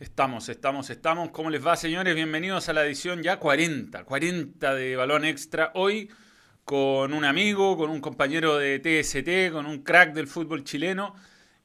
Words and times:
Estamos, 0.00 0.48
estamos, 0.48 0.90
estamos. 0.90 1.30
¿Cómo 1.30 1.50
les 1.50 1.66
va, 1.66 1.74
señores? 1.74 2.14
Bienvenidos 2.14 2.68
a 2.68 2.72
la 2.72 2.86
edición 2.86 3.20
ya 3.20 3.40
40, 3.40 4.04
40 4.04 4.74
de 4.76 4.94
Balón 4.94 5.24
Extra. 5.24 5.72
Hoy 5.74 6.08
con 6.64 7.12
un 7.12 7.24
amigo, 7.24 7.76
con 7.76 7.90
un 7.90 8.00
compañero 8.00 8.58
de 8.58 8.78
TST, 8.78 9.52
con 9.52 9.66
un 9.66 9.82
crack 9.82 10.12
del 10.12 10.28
fútbol 10.28 10.62
chileno 10.62 11.16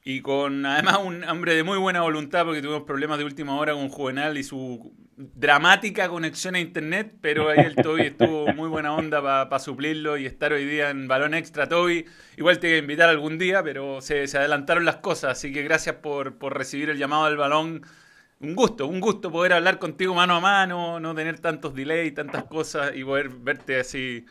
y 0.02 0.20
con 0.20 0.66
además 0.66 0.98
un 1.04 1.22
hombre 1.22 1.54
de 1.54 1.62
muy 1.62 1.78
buena 1.78 2.00
voluntad 2.00 2.44
porque 2.44 2.60
tuvimos 2.60 2.82
problemas 2.82 3.18
de 3.18 3.24
última 3.24 3.56
hora 3.56 3.74
con 3.74 3.88
Juvenal 3.88 4.36
y 4.36 4.42
su 4.42 4.92
dramática 5.16 6.08
conexión 6.08 6.56
a 6.56 6.58
internet, 6.58 7.14
pero 7.20 7.50
ahí 7.50 7.60
el 7.60 7.76
Toby 7.76 8.02
estuvo 8.02 8.52
muy 8.52 8.68
buena 8.68 8.94
onda 8.94 9.22
para 9.22 9.60
suplirlo 9.60 10.16
y 10.16 10.26
estar 10.26 10.52
hoy 10.52 10.64
día 10.64 10.90
en 10.90 11.06
Balón 11.06 11.34
Extra, 11.34 11.68
Toby. 11.68 12.04
Igual 12.36 12.58
te 12.58 12.66
voy 12.66 12.74
a 12.74 12.78
invitar 12.78 13.08
algún 13.08 13.38
día, 13.38 13.62
pero 13.62 14.00
se, 14.00 14.24
adelantaron 14.24 14.84
las 14.84 14.96
cosas, 14.96 15.38
así 15.38 15.52
que 15.52 15.62
gracias 15.62 15.94
por, 15.96 16.36
por 16.36 16.58
recibir 16.58 16.90
el 16.90 16.98
llamado 16.98 17.26
del 17.26 17.36
balón 17.36 17.84
un 18.44 18.54
gusto, 18.54 18.86
un 18.86 19.00
gusto 19.00 19.30
poder 19.30 19.54
hablar 19.54 19.78
contigo 19.78 20.14
mano 20.14 20.34
a 20.34 20.40
mano, 20.40 21.00
no 21.00 21.14
tener 21.14 21.38
tantos 21.40 21.74
delays, 21.74 22.14
tantas 22.14 22.44
cosas 22.44 22.92
y 22.94 23.02
poder 23.02 23.30
verte 23.30 23.80
así 23.80 24.24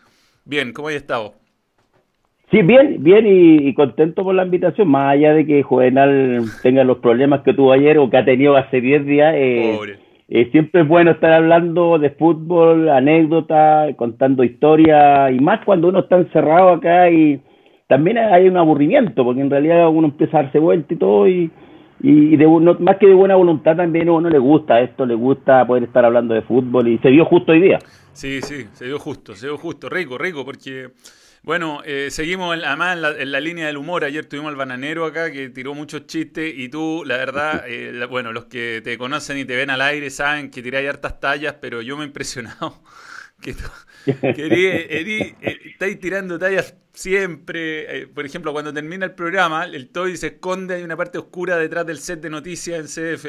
bien. 0.46 0.72
¿Cómo 0.74 0.90
has 0.90 0.96
estado? 0.96 1.34
Sí, 2.52 2.62
bien, 2.62 3.02
bien 3.02 3.26
y, 3.26 3.74
contento 3.74 4.24
por 4.24 4.36
la 4.36 4.46
invitación, 4.46 4.88
más 4.88 5.14
allá 5.14 5.34
de 5.34 5.46
que 5.46 5.64
Juvenal 5.64 6.44
tenga 6.62 6.84
los 6.84 7.00
problemas 7.00 7.42
que 7.42 7.54
tuvo 7.54 7.72
ayer 7.72 7.98
o 7.98 8.10
que 8.12 8.18
ha 8.18 8.26
tenido 8.26 8.56
hace 8.56 8.80
10 8.80 9.06
días. 9.08 9.34
Eh, 9.36 9.80
eh, 10.30 10.50
siempre 10.52 10.82
es 10.82 10.88
bueno 10.88 11.12
estar 11.12 11.34
hablando 11.34 11.98
de 11.98 12.12
fútbol, 12.12 12.90
anécdotas, 12.90 13.96
contando 13.96 14.44
historias 14.44 15.32
y 15.34 15.40
más 15.40 15.66
cuando 15.66 15.88
uno 15.88 16.02
está 16.02 16.18
encerrado 16.18 16.70
acá 16.70 17.10
y 17.10 17.42
también 17.88 18.20
hay 18.20 18.48
un 18.48 18.58
aburrimiento, 18.58 19.24
porque 19.24 19.42
en 19.42 19.50
realidad 19.50 19.90
uno 19.90 20.08
empieza 20.08 20.38
a 20.38 20.44
darse 20.44 20.60
vuelta 20.60 20.94
y 20.94 20.98
todo 20.98 21.28
y 21.28 21.52
y 22.06 22.36
de, 22.36 22.46
más 22.80 22.98
que 22.98 23.08
de 23.08 23.14
buena 23.14 23.36
voluntad 23.36 23.78
también 23.78 24.10
a 24.10 24.12
uno 24.12 24.30
le 24.30 24.38
gusta 24.38 24.82
esto, 24.82 25.06
le 25.06 25.16
gusta 25.16 25.66
poder 25.66 25.84
estar 25.84 26.04
hablando 26.04 26.34
de 26.34 26.42
fútbol 26.42 26.90
y 26.90 26.98
se 26.98 27.08
dio 27.08 27.24
justo 27.24 27.54
hoy 27.54 27.62
día. 27.62 27.80
Sí, 28.12 28.42
sí, 28.42 28.68
se 28.74 28.86
dio 28.86 29.00
justo, 29.00 29.34
se 29.36 29.48
dio 29.48 29.58
justo, 29.58 29.88
rico, 29.88 30.18
rico, 30.18 30.44
porque 30.44 30.90
bueno, 31.44 31.82
eh, 31.86 32.10
seguimos 32.12 32.58
además 32.62 32.98
en 33.18 33.32
la, 33.32 33.40
línea 33.40 33.68
del 33.68 33.78
humor. 33.78 34.04
Ayer 34.04 34.26
tuvimos 34.26 34.50
al 34.50 34.58
bananero 34.58 35.06
acá 35.06 35.32
que 35.32 35.48
tiró 35.48 35.74
muchos 35.74 36.06
chistes 36.06 36.54
y 36.54 36.68
tú, 36.68 37.04
la 37.06 37.16
verdad, 37.16 37.64
eh, 37.68 38.06
bueno, 38.10 38.34
los 38.34 38.46
que 38.46 38.82
te 38.84 38.98
conocen 38.98 39.38
y 39.38 39.46
te 39.46 39.56
ven 39.56 39.70
al 39.70 39.82
aire 39.82 40.10
saben 40.10 40.52
que 40.52 40.62
tiráis 40.62 40.90
hartas 40.90 41.22
tallas, 41.22 41.56
pero 41.62 41.82
yo 41.82 41.96
me 41.96 42.04
he 42.04 42.08
impresionado 42.08 42.82
que 43.42 43.54
tú, 43.54 43.64
que 44.06 45.36
eh, 45.42 45.58
estáis 45.64 45.98
tirando 46.02 46.38
tallas 46.38 46.76
siempre. 46.94 48.04
Eh, 48.04 48.08
por 48.08 48.26
ejemplo, 48.26 48.54
cuando 48.54 48.74
termina 48.74 49.06
el 49.06 49.14
programa, 49.14 49.66
el 49.66 49.90
Toby 49.90 50.16
se 50.18 50.28
esconde, 50.28 50.76
hay 50.76 50.84
una 50.84 50.96
parte 50.96 51.18
oscura 51.18 51.58
detrás 51.58 51.86
del 51.86 51.98
set 51.98 52.22
de 52.22 52.30
noticias 52.30 52.80
en 52.80 52.86
CF. 52.86 53.26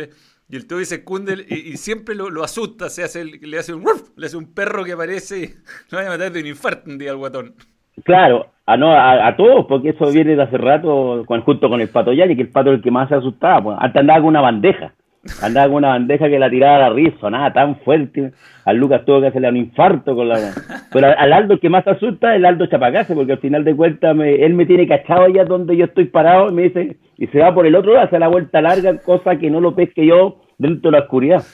Y 0.48 0.56
el 0.56 0.66
Toby 0.66 0.84
se 0.84 0.96
esconde 0.96 1.44
y, 1.48 1.76
siempre 1.78 2.14
lo, 2.14 2.44
asusta, 2.44 2.90
se 2.90 3.02
hace, 3.02 3.24
le, 3.24 3.58
hace 3.58 3.72
un, 3.72 3.84
le 4.14 4.26
hace 4.26 4.36
un 4.36 4.52
perro 4.52 4.84
que 4.84 4.92
aparece 4.92 5.38
y 5.38 5.46
lo 5.90 5.98
va 5.98 6.06
a 6.06 6.10
matar 6.10 6.32
de 6.32 6.40
un 6.40 6.46
infarto 6.46 6.90
un 6.90 6.98
día 6.98 7.12
al 7.12 7.16
guatón. 7.16 7.54
Claro, 8.04 8.48
a, 8.66 8.76
no, 8.76 8.92
a, 8.92 9.34
todos, 9.36 9.66
porque 9.66 9.90
eso 9.90 10.10
viene 10.10 10.36
de 10.36 10.42
hace 10.42 10.58
rato 10.58 11.22
con, 11.26 11.40
junto 11.42 11.70
con 11.70 11.80
el 11.80 11.88
Pato 11.88 12.12
Yali, 12.12 12.36
que 12.36 12.42
el 12.42 12.50
Pato 12.50 12.70
es 12.70 12.76
el 12.76 12.82
que 12.82 12.90
más 12.90 13.08
se 13.08 13.14
asustaba. 13.14 13.62
Pues, 13.62 13.78
hasta 13.80 14.00
andaba 14.00 14.20
con 14.20 14.28
una 14.28 14.42
bandeja. 14.42 14.92
Andaba 15.42 15.68
con 15.68 15.76
una 15.76 15.88
bandeja 15.88 16.28
que 16.28 16.38
la 16.38 16.50
tiraba 16.50 16.76
a 16.76 16.88
la 16.88 16.90
risa, 16.90 17.30
nada 17.30 17.52
tan 17.52 17.76
fuerte. 17.80 18.32
Al 18.64 18.76
Lucas 18.76 19.04
tuvo 19.04 19.20
que 19.20 19.28
hacerle 19.28 19.48
un 19.48 19.56
infarto 19.56 20.14
con 20.14 20.28
la. 20.28 20.52
Pero 20.92 21.08
al 21.18 21.32
Aldo 21.32 21.54
el 21.54 21.60
que 21.60 21.70
más 21.70 21.86
asusta 21.86 22.32
es 22.32 22.36
el 22.36 22.44
Aldo 22.44 22.66
Chapacase, 22.66 23.14
porque 23.14 23.32
al 23.32 23.38
final 23.38 23.64
de 23.64 23.74
cuentas 23.74 24.16
él 24.18 24.54
me 24.54 24.66
tiene 24.66 24.86
cachado 24.86 25.24
allá 25.24 25.44
donde 25.44 25.76
yo 25.76 25.86
estoy 25.86 26.06
parado 26.06 26.50
y 26.50 26.52
me 26.54 26.62
dice, 26.62 26.98
y 27.16 27.26
se 27.28 27.38
va 27.38 27.54
por 27.54 27.66
el 27.66 27.74
otro 27.74 27.94
lado, 27.94 28.06
hace 28.06 28.18
la 28.18 28.28
vuelta 28.28 28.60
larga, 28.60 28.98
cosa 28.98 29.36
que 29.36 29.50
no 29.50 29.60
lo 29.60 29.74
pesque 29.74 30.06
yo 30.06 30.42
dentro 30.58 30.90
de 30.90 30.98
la 30.98 31.04
oscuridad. 31.04 31.44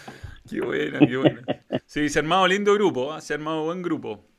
Qué 0.49 0.61
bueno, 0.61 0.99
qué 0.99 1.17
bueno. 1.17 1.41
Sí, 1.87 2.09
se 2.09 2.19
ha 2.19 2.23
armado 2.23 2.47
lindo 2.47 2.75
grupo, 2.75 3.17
¿eh? 3.17 3.21
se 3.21 3.35
ha 3.35 3.37
armado 3.37 3.65
buen 3.65 3.83
grupo. 3.83 4.30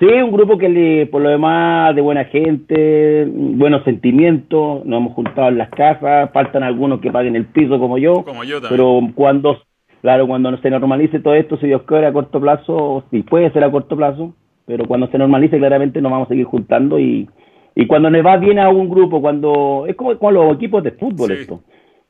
Sí, 0.00 0.06
un 0.06 0.32
grupo 0.32 0.56
que 0.56 0.70
le, 0.70 1.06
por 1.08 1.20
lo 1.20 1.28
demás 1.28 1.94
de 1.94 2.00
buena 2.00 2.24
gente, 2.24 3.26
buenos 3.30 3.84
sentimientos, 3.84 4.82
nos 4.86 4.98
hemos 4.98 5.12
juntado 5.12 5.48
en 5.48 5.58
las 5.58 5.68
casas, 5.68 6.30
faltan 6.32 6.62
algunos 6.62 7.02
que 7.02 7.12
paguen 7.12 7.36
el 7.36 7.44
piso 7.44 7.78
como 7.78 7.98
yo, 7.98 8.24
como 8.24 8.42
yo 8.42 8.60
pero 8.66 8.98
cuando, 9.14 9.58
claro, 10.00 10.26
cuando 10.26 10.56
se 10.56 10.70
normalice 10.70 11.20
todo 11.20 11.34
esto, 11.34 11.58
si 11.58 11.66
Dios 11.66 11.82
quiere 11.82 12.06
a 12.06 12.14
corto 12.14 12.40
plazo, 12.40 13.04
sí 13.10 13.22
puede 13.24 13.52
ser 13.52 13.62
a 13.62 13.70
corto 13.70 13.94
plazo, 13.94 14.34
pero 14.64 14.86
cuando 14.86 15.06
se 15.08 15.18
normalice 15.18 15.58
claramente 15.58 16.00
nos 16.00 16.10
vamos 16.10 16.28
a 16.28 16.30
seguir 16.30 16.46
juntando 16.46 16.98
y, 16.98 17.28
y 17.74 17.86
cuando 17.86 18.08
le 18.08 18.22
va 18.22 18.38
bien 18.38 18.58
a 18.58 18.70
un 18.70 18.88
grupo, 18.88 19.20
cuando 19.20 19.84
es 19.86 19.96
como 19.96 20.18
con 20.18 20.32
los 20.32 20.54
equipos 20.54 20.82
de 20.82 20.92
fútbol 20.92 21.32
esto, 21.32 21.60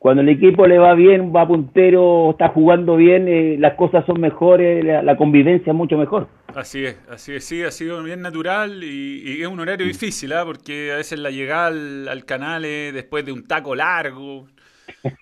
cuando 0.01 0.23
el 0.23 0.31
equipo 0.31 0.67
le 0.67 0.79
va 0.79 0.95
bien, 0.95 1.31
va 1.31 1.47
puntero, 1.47 2.31
está 2.31 2.49
jugando 2.49 2.97
bien, 2.97 3.29
eh, 3.29 3.57
las 3.59 3.75
cosas 3.75 4.07
son 4.07 4.19
mejores, 4.19 4.83
la, 4.83 5.15
convivencia 5.15 5.73
es 5.73 5.77
mucho 5.77 5.99
mejor. 5.99 6.27
Así 6.55 6.87
es, 6.87 6.99
así 7.11 7.35
es, 7.35 7.45
sí, 7.45 7.63
ha 7.63 7.71
sido 7.71 8.03
bien 8.03 8.23
natural 8.23 8.83
y, 8.83 9.43
es 9.43 9.47
un 9.47 9.61
horario 9.61 9.87
difícil, 9.87 10.33
¿ah? 10.33 10.45
porque 10.47 10.91
a 10.91 10.97
veces 10.97 11.19
la 11.19 11.31
llegada 11.31 11.67
al, 11.67 12.25
canal 12.25 12.65
es 12.65 12.95
después 12.95 13.27
de 13.27 13.33
un 13.33 13.47
taco 13.47 13.75
largo. 13.75 14.47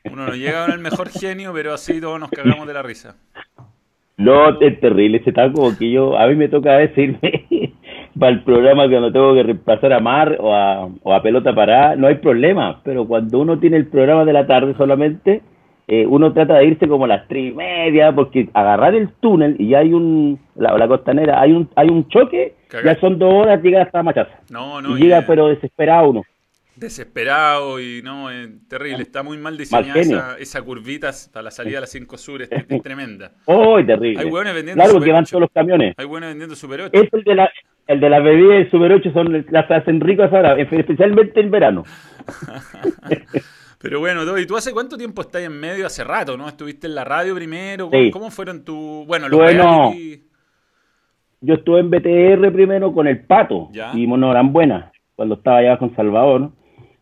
Uno 0.05 0.27
no 0.27 0.35
llega 0.37 0.67
con 0.67 0.75
el 0.75 0.81
mejor 0.81 1.09
genio, 1.09 1.53
pero 1.53 1.75
así 1.75 2.01
todos 2.01 2.21
nos 2.21 2.31
cagamos 2.31 2.65
de 2.69 2.75
la 2.75 2.83
risa. 2.85 3.17
No, 4.17 4.61
es 4.61 4.79
terrible 4.79 5.19
ese 5.19 5.33
taco, 5.33 5.77
que 5.77 5.91
yo, 5.91 6.17
a 6.17 6.29
mí 6.29 6.37
me 6.37 6.49
toca 6.49 6.75
a 6.75 6.79
veces 6.79 6.99
irme 6.99 7.68
para 8.19 8.33
el 8.33 8.43
programa 8.43 8.89
cuando 8.89 9.13
tengo 9.13 9.35
que 9.35 9.43
repasar 9.43 9.93
a 9.93 10.01
Mar 10.01 10.37
o 10.41 10.55
a, 10.55 10.89
o 11.03 11.15
a 11.15 11.23
Pelota 11.23 11.55
Parada, 11.55 11.97
no 11.97 12.07
hay 12.07 12.17
problema, 12.17 12.81
pero 12.85 13.07
cuando 13.07 13.39
uno 13.39 13.59
tiene 13.59 13.77
el 13.77 13.87
programa 13.87 14.25
de 14.25 14.33
la 14.33 14.47
tarde 14.47 14.75
solamente, 14.77 15.43
eh, 15.87 16.07
uno 16.07 16.33
trata 16.33 16.55
de 16.55 16.67
irse 16.67 16.87
como 16.87 17.07
a 17.07 17.09
las 17.09 17.29
tres 17.29 17.53
y 17.53 17.55
media, 17.55 18.15
porque 18.15 18.49
agarrar 18.53 18.95
el 18.95 19.11
túnel 19.21 19.57
y 19.59 19.69
ya 19.69 19.79
hay 19.79 19.93
un, 19.93 20.39
la, 20.55 20.77
la 20.77 20.89
costanera, 20.89 21.41
hay 21.41 21.53
un, 21.53 21.69
hay 21.77 21.89
un 21.89 22.09
choque, 22.09 22.55
ya 22.85 22.99
son 23.01 23.19
dos 23.19 23.33
horas, 23.33 23.63
llega 23.63 23.83
hasta 23.83 24.03
Machaza. 24.03 24.41
No, 24.51 24.83
no, 24.83 24.97
y 24.97 25.03
llega 25.03 25.25
pero 25.27 25.49
desesperado 25.49 26.11
uno 26.11 26.23
desesperado 26.79 27.81
y 27.81 28.03
no, 28.03 28.29
terrible. 28.69 29.03
Está 29.03 29.23
muy 29.23 29.37
mal 29.37 29.57
diseñada 29.57 30.01
esa, 30.01 30.39
esa, 30.39 30.63
curvita 30.63 31.11
para 31.33 31.45
la 31.45 31.51
salida 31.51 31.79
a 31.79 31.81
las 31.83 31.91
5 31.91 32.19
Sur, 32.19 32.43
es, 32.43 32.49
tremenda. 32.83 33.33
¡Oh, 33.47 33.85
terrible! 33.85 34.21
Hay 34.21 34.31
buenos 34.31 34.55
vendiendo 34.55 34.83
Claro, 34.83 35.01
que 35.01 35.13
van 35.13 35.25
todos 35.25 35.41
los 35.41 35.51
camiones. 35.51 35.95
Hay 35.97 36.07
buenos 36.07 36.29
vendiendo 36.29 36.55
Super 36.55 36.83
8. 36.83 37.03
Es 37.03 37.13
el 37.13 37.25
de 37.25 37.35
la, 37.35 37.51
el 37.89 38.01
de 38.01 38.11
las 38.11 38.23
bebidas 38.23 38.59
de 38.59 38.71
Super 38.71 38.93
8 38.93 39.11
son, 39.13 39.47
las 39.51 39.71
hacen 39.71 40.01
ricas 40.01 40.33
ahora, 40.33 40.61
especialmente 40.61 41.41
en 41.41 41.51
verano. 41.51 41.85
Pero 43.81 44.01
bueno, 44.01 44.39
¿y 44.39 44.47
tú 44.47 44.57
hace 44.57 44.73
cuánto 44.73 44.99
tiempo 44.99 45.23
estás 45.23 45.43
en 45.43 45.59
medio? 45.59 45.87
Hace 45.87 46.05
rato, 46.05 46.37
¿no? 46.37 46.49
¿Estuviste 46.49 46.87
en 46.87 46.95
la 46.95 47.05
radio 47.05 47.35
primero? 47.35 47.91
¿Cómo, 48.13 48.31
fueron 48.31 48.65
tu...? 48.65 49.05
Bueno, 49.07 49.29
los 49.29 49.41
bueno, 49.41 49.93
yo 51.41 51.55
estuve 51.55 51.81
en 51.81 51.91
BTR 51.91 52.53
primero 52.53 52.93
con 52.93 53.07
El 53.07 53.25
Pato 53.25 53.71
y 53.95 54.07
Monogram 54.07 54.53
Buena, 54.53 54.93
cuando 55.17 55.37
estaba 55.37 55.59
allá 55.59 55.79
con 55.79 55.95
Salvador. 55.97 56.51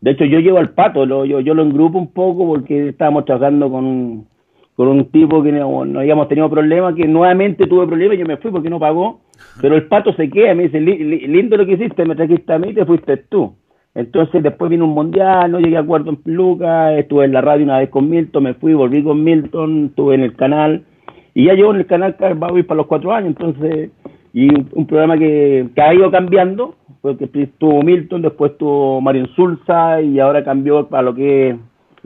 De 0.01 0.13
hecho, 0.13 0.25
yo 0.25 0.39
llevo 0.39 0.59
al 0.59 0.71
pato, 0.71 1.05
lo, 1.05 1.25
yo, 1.25 1.41
yo 1.41 1.55
lo 1.55 1.63
engrupo 1.63 1.99
un 1.99 2.13
poco 2.13 2.47
porque 2.47 2.91
estábamos 2.91 3.25
trabajando 3.25 3.71
con 3.71 4.29
con 4.77 4.89
un 4.89 5.07
tipo 5.11 5.43
que 5.43 5.53
no, 5.53 5.81
habíamos 5.99 6.29
tenido 6.29 6.51
problemas, 6.51 6.95
que 6.95 7.07
nuevamente 7.07 7.67
tuve 7.67 7.87
problemas 7.87 8.17
y 8.17 8.21
yo 8.21 8.27
me 8.27 8.37
fui 8.37 8.51
porque 8.51 8.71
no 8.71 8.79
pagó. 8.79 9.21
Pero 9.61 9.75
el 9.75 9.87
pato 9.87 10.13
se 10.13 10.29
queda, 10.31 10.55
me 10.55 10.65
dice, 10.65 10.81
lindo 10.81 11.57
lo 11.57 11.65
que 11.65 11.73
hiciste, 11.73 12.05
me 12.05 12.15
trajiste 12.15 12.53
a 12.53 12.59
mí 12.59 12.69
y 12.69 12.75
te 12.75 12.85
fuiste 12.85 13.17
tú. 13.17 13.55
Entonces 13.95 14.43
después 14.43 14.71
vino 14.71 14.85
un 14.85 14.93
mundial, 14.93 15.51
no 15.51 15.59
llegué 15.59 15.79
a 15.79 15.81
acuerdo 15.81 16.11
en 16.11 16.35
Lucas, 16.35 16.99
estuve 16.99 17.25
en 17.25 17.33
la 17.33 17.41
radio 17.41 17.65
una 17.65 17.79
vez 17.79 17.89
con 17.89 18.11
Milton, 18.11 18.43
me 18.43 18.55
fui, 18.55 18.75
volví 18.75 19.03
con 19.03 19.25
Milton, 19.25 19.87
estuve 19.87 20.17
en 20.17 20.21
el 20.21 20.37
canal 20.37 20.85
y 21.33 21.47
ya 21.47 21.55
llevo 21.55 21.73
en 21.73 21.81
el 21.81 21.87
canal 21.87 22.15
va 22.21 22.49
a 22.49 22.59
ir 22.59 22.67
para 22.67 22.79
los 22.79 22.87
cuatro 22.87 23.13
años, 23.13 23.29
entonces, 23.29 23.91
y 24.34 24.49
un, 24.55 24.87
programa 24.87 25.19
que, 25.19 25.69
que 25.75 25.83
ha 25.83 25.95
ido 25.95 26.11
cambiando, 26.11 26.75
porque 27.01 27.29
estuvo 27.33 27.83
Milton, 27.83 28.22
después 28.22 28.53
estuvo 28.53 29.01
Mario 29.01 29.27
Sulza 29.37 30.03
y 30.03 30.19
ahora 30.19 30.45
cambió 30.45 30.89
para 30.89 31.03
lo 31.03 31.15
que 31.15 31.51
es 31.51 31.57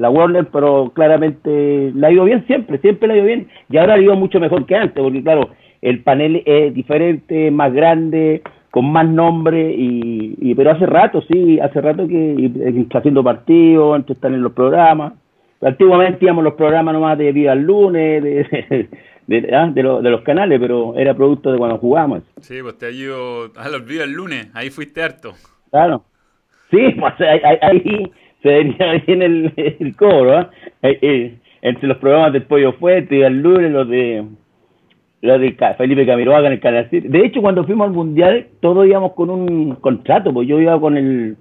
la 0.00 0.08
Warner, 0.08 0.47
pero 0.50 0.91
claramente 0.94 1.93
la 1.94 2.08
ha 2.08 2.12
ido 2.12 2.25
bien 2.25 2.47
siempre, 2.47 2.79
siempre 2.79 3.06
la 3.06 3.14
ha 3.14 3.17
ido 3.19 3.26
bien 3.26 3.49
y 3.69 3.76
ahora 3.76 3.94
ha 3.94 4.00
ido 4.00 4.17
mucho 4.17 4.41
mejor 4.41 4.64
que 4.64 4.75
antes, 4.75 5.02
porque 5.02 5.23
claro, 5.23 5.50
el 5.82 6.02
panel 6.02 6.43
es 6.47 6.73
diferente, 6.73 7.50
más 7.50 7.70
grande, 7.73 8.43
con 8.70 8.91
más 8.91 9.06
nombre, 9.06 9.75
y, 9.76 10.55
pero 10.55 10.70
hace 10.70 10.87
rato, 10.87 11.23
sí, 11.31 11.61
hace 11.61 11.81
rato 11.82 12.08
que 12.08 12.50
está 12.81 12.99
haciendo 12.99 13.23
partidos, 13.23 13.97
entonces 13.97 14.17
están 14.17 14.35
en 14.35 14.43
los 14.43 14.52
programas. 14.52 15.12
Antiguamente 15.61 16.25
íbamos 16.25 16.44
los 16.44 16.55
programas 16.55 16.94
nomás 16.94 17.19
de 17.19 17.32
Vida 17.32 17.52
al 17.52 17.61
Lunes, 17.61 18.23
de, 18.23 18.88
de, 19.26 19.55
ah, 19.55 19.67
de, 19.67 19.82
de, 19.82 20.11
los 20.11 20.23
canales, 20.23 20.58
pero 20.58 20.94
era 20.97 21.14
producto 21.14 21.52
de 21.52 21.58
cuando 21.58 21.76
jugamos. 21.76 22.23
Sí, 22.41 22.62
pues 22.62 22.79
te 22.79 22.87
ha 22.87 22.91
ido 22.91 23.50
a 23.55 23.69
los 23.69 23.87
días 23.87 24.05
el 24.05 24.12
lunes, 24.12 24.49
ahí 24.55 24.70
fuiste 24.70 25.02
harto. 25.02 25.35
Claro. 25.70 26.05
Sí, 26.70 26.79
pues 26.99 27.14
ahí, 27.62 28.11
se 28.42 28.48
venía 28.48 28.92
bien 29.06 29.22
el, 29.22 29.52
el 29.56 29.96
cobro, 29.96 30.40
¿eh? 30.40 30.48
Eh, 30.82 31.34
entre 31.62 31.88
los 31.88 31.98
programas 31.98 32.32
del 32.32 32.44
Pollo 32.44 32.72
Fuerte 32.75 33.16
y 33.16 33.22
el 33.22 33.42
lunes, 33.42 33.70
los 33.70 33.88
de 33.88 34.25
los 35.22 35.38
de 35.38 35.54
Felipe 35.76 36.06
Camiroaga 36.06 36.46
en 36.46 36.54
el 36.54 36.60
canal 36.60 36.88
De 36.90 37.26
hecho, 37.26 37.42
cuando 37.42 37.64
fuimos 37.64 37.88
al 37.88 37.92
Mundial, 37.92 38.46
todos 38.60 38.87
íbamos 38.87 39.12
con 39.12 39.28
un 39.28 39.75
contrato, 39.76 40.32
pues 40.32 40.48
yo 40.48 40.58
iba 40.58 40.81
con 40.81 40.96
el 40.96 41.37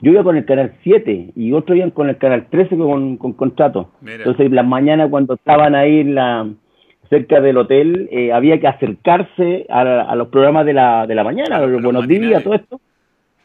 yo 0.00 0.10
iba 0.10 0.24
con 0.24 0.36
el 0.36 0.44
canal 0.44 0.72
7 0.82 1.32
y 1.36 1.52
otros 1.52 1.76
iban 1.76 1.90
con 1.90 2.08
el 2.08 2.16
canal 2.16 2.46
13 2.50 2.76
con, 2.76 3.16
con 3.18 3.34
contrato. 3.34 3.90
Entonces, 4.04 4.50
las 4.50 4.66
mañanas 4.66 5.10
cuando 5.10 5.34
estaban 5.34 5.76
ahí 5.76 6.00
en 6.00 6.16
la, 6.16 6.48
cerca 7.08 7.40
del 7.40 7.58
hotel, 7.58 8.08
eh, 8.10 8.32
había 8.32 8.58
que 8.58 8.66
acercarse 8.66 9.66
a, 9.68 10.16
los 10.16 10.28
programas 10.28 10.64
de 10.64 10.72
la, 10.72 11.06
de 11.06 11.14
la 11.14 11.22
mañana, 11.22 11.56
a 11.56 11.66
los, 11.66 11.82
buenos 11.82 12.08
días, 12.08 12.42
todo 12.42 12.54
esto 12.54 12.80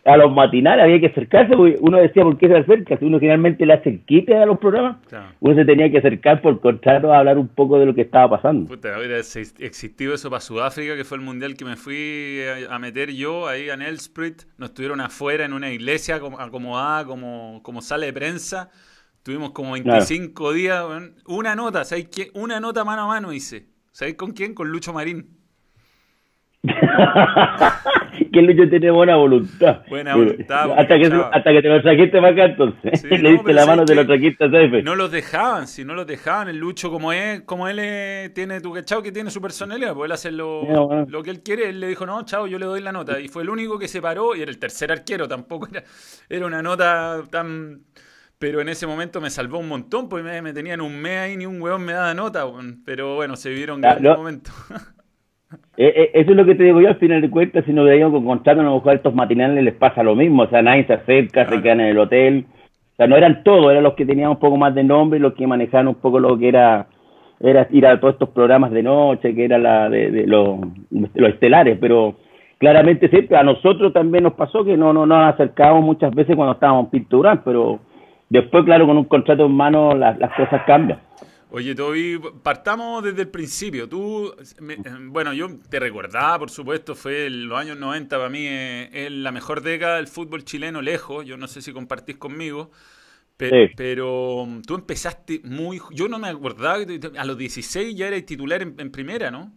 a 0.08 0.16
los 0.16 0.34
matinales 0.34 0.86
había 0.86 1.02
que 1.02 1.08
acercarse, 1.08 1.54
uno 1.56 1.98
decía, 1.98 2.24
¿por 2.24 2.38
qué 2.38 2.48
se 2.48 2.58
acerca? 2.58 2.98
Si 2.98 3.06
uno 3.06 3.20
generalmente 3.20 3.66
le 3.66 3.74
hace 3.74 3.90
el 3.90 4.00
quite 4.06 4.38
a 4.38 4.46
los 4.46 4.58
programas, 4.58 4.98
uno 5.42 5.56
se 5.56 5.66
tenía 5.66 5.92
que 5.92 5.98
acercar 5.98 6.42
por 6.42 6.62
contrato 6.62 7.12
a 7.12 7.20
hablar 7.20 7.38
un 7.38 7.50
poco 7.50 7.78
de 7.78 7.86
lo 7.86 7.94
que 7.94 8.02
estaba 8.02 8.30
pasando. 8.38 8.68
Puta, 8.68 8.98
hubiera 8.98 9.18
existido 9.18 10.14
eso 10.14 10.30
para 10.30 10.40
Sudáfrica, 10.40 10.96
que 10.96 11.04
fue 11.04 11.18
el 11.18 11.24
mundial 11.24 11.56
que 11.56 11.66
me 11.66 11.76
fui 11.76 12.40
a 12.70 12.80
meter 12.80 13.12
yo 13.12 13.48
ahí 13.48 13.70
a 13.70 13.76
Nelspruit, 13.76 14.44
nos 14.58 14.70
estuvieron 14.70 15.02
afuera 15.02 15.44
en 15.44 15.52
una 15.52 15.72
iglesia 15.72 16.16
acomodada 16.16 17.06
como, 17.06 17.62
como 17.62 17.82
sala 17.82 18.06
de 18.06 18.14
prensa, 18.14 18.70
tuvimos 19.24 19.52
como 19.52 19.74
25 19.74 20.54
días, 20.54 20.86
una 21.28 21.54
nota, 21.56 21.84
¿sabéis 21.84 22.08
qué? 22.08 22.32
Una 22.34 22.62
nota 22.62 22.86
mano 22.86 23.04
a 23.04 23.08
mano 23.08 23.34
hice, 23.34 23.68
¿sabéis 23.92 24.16
con 24.16 24.32
quién? 24.32 24.54
Con 24.54 24.72
Lucho 24.72 24.94
Marín. 24.94 25.37
que 28.32 28.42
Lucho 28.42 28.70
tiene 28.70 28.92
buena 28.92 29.16
voluntad. 29.16 29.82
Buena 29.90 30.16
voluntad. 30.16 30.72
Hasta 30.78 30.98
que, 30.98 31.06
hasta 31.06 31.52
que 31.52 31.62
te 31.62 31.68
lo 31.70 31.82
trajiste 31.82 32.20
para 32.20 32.34
acá, 32.34 32.46
entonces. 32.46 33.04
Le 33.22 33.32
diste 33.32 33.54
la 33.54 33.66
mano 33.66 33.86
de 33.86 33.96
los 33.96 34.06
traquistas 34.06 34.52
No 34.84 34.96
los 34.96 35.12
dejaban, 35.12 35.68
si 35.68 35.86
no 35.86 35.94
los 35.94 36.08
dejaban. 36.08 36.50
El 36.50 36.58
Lucho, 36.58 36.90
como 36.92 37.14
es, 37.14 37.42
como 37.42 37.68
él 37.68 38.32
tiene 38.34 38.62
tu 38.62 38.80
chao 38.82 39.02
que 39.02 39.12
tiene 39.12 39.32
su 39.32 39.42
personalidad, 39.42 39.94
pues 39.94 40.06
él 40.08 40.12
hace 40.12 40.32
lo, 40.32 41.06
lo, 41.08 41.24
que 41.24 41.30
él 41.30 41.42
quiere. 41.42 41.70
Él 41.70 41.80
le 41.80 41.88
dijo, 41.88 42.06
no, 42.06 42.24
chao, 42.24 42.48
yo 42.48 42.60
le 42.60 42.66
doy 42.66 42.82
la 42.82 42.92
nota. 42.92 43.20
Y 43.20 43.28
fue 43.28 43.44
el 43.44 43.50
único 43.50 43.80
que 43.80 43.88
se 43.88 44.02
paró 44.02 44.36
y 44.36 44.42
era 44.42 44.52
el 44.52 44.60
tercer 44.60 44.92
arquero. 44.92 45.28
Tampoco 45.28 45.68
era, 45.72 45.84
era 46.30 46.46
una 46.46 46.62
nota 46.62 47.24
tan. 47.30 47.82
Pero 48.40 48.62
en 48.62 48.70
ese 48.70 48.86
momento 48.86 49.20
me 49.20 49.32
salvó 49.32 49.58
un 49.58 49.68
montón, 49.68 50.10
porque 50.10 50.42
me, 50.42 50.54
tenían 50.54 50.80
un 50.80 51.00
mes 51.00 51.18
ahí, 51.20 51.38
ni 51.38 51.48
un 51.48 51.60
hueón 51.60 51.84
me 51.84 51.94
daba 51.94 52.14
nota. 52.14 52.46
Pero 52.86 53.16
bueno, 53.16 53.36
se 53.36 53.50
vivieron 53.50 53.82
grandes 53.82 54.16
momentos. 54.16 54.54
Eh, 54.70 54.76
eh, 54.76 54.97
eso 55.78 56.32
es 56.32 56.36
lo 56.36 56.46
que 56.46 56.56
te 56.56 56.64
digo 56.64 56.82
yo, 56.82 56.90
al 56.90 56.96
final 56.96 57.22
de 57.22 57.30
cuentas, 57.30 57.64
si 57.66 57.72
no 57.72 57.84
veíamos 57.84 58.14
con 58.14 58.26
contrato, 58.26 58.62
a 58.62 58.70
buscar 58.70 58.96
estos 58.96 59.14
matinales 59.14 59.64
les 59.64 59.76
pasa 59.76 60.02
lo 60.02 60.16
mismo, 60.16 60.44
o 60.44 60.48
sea, 60.48 60.64
nadie 60.64 60.86
se 60.86 60.94
acerca, 60.94 61.48
se 61.48 61.62
quedan 61.62 61.82
en 61.82 61.88
el 61.88 62.00
hotel, 62.00 62.46
o 62.94 62.96
sea, 62.96 63.06
no 63.06 63.16
eran 63.16 63.44
todos, 63.44 63.72
eran 63.72 63.84
los 63.84 63.94
que 63.94 64.06
tenían 64.06 64.32
un 64.32 64.40
poco 64.40 64.58
más 64.58 64.74
de 64.74 64.84
nombre, 64.84 65.20
los 65.20 65.36
que 65.36 65.46
manejaban 65.46 65.88
un 65.88 65.96
poco 65.96 66.20
lo 66.20 66.38
que 66.38 66.50
era 66.50 66.88
era 67.40 67.68
ir 67.70 67.86
a 67.86 68.00
todos 68.00 68.14
estos 68.14 68.30
programas 68.30 68.72
de 68.72 68.82
noche, 68.82 69.36
que 69.36 69.46
era 69.46 69.60
la 69.60 69.90
de, 69.90 70.26
los, 70.26 70.60
estelares, 71.14 71.78
pero 71.80 72.16
claramente 72.58 73.10
siempre 73.10 73.38
a 73.38 73.44
nosotros 73.44 73.94
también 73.94 74.24
nos 74.24 74.34
pasó 74.34 74.66
que 74.66 74.76
no, 74.76 74.92
no, 74.92 75.06
nos 75.06 75.34
acercábamos 75.36 75.86
muchas 75.86 76.14
veces 76.16 76.36
cuando 76.36 76.54
estábamos 76.54 76.90
pinturando, 76.90 77.44
pero 77.46 77.80
después, 78.30 78.66
claro, 78.66 78.88
con 78.88 78.98
un 78.98 79.06
contrato 79.06 79.46
en 79.46 79.52
mano 79.52 79.94
las 79.96 80.18
cosas 80.36 80.64
cambian. 80.66 81.00
Oye, 81.50 81.74
Toby, 81.76 82.20
partamos 82.44 83.02
desde 83.04 83.22
el 83.22 83.30
principio. 83.30 83.88
Tú, 83.88 84.34
bueno, 85.12 85.32
yo 85.34 85.48
te 85.70 85.80
recordaba, 85.80 86.40
por 86.40 86.50
supuesto, 86.50 86.94
fue 86.94 87.28
en 87.28 87.48
los 87.48 87.58
años 87.58 87.78
90 87.80 88.18
para 88.18 88.30
mí 88.30 88.46
eh, 88.46 88.90
es, 88.92 89.12
la 89.12 89.32
mejor 89.32 89.62
década 89.62 89.96
del 89.96 90.08
fútbol 90.08 90.44
chileno 90.44 90.82
lejos. 90.82 91.26
Yo 91.26 91.38
no 91.38 91.48
sé 91.48 91.62
si 91.62 91.72
compartís 91.72 92.18
conmigo, 92.18 92.70
pero, 93.38 94.42
um, 94.42 94.62
tú 94.62 94.76
empezaste 94.76 95.40
muy... 95.46 95.80
Yo 95.94 96.10
no 96.10 96.20
me 96.20 96.28
acordaba 96.28 96.86
que 96.86 97.00
a 97.18 97.24
los 97.24 97.38
16 97.38 97.96
ya 97.96 98.08
eras 98.08 98.26
titular 98.26 98.62
en, 98.62 98.92
primera, 98.92 99.32
¿no? 99.32 99.52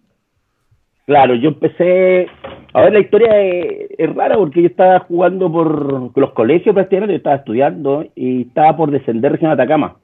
Claro, 1.06 1.34
yo 1.34 1.48
empecé... 1.48 2.28
A 2.72 2.82
ver, 2.82 2.92
la 2.92 3.00
historia 3.00 3.36
es, 3.40 4.14
rara 4.14 4.36
porque 4.36 4.62
yo 4.62 4.68
estaba 4.68 5.00
jugando 5.00 5.50
por 5.50 6.16
los 6.16 6.32
colegios 6.34 6.72
prácticamente, 6.72 7.14
yo 7.14 7.18
estaba 7.18 7.36
estudiando 7.36 8.04
y 8.14 8.42
estaba 8.42 8.76
por 8.76 8.92
descender 8.92 9.32
región 9.32 9.50
Atacama 9.50 9.96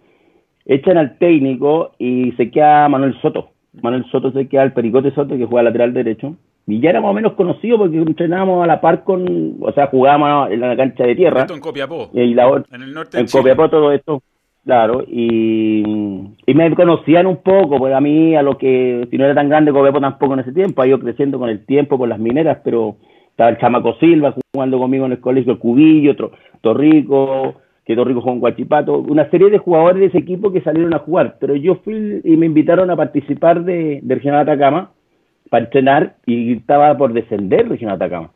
echan 0.67 0.99
al 0.99 1.19
técnico 1.19 1.93
y 1.99 2.33
se 2.33 2.51
queda 2.51 2.89
Manuel 2.89 3.19
Soto. 3.23 3.51
Manuel 3.81 4.05
Soto 4.11 4.33
se 4.33 4.49
queda 4.49 4.65
el 4.65 4.73
Pericote 4.73 5.13
Soto, 5.13 5.37
que 5.37 5.47
juega 5.47 5.65
lateral 5.65 5.95
derecho. 5.95 6.37
Y 6.67 6.81
ya 6.81 6.91
era 6.91 7.01
más 7.01 7.13
o 7.13 7.15
menos 7.15 7.35
conocido 7.35 7.79
porque 7.79 7.97
entrenábamos 7.97 8.65
a 8.65 8.67
la 8.67 8.81
par 8.81 9.05
con, 9.05 9.57
o 9.61 9.73
sea, 9.73 9.87
jugábamos 9.87 10.51
en 10.51 10.61
la 10.61 10.77
cancha 10.77 11.05
de 11.05 11.15
tierra. 11.15 11.43
Esto 11.43 11.55
en 11.55 11.61
Copiapó. 11.61 12.11
Y 12.13 12.35
la, 12.35 12.65
en 12.73 12.83
el 12.83 12.93
norte 12.93 13.21
En 13.21 13.27
Copiapó 13.27 13.71
todo 13.71 13.93
esto, 13.93 14.21
claro. 14.65 15.05
Y, 15.07 15.85
y 16.45 16.55
me 16.55 16.75
conocían 16.75 17.27
un 17.27 17.37
poco, 17.37 17.79
pues 17.79 17.95
a 17.95 18.01
mí, 18.01 18.35
a 18.35 18.43
lo 18.43 18.59
que, 18.59 19.07
si 19.09 19.17
no 19.17 19.25
era 19.27 19.35
tan 19.35 19.49
grande 19.49 19.73
Copiapó 19.73 20.01
tampoco 20.01 20.35
en 20.35 20.41
ese 20.41 20.53
tiempo, 20.53 20.83
ha 20.83 20.89
ido 20.89 20.99
creciendo 20.99 21.39
con 21.39 21.51
el 21.51 21.65
tiempo, 21.65 21.99
con 21.99 22.09
las 22.09 22.19
mineras, 22.19 22.59
pero 22.65 22.97
estaba 23.31 23.51
el 23.51 23.59
Chamaco 23.59 23.95
Silva 24.01 24.35
jugando 24.53 24.79
conmigo 24.81 25.07
en 25.07 25.13
el 25.13 25.21
colegio, 25.21 25.53
el 25.53 25.59
Cubillo, 25.59 26.13
otro, 26.13 26.33
Torrico, 26.63 27.55
quedó 27.87 28.05
rico 28.05 28.21
con 28.21 28.41
Guachipato, 28.41 28.99
una 28.99 29.31
serie 29.31 29.49
de 29.49 29.59
jugadores 29.59 30.01
de 30.01 30.07
ese 30.07 30.19
equipo 30.19 30.53
que 30.53 30.61
salieron 30.61 30.93
a 30.93 30.99
jugar, 30.99 31.37
pero 31.41 31.55
yo 31.55 31.77
fui 31.77 32.21
y 32.25 32.37
me 32.37 32.47
invitaron 32.47 32.91
a 32.91 32.97
participar 32.97 33.65
de, 33.65 34.03
Regional 34.05 34.41
Atacama 34.41 34.91
para 35.49 35.65
entrenar 35.65 36.17
y 36.27 36.55
estaba 36.55 36.97
por 36.99 37.13
descender 37.13 37.69
Regional 37.69 37.95
Atacama. 37.95 38.31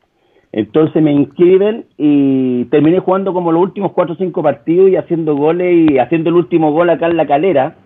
Entonces 0.53 1.03
me 1.03 1.13
inscriben 1.13 1.87
y 1.97 2.65
terminé 2.67 3.01
jugando 3.01 3.33
como 3.33 3.53
los 3.53 3.63
últimos 3.63 3.93
cuatro 3.93 4.15
o 4.15 4.17
cinco 4.17 4.43
partidos 4.43 4.89
y 4.89 4.97
haciendo 4.97 5.37
goles 5.37 5.91
y 5.91 5.99
haciendo 5.99 6.31
el 6.31 6.37
último 6.37 6.73
gol 6.73 6.91
acá 6.91 7.07
en 7.07 7.17
la 7.17 7.27
calera 7.27 7.77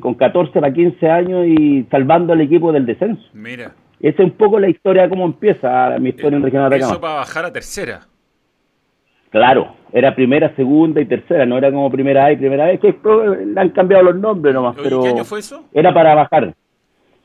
con 0.00 0.14
14 0.14 0.52
para 0.60 0.72
15 0.72 1.10
años 1.10 1.46
y 1.46 1.84
salvando 1.90 2.32
al 2.32 2.40
equipo 2.40 2.72
del 2.72 2.86
descenso. 2.86 3.22
Mira. 3.32 3.72
Esa 4.00 4.22
es 4.22 4.30
un 4.30 4.36
poco 4.36 4.60
la 4.60 4.68
historia 4.68 5.02
de 5.02 5.08
cómo 5.08 5.24
empieza 5.24 5.96
mi 5.98 6.10
historia 6.10 6.36
en 6.36 6.42
Regional 6.44 6.66
Atacama. 6.68 6.92
Eso 6.92 7.00
para 7.00 7.14
bajar 7.14 7.44
a 7.46 7.52
tercera. 7.52 8.06
Claro, 9.30 9.74
era 9.92 10.14
primera, 10.14 10.54
segunda 10.56 11.00
y 11.00 11.06
tercera, 11.06 11.44
no 11.44 11.58
era 11.58 11.70
como 11.70 11.90
primera 11.90 12.26
A 12.26 12.32
y 12.32 12.36
primera 12.36 12.66
B, 12.66 12.78
que 12.78 12.96
le 13.44 13.60
han 13.60 13.70
cambiado 13.70 14.04
los 14.04 14.16
nombres 14.16 14.54
nomás. 14.54 14.76
Pero 14.82 15.02
¿Qué 15.02 15.08
año 15.08 15.24
fue 15.24 15.40
eso? 15.40 15.64
Era 15.72 15.92
para 15.92 16.14
bajar. 16.14 16.54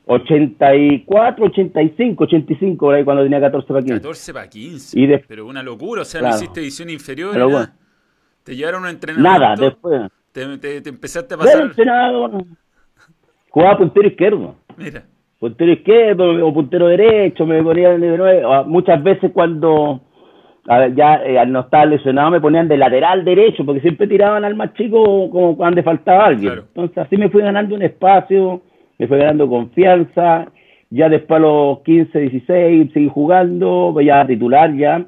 84, 0.06 1.46
85, 1.46 2.24
85, 2.24 2.86
por 2.86 2.94
ahí 2.94 3.04
cuando 3.04 3.22
tenía 3.22 3.40
14 3.40 3.68
para 3.68 3.80
15. 3.80 3.94
14 3.94 4.34
para 4.34 4.48
15. 4.48 5.00
Y 5.00 5.18
Pero 5.26 5.46
una 5.46 5.62
locura, 5.62 6.02
o 6.02 6.04
sea, 6.04 6.20
no 6.20 6.28
hiciste 6.28 6.60
edición 6.60 6.90
inferior. 6.90 7.32
Pero 7.32 7.48
bueno. 7.48 7.68
Te 8.42 8.54
llevaron 8.54 8.84
a 8.84 8.90
entrenar. 8.90 9.22
Nada, 9.22 9.54
después. 9.56 10.02
Te, 10.32 10.58
te, 10.58 10.88
empezaste 10.88 11.34
a 11.34 11.38
pasar. 11.38 11.62
entrenado, 11.62 12.44
jugaba 13.48 13.78
puntero 13.78 14.08
izquierdo. 14.08 14.56
Mira. 14.76 15.04
Puntero 15.38 15.72
izquierdo 15.72 16.46
o 16.46 16.52
puntero 16.52 16.88
derecho, 16.88 17.46
me 17.46 17.62
ponían 17.62 18.00
de 18.00 18.18
nuevo. 18.18 18.64
Muchas 18.64 19.02
veces 19.02 19.30
cuando 19.32 20.02
ya 20.94 21.16
eh, 21.24 21.38
al 21.38 21.52
no 21.52 21.60
estar 21.60 21.86
lesionado 21.86 22.30
me 22.30 22.40
ponían 22.40 22.68
de 22.68 22.76
lateral 22.76 23.24
derecho, 23.24 23.64
porque 23.64 23.80
siempre 23.80 24.06
tiraban 24.06 24.44
al 24.44 24.54
más 24.54 24.72
chico 24.74 25.30
como 25.30 25.56
cuando 25.56 25.82
faltaba 25.82 26.26
alguien. 26.26 26.60
Entonces 26.74 26.98
así 26.98 27.16
me 27.16 27.28
fui 27.28 27.42
ganando 27.42 27.74
un 27.74 27.82
espacio, 27.82 28.62
me 28.98 29.06
fui 29.06 29.18
ganando 29.18 29.48
confianza, 29.48 30.46
ya 30.90 31.08
después 31.08 31.38
a 31.38 31.42
los 31.42 31.80
15, 31.80 32.18
16 32.18 32.92
seguí 32.92 33.08
jugando, 33.08 34.00
ya 34.00 34.26
titular 34.26 34.74
ya, 34.74 35.04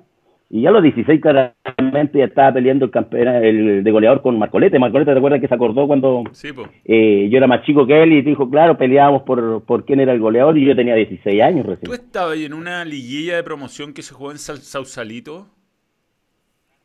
y 0.48 0.62
ya 0.62 0.68
a 0.68 0.72
los 0.72 0.82
16 0.82 1.20
claramente 1.20 2.18
ya 2.18 2.26
estaba 2.26 2.54
peleando 2.54 2.84
el 2.84 2.90
campeón 2.92 3.28
el 3.28 3.82
de 3.82 3.90
goleador 3.90 4.22
con 4.22 4.38
Marcolete. 4.38 4.78
Marcolete, 4.78 5.12
¿te 5.12 5.18
acuerdas 5.18 5.40
que 5.40 5.48
se 5.48 5.54
acordó 5.54 5.88
cuando 5.88 6.22
eh, 6.84 7.28
yo 7.30 7.38
era 7.38 7.48
más 7.48 7.64
chico 7.64 7.84
que 7.84 8.00
él 8.02 8.12
y 8.12 8.22
dijo, 8.22 8.48
claro, 8.48 8.78
peleábamos 8.78 9.22
por, 9.22 9.64
por 9.64 9.84
quién 9.84 9.98
era 9.98 10.12
el 10.12 10.20
goleador 10.20 10.56
y 10.56 10.64
yo 10.64 10.76
tenía 10.76 10.94
16 10.94 11.42
años 11.42 11.66
recién. 11.66 11.90
¿Tú 11.90 11.94
estabas 11.94 12.38
en 12.38 12.54
una 12.54 12.84
liguilla 12.84 13.36
de 13.36 13.42
promoción 13.42 13.92
que 13.92 14.02
se 14.02 14.14
jugó 14.14 14.30
en 14.30 14.38
Sausalito? 14.38 15.48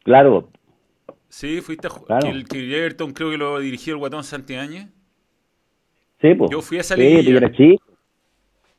Claro. 0.03 0.49
Sí, 1.29 1.61
fuiste 1.61 1.85
a 1.85 1.91
jugar. 1.91 2.25
El 2.25 2.47
que 2.47 2.57
Everton 2.77 3.13
creo 3.13 3.29
que 3.29 3.37
lo 3.37 3.59
dirigió 3.59 3.93
el 3.93 3.99
Guatón 3.99 4.23
Santiañez. 4.23 4.87
Sí, 6.19 6.33
pues. 6.33 6.49
Yo 6.51 6.61
fui 6.61 6.77
a 6.77 6.81
esa 6.81 6.95
liguilla. 6.95 7.21
Sí, 7.21 7.29
era 7.29 7.51
chico. 7.51 7.90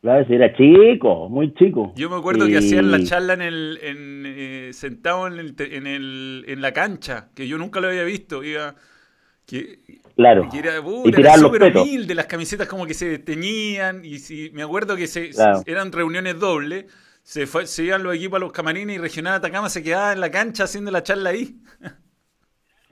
Claro, 0.03 0.27
era 0.29 0.53
chico, 0.57 1.29
muy 1.29 1.55
chico. 1.55 1.93
Yo 1.95 2.11
me 2.11 2.17
acuerdo 2.17 2.49
que 2.49 2.59
hacían 2.59 2.91
la 2.91 3.05
charla 3.05 3.35
en 3.35 3.43
el, 3.43 3.79
en, 3.81 4.25
eh, 4.27 4.71
sentado 4.73 5.29
en, 5.29 5.35
el, 5.39 5.55
en, 5.57 5.87
el, 5.87 6.45
en 6.49 6.61
la 6.61 6.73
cancha, 6.73 7.29
que 7.37 7.47
yo 7.47 7.57
nunca 7.57 7.81
lo 7.81 7.87
había 7.87 8.03
visto. 8.03 8.43
Iba, 8.43 8.75
que, 9.47 9.79
claro. 10.17 10.49
Que 10.51 10.59
era, 10.59 10.81
uh, 10.81 11.07
era 11.07 11.37
súper 11.37 11.77
humilde, 11.77 12.17
las 12.17 12.27
camisetas 12.27 12.67
como 12.67 12.85
que 12.85 12.95
se 12.95 13.21
teñían, 13.21 14.05
y 14.05 14.19
si, 14.19 14.51
me 14.53 14.65
acuerdo 14.65 14.97
que 14.97 15.07
se, 15.07 15.31
eran 15.67 15.93
reuniones 15.93 16.37
dobles, 16.41 16.87
se, 17.23 17.47
fue, 17.47 17.69
se 17.69 17.85
iban 17.85 18.03
los 18.03 18.17
equipos 18.17 18.39
a 18.39 18.41
los 18.41 18.51
camarines 18.51 18.97
y 18.97 18.99
Regional 18.99 19.35
Atacama 19.35 19.69
se 19.69 19.85
quedaba 19.85 20.13
en 20.13 20.21
la 20.21 20.33
cancha 20.33 20.65
haciendo 20.65 20.91
la 20.91 21.05
charla 21.05 21.31
ahí. 21.31 21.59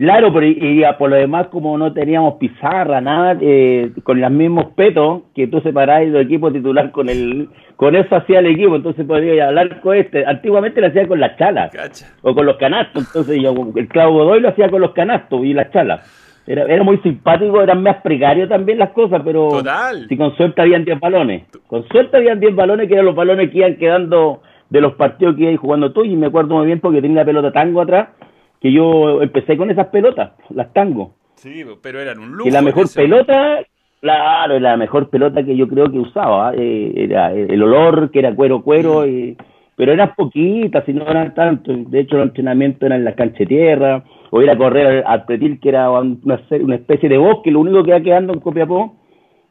Claro, 0.00 0.32
pero 0.32 0.46
y, 0.46 0.82
por 0.98 1.10
lo 1.10 1.16
demás, 1.16 1.48
como 1.48 1.76
no 1.76 1.92
teníamos 1.92 2.36
pizarra, 2.36 3.02
nada, 3.02 3.36
eh, 3.38 3.92
con 4.02 4.18
los 4.18 4.30
mismos 4.30 4.72
petos 4.74 5.24
que 5.34 5.46
tú 5.46 5.60
separás 5.60 6.00
del 6.00 6.16
equipo 6.16 6.50
titular 6.50 6.90
con 6.90 7.10
el, 7.10 7.50
con 7.76 7.94
eso 7.94 8.16
hacía 8.16 8.38
el 8.38 8.46
equipo, 8.46 8.76
entonces 8.76 9.04
podía 9.04 9.48
hablar 9.48 9.82
con 9.82 9.98
este. 9.98 10.24
Antiguamente 10.24 10.80
lo 10.80 10.86
hacía 10.86 11.06
con 11.06 11.20
las 11.20 11.36
chalas 11.36 11.70
o 12.22 12.34
con 12.34 12.46
los 12.46 12.56
canastos, 12.56 13.08
entonces 13.08 13.42
yo, 13.42 13.52
el 13.76 13.88
clavo 13.88 14.14
Godoy 14.14 14.40
lo 14.40 14.48
hacía 14.48 14.70
con 14.70 14.80
los 14.80 14.92
canastos 14.92 15.44
y 15.44 15.52
las 15.52 15.70
chalas. 15.70 16.00
Era, 16.46 16.62
era 16.62 16.82
muy 16.82 16.96
simpático, 17.00 17.60
eran 17.60 17.82
más 17.82 17.96
precarios 17.96 18.48
también 18.48 18.78
las 18.78 18.92
cosas, 18.92 19.20
pero 19.22 19.50
si 20.08 20.16
con 20.16 20.34
suerte 20.34 20.62
habían 20.62 20.86
10 20.86 20.98
balones. 20.98 21.42
Con 21.66 21.86
suerte 21.88 22.16
habían 22.16 22.40
10 22.40 22.54
balones 22.54 22.88
que 22.88 22.94
eran 22.94 23.04
los 23.04 23.14
balones 23.14 23.50
que 23.50 23.58
iban 23.58 23.76
quedando 23.76 24.40
de 24.70 24.80
los 24.80 24.94
partidos 24.94 25.36
que 25.36 25.42
iban 25.42 25.56
jugando 25.58 25.92
tú 25.92 26.04
y 26.04 26.16
me 26.16 26.28
acuerdo 26.28 26.54
muy 26.54 26.64
bien 26.64 26.80
porque 26.80 27.02
tenía 27.02 27.18
la 27.18 27.24
pelota 27.26 27.52
tango 27.52 27.82
atrás 27.82 28.08
que 28.60 28.72
yo 28.72 29.22
empecé 29.22 29.56
con 29.56 29.70
esas 29.70 29.88
pelotas, 29.88 30.32
las 30.50 30.72
tango. 30.72 31.14
Sí, 31.36 31.64
pero 31.82 32.00
eran 32.00 32.18
un 32.18 32.32
lujo. 32.32 32.48
Y 32.48 32.52
la 32.52 32.60
mejor 32.60 32.86
pelota, 32.94 33.60
claro, 34.00 34.60
la 34.60 34.76
mejor 34.76 35.08
pelota 35.08 35.42
que 35.42 35.56
yo 35.56 35.66
creo 35.68 35.90
que 35.90 35.98
usaba, 35.98 36.52
eh, 36.54 36.92
era 36.94 37.32
el 37.32 37.62
olor, 37.62 38.10
que 38.10 38.18
era 38.18 38.34
cuero, 38.34 38.62
cuero, 38.62 39.06
y, 39.06 39.36
pero 39.76 39.92
eran 39.92 40.14
poquitas, 40.14 40.86
y 40.86 40.92
no 40.92 41.08
eran 41.08 41.34
tanto. 41.34 41.72
De 41.74 42.00
hecho, 42.00 42.16
los 42.16 42.26
entrenamientos 42.26 42.82
eran 42.82 42.98
en 42.98 43.04
la 43.06 43.14
cancha 43.14 43.38
de 43.38 43.46
tierra, 43.46 44.04
o 44.30 44.42
ir 44.42 44.50
a 44.50 44.58
correr 44.58 45.02
al 45.06 45.24
pretil, 45.24 45.58
que 45.58 45.70
era 45.70 45.90
una, 45.90 46.18
una 46.60 46.74
especie 46.74 47.08
de 47.08 47.16
bosque, 47.16 47.50
lo 47.50 47.60
único 47.60 47.82
que 47.82 47.90
iba 47.90 48.00
quedando 48.02 48.34
en 48.34 48.40
Copiapó, 48.40 48.96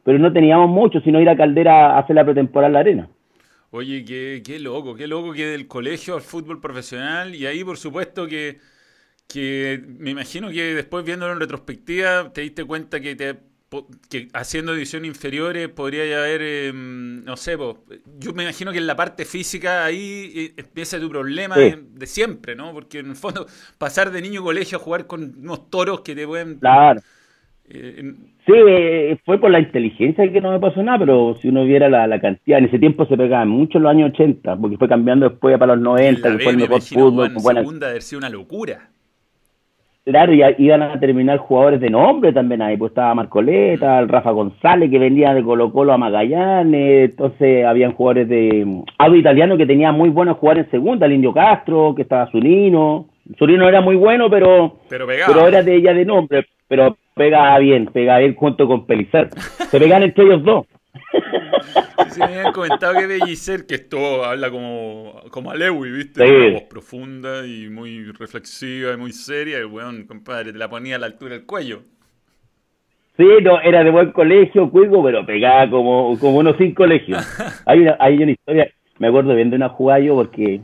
pero 0.04 0.20
no 0.20 0.32
teníamos 0.32 0.70
mucho, 0.70 1.02
sino 1.02 1.20
ir 1.20 1.30
a 1.30 1.36
Caldera 1.36 1.96
a 1.96 2.00
hacer 2.00 2.16
la 2.16 2.24
pretemporada 2.24 2.68
en 2.68 2.74
la 2.74 2.80
arena. 2.80 3.10
Oye, 3.72 4.06
qué, 4.06 4.42
qué 4.46 4.60
loco, 4.60 4.96
qué 4.96 5.08
loco 5.08 5.34
que 5.34 5.46
del 5.46 5.68
colegio 5.68 6.16
al 6.16 6.22
fútbol 6.22 6.62
profesional, 6.62 7.36
y 7.36 7.46
ahí 7.46 7.64
por 7.64 7.78
supuesto 7.78 8.28
que 8.28 8.58
que 9.32 9.82
me 9.86 10.10
imagino 10.10 10.50
que 10.50 10.74
después 10.74 11.06
viéndolo 11.06 11.34
en 11.34 11.40
retrospectiva 11.40 12.34
te 12.34 12.42
diste 12.42 12.66
cuenta 12.66 13.00
que 13.00 13.16
te 13.16 13.38
que 14.10 14.30
haciendo 14.34 14.74
ediciones 14.74 15.10
inferiores 15.10 15.70
podría 15.70 16.02
haber, 16.18 16.42
em, 16.42 17.24
no 17.24 17.38
sé, 17.38 17.56
yo 18.20 18.34
me 18.34 18.42
imagino 18.42 18.72
que 18.72 18.80
en 18.80 18.88
la 18.88 18.96
parte 18.96 19.26
física 19.26 19.86
ahí 19.86 20.32
eh, 20.36 20.54
empieza 20.58 21.00
tu 21.00 21.08
problema 21.08 21.56
de, 21.56 22.08
siempre, 22.08 22.56
¿no? 22.56 22.74
Porque 22.74 23.00
en 23.00 23.12
el 23.12 23.16
fondo 23.16 23.46
pasar 23.78 24.10
de 24.10 24.24
niño 24.24 24.44
colegio 24.44 24.80
a 24.80 24.82
jugar 24.82 25.06
con 25.06 25.36
unos 25.40 25.70
toros 25.70 26.02
que 26.02 26.16
te 26.16 26.26
pueden... 26.26 26.56
Claro. 26.56 27.00
Eh, 27.70 28.14
sí, 28.48 28.54
eh, 28.56 29.20
fue 29.24 29.40
por 29.40 29.52
la 29.52 29.60
inteligencia 29.60 30.32
que 30.32 30.42
no 30.42 30.52
me 30.52 30.60
pasó 30.60 30.82
nada, 30.82 30.98
pero 30.98 31.38
si 31.40 31.50
uno 31.50 31.64
viera 31.64 31.88
la, 31.90 32.20
cantidad, 32.20 32.58
en 32.58 32.66
ese 32.66 32.80
tiempo 32.80 33.06
se 33.06 33.16
pegaba 33.16 33.46
mucho 33.46 33.78
en 33.78 33.84
los 33.84 33.92
años 33.92 34.12
80, 34.14 34.56
porque 34.56 34.78
fue 34.78 34.90
cambiando 34.90 35.30
después 35.30 35.56
para 35.60 35.76
los 35.76 35.84
90, 35.84 36.38
que 36.38 36.44
fue 36.44 36.52
el 36.54 36.58
mejor 36.58 36.82
fútbol. 36.82 37.32
segunda 37.40 37.90
haber 37.90 38.02
sido 38.02 38.18
una 38.18 38.30
locura. 38.30 38.90
Claro, 40.10 40.34
y 40.34 40.42
iban 40.58 40.82
a 40.82 41.00
terminar 41.00 41.38
jugadores 41.38 41.80
de 41.80 41.92
nombre 41.92 42.34
también 42.34 42.64
ahí, 42.64 42.76
pues 42.78 42.90
estaba 42.90 43.14
Marcoleta, 43.14 44.00
el 44.00 44.10
Rafa 44.10 44.32
González 44.32 44.90
que 44.90 44.98
venía 44.98 45.36
de 45.36 45.44
Colo 45.44 45.72
Colo 45.72 45.94
a 45.94 46.00
Magallanes, 46.00 47.12
entonces 47.12 47.64
habían 47.64 47.94
jugadores 47.94 48.28
de 48.28 48.82
algo 48.98 49.16
italiano 49.16 49.56
que 49.56 49.68
tenía 49.68 49.92
muy 49.92 50.10
buenos 50.10 50.38
jugadores 50.38 50.66
en 50.66 50.72
segunda, 50.72 51.06
el 51.06 51.14
Indio 51.14 51.32
Castro, 51.32 51.94
que 51.96 52.02
estaba 52.02 52.26
Zunino, 52.32 53.06
Zunino 53.38 53.70
era 53.70 53.82
muy 53.82 53.98
bueno, 53.98 54.32
pero 54.32 54.78
pero, 54.90 55.48
era 55.48 55.62
de 55.62 55.76
ella 55.76 55.94
de 55.94 56.06
nombre, 56.06 56.48
pero 56.68 56.98
pegaba 57.14 57.60
bien, 57.60 57.86
pegaba 57.94 58.18
bien 58.18 58.34
junto 58.34 58.68
con 58.68 58.88
Pelicer, 58.88 59.30
se 59.36 59.80
pegan 59.80 60.02
entre 60.02 60.24
ellos 60.24 60.44
dos. 60.44 60.66
Sí, 62.10 62.20
me 62.20 62.26
habían 62.26 62.54
comentado 62.54 62.94
que 62.98 63.06
Bellicer, 63.06 63.66
que 63.68 63.76
esto 63.76 64.24
habla 64.24 64.50
como, 64.50 65.22
como 65.30 65.52
a 65.52 65.56
Lewy, 65.56 65.92
¿viste? 65.92 66.24
Una 66.24 66.54
voz 66.54 66.64
profunda 66.64 67.46
y 67.46 67.70
muy 67.70 68.04
reflexiva 68.12 68.94
y 68.94 68.98
muy 68.98 69.12
seria. 69.12 69.58
El 69.58 69.68
weón, 69.68 70.06
compadre, 70.08 70.52
te 70.52 70.58
la 70.58 70.70
ponía 70.70 70.96
a 70.96 71.00
la 71.00 71.06
altura 71.06 71.36
del 71.36 71.46
cuello. 71.46 71.82
Sí, 73.18 73.28
no, 73.44 73.60
era 73.62 73.84
de 73.84 73.92
buen 73.92 74.12
colegio, 74.12 74.72
cuigo, 74.72 75.04
pero 75.04 75.26
pegaba 75.26 75.70
como, 75.70 76.18
como 76.20 76.38
uno 76.38 76.56
sin 76.58 76.74
colegio. 76.74 77.18
Hay 77.66 77.80
una, 77.82 77.98
hay 78.00 78.18
una 78.24 78.32
historia, 78.32 78.72
me 78.98 79.08
acuerdo 79.08 79.36
viendo 79.36 79.56
una 79.56 79.70
jugada 79.70 80.00
yo 80.00 80.16
porque 80.16 80.62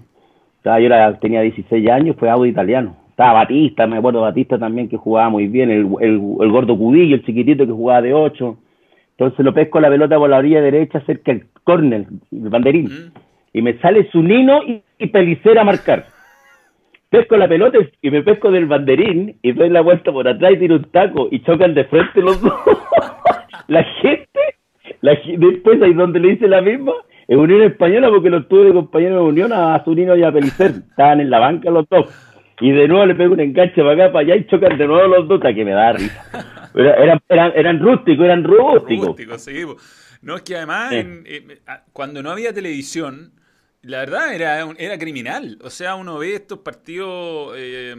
estaba, 0.57 0.79
yo 0.79 0.89
tenía 1.19 1.41
16 1.41 1.89
años, 1.89 2.15
fue 2.17 2.29
audio 2.29 2.45
italiano. 2.45 2.95
Estaba 3.09 3.33
Batista, 3.33 3.85
me 3.87 3.97
acuerdo 3.97 4.21
Batista 4.21 4.57
también 4.57 4.89
que 4.89 4.97
jugaba 4.97 5.29
muy 5.29 5.47
bien, 5.47 5.69
el, 5.69 5.87
el, 6.01 6.21
el 6.39 6.51
gordo 6.51 6.77
Cudillo, 6.77 7.15
el 7.15 7.25
chiquitito 7.25 7.65
que 7.65 7.71
jugaba 7.71 8.01
de 8.01 8.13
8 8.13 8.57
entonces 9.17 9.45
lo 9.45 9.53
pesco 9.53 9.79
la 9.79 9.89
pelota 9.89 10.17
por 10.17 10.29
la 10.29 10.38
orilla 10.38 10.62
derecha 10.62 11.00
cerca 11.05 11.31
del 11.31 11.45
córner, 11.63 12.05
el 12.31 12.50
banderín. 12.50 13.13
Y 13.53 13.62
me 13.62 13.77
sale 13.79 14.10
su 14.12 14.22
nino 14.22 14.62
y, 14.63 15.07
Pelicera 15.07 15.62
a 15.62 15.65
marcar. 15.65 16.07
Pesco 17.10 17.38
la 17.38 17.48
pelota 17.48 17.77
y 18.01 18.12
me 18.12 18.24
pesco 18.24 18.51
del 18.51 18.65
banderín 18.65 19.38
y 19.41 19.53
doy 19.53 19.69
la 19.69 19.81
vuelta 19.81 20.12
por 20.12 20.27
atrás 20.27 20.53
y 20.53 20.57
tiro 20.57 20.75
un 20.75 20.91
taco 20.91 21.29
y 21.31 21.41
chocan 21.43 21.74
de 21.74 21.86
frente 21.86 22.22
los 22.22 22.41
dos. 22.41 22.53
la 23.67 23.84
gente, 24.01 24.39
la, 25.00 25.17
después 25.38 25.81
ahí 25.81 25.93
donde 25.93 26.19
le 26.19 26.34
hice 26.34 26.48
la 26.50 26.62
misma, 26.62 26.91
en 27.29 27.39
Unión 27.39 27.62
Española 27.62 28.10
porque 28.10 28.29
los 28.29 28.48
tuve 28.50 28.65
de 28.65 28.74
compañeros 28.74 29.24
de 29.24 29.29
Unión 29.29 29.53
a 29.53 29.81
Zunino 29.86 30.17
y 30.17 30.24
a 30.24 30.31
Pelicer. 30.31 30.72
Estaban 30.89 31.22
en 31.22 31.29
la 31.29 31.39
banca 31.39 31.72
los 31.72 31.88
dos. 31.88 32.34
Y 32.62 32.71
de 32.71 32.88
nuevo 32.88 33.05
le 33.05 33.15
pego 33.15 33.33
un 33.33 33.39
enganche 33.39 33.81
para 33.81 33.91
acá, 33.91 34.13
para 34.13 34.25
allá 34.25 34.35
y 34.38 34.47
chocan 34.47 34.77
de 34.77 34.88
nuevo 34.88 35.07
los 35.07 35.27
dos, 35.27 35.41
que 35.41 35.65
me 35.65 35.71
da 35.71 35.91
risa 35.93 36.55
eran, 36.75 37.21
eran, 37.29 37.51
eran 37.55 37.79
rústicos, 37.79 38.25
eran 38.25 38.43
rústicos. 38.43 39.07
Rústicos, 39.07 39.41
sí. 39.41 39.63
No, 40.21 40.38
es 40.38 40.41
que 40.41 40.55
además, 40.55 40.93
cuando 41.93 42.21
no 42.24 42.31
había 42.31 42.53
televisión, 42.53 43.31
la 43.81 44.00
verdad 44.00 44.33
era, 44.33 44.67
era 44.77 44.97
criminal. 44.97 45.59
O 45.63 45.69
sea, 45.69 45.95
uno 45.95 46.17
ve 46.17 46.35
estos 46.35 46.59
partidos 46.59 47.53
eh, 47.57 47.95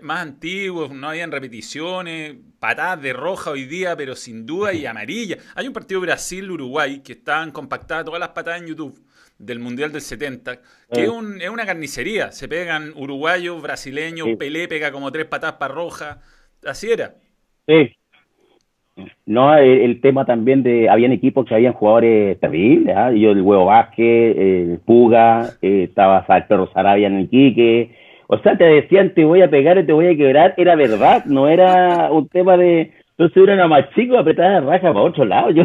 más 0.00 0.22
antiguos, 0.22 0.90
no 0.90 1.08
habían 1.08 1.30
repeticiones, 1.30 2.36
patadas 2.58 3.02
de 3.02 3.12
roja 3.12 3.50
hoy 3.50 3.66
día, 3.66 3.96
pero 3.96 4.16
sin 4.16 4.46
duda 4.46 4.72
y 4.72 4.86
amarilla. 4.86 5.36
Hay 5.54 5.66
un 5.66 5.72
partido 5.72 6.00
Brasil-Uruguay 6.00 7.02
que 7.02 7.12
estaban 7.12 7.50
compactadas 7.50 8.04
todas 8.04 8.20
las 8.20 8.30
patadas 8.30 8.62
en 8.62 8.68
YouTube 8.68 8.98
del 9.38 9.60
Mundial 9.60 9.92
del 9.92 10.00
70, 10.00 10.58
que 10.92 11.02
es, 11.02 11.08
un, 11.08 11.40
es, 11.40 11.48
una 11.48 11.64
carnicería. 11.64 12.32
Se 12.32 12.48
pegan 12.48 12.92
uruguayos, 12.96 13.62
brasileños, 13.62 14.28
Pelé 14.38 14.68
pega 14.68 14.92
como 14.92 15.12
tres 15.12 15.26
patadas 15.26 15.56
para 15.56 15.74
roja. 15.74 16.20
Así 16.64 16.90
era. 16.90 17.14
Sí, 17.66 17.96
no, 19.26 19.56
el, 19.56 20.00
tema 20.00 20.24
también 20.24 20.62
de, 20.62 20.88
habían 20.88 21.12
equipos 21.12 21.46
que 21.46 21.54
habían 21.54 21.72
jugadores 21.72 22.38
terribles, 22.40 22.96
¿ah? 22.96 23.12
yo 23.12 23.30
el 23.30 23.42
Huevo 23.42 23.66
Vázquez, 23.66 24.36
el 24.36 24.80
Puga, 24.84 25.50
eh, 25.62 25.84
estaba 25.88 26.24
el 26.28 26.44
Perro 26.44 26.70
Sarabia 26.72 27.06
en 27.06 27.16
el 27.16 27.28
Quique, 27.28 27.94
o 28.26 28.38
sea, 28.38 28.56
te 28.56 28.64
decían 28.64 29.14
te 29.14 29.24
voy 29.24 29.42
a 29.42 29.50
pegar 29.50 29.78
y 29.78 29.86
te 29.86 29.92
voy 29.92 30.06
a 30.06 30.16
quebrar, 30.16 30.54
era 30.56 30.74
verdad, 30.74 31.24
no 31.26 31.48
era 31.48 32.10
un 32.10 32.28
tema 32.28 32.56
de, 32.56 32.92
entonces 33.18 33.42
era 33.48 33.66
más 33.66 33.90
chico 33.94 34.16
apretada 34.16 34.60
la 34.60 34.70
raja 34.72 34.92
para 34.92 35.04
otro 35.04 35.24
lado, 35.24 35.50
yo, 35.52 35.64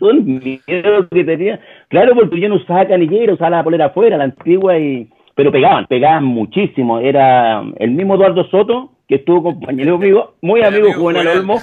yo, 0.00 0.10
el 0.10 0.22
miedo 0.24 1.08
que 1.10 1.24
tenía, 1.24 1.60
claro, 1.88 2.14
porque 2.14 2.40
yo 2.40 2.48
no 2.48 2.56
usaba 2.56 2.86
canillero, 2.86 3.34
usaba 3.34 3.58
la 3.58 3.64
polera 3.64 3.86
afuera, 3.86 4.16
la 4.16 4.24
antigua, 4.24 4.78
y 4.78 5.08
pero 5.34 5.52
pegaban, 5.52 5.86
pegaban 5.86 6.24
muchísimo, 6.24 6.98
era 6.98 7.62
el 7.78 7.90
mismo 7.90 8.14
Eduardo 8.14 8.44
Soto, 8.44 8.92
que 9.06 9.16
estuvo 9.16 9.42
compañero 9.42 9.96
amigo, 9.96 10.34
muy 10.40 10.62
amigo 10.62 10.92
Juan 10.94 11.16
Olmo. 11.16 11.60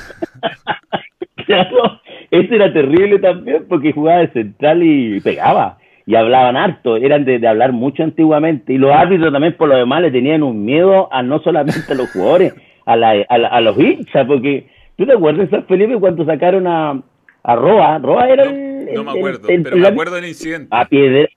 claro, 1.48 2.00
ese 2.30 2.56
era 2.56 2.72
terrible 2.72 3.18
también 3.18 3.66
porque 3.68 3.92
jugaba 3.92 4.20
de 4.20 4.28
central 4.30 4.84
y 4.84 5.20
pegaba. 5.22 5.78
Y 6.06 6.16
hablaban 6.16 6.58
harto, 6.58 6.98
eran 6.98 7.24
de, 7.24 7.46
hablar 7.48 7.72
mucho 7.72 8.04
antiguamente. 8.04 8.74
Y 8.74 8.78
los 8.78 8.92
árbitros 8.92 9.32
también 9.32 9.54
por 9.54 9.70
lo 9.70 9.76
demás 9.76 10.02
le 10.02 10.12
tenían 10.12 10.44
un 10.44 10.66
miedo 10.66 11.08
a 11.12 11.24
no 11.24 11.40
solamente 11.40 11.92
a 11.92 11.96
los 11.96 12.12
jugadores, 12.12 12.54
a, 12.86 12.96
la, 12.98 13.12
a, 13.30 13.62
los 13.62 13.80
hinchas, 13.80 14.28
porque 14.28 14.68
tú 14.98 15.06
te 15.06 15.14
acuerdas, 15.14 15.50
Felipe, 15.68 16.00
cuando 16.00 16.26
sacaron 16.26 16.68
a, 16.68 17.02
a 17.44 17.56
Roa, 17.56 18.00
Roa 18.00 18.30
era 18.30 18.44
el, 18.44 18.94
No 18.94 19.04
me 19.04 19.12
acuerdo, 19.12 19.48
pero 19.48 19.78
me 19.78 19.88
acuerdo 19.88 20.16
del 20.16 20.28
incidente. 20.28 20.68
A, 20.72 20.86
piedra, 20.86 21.28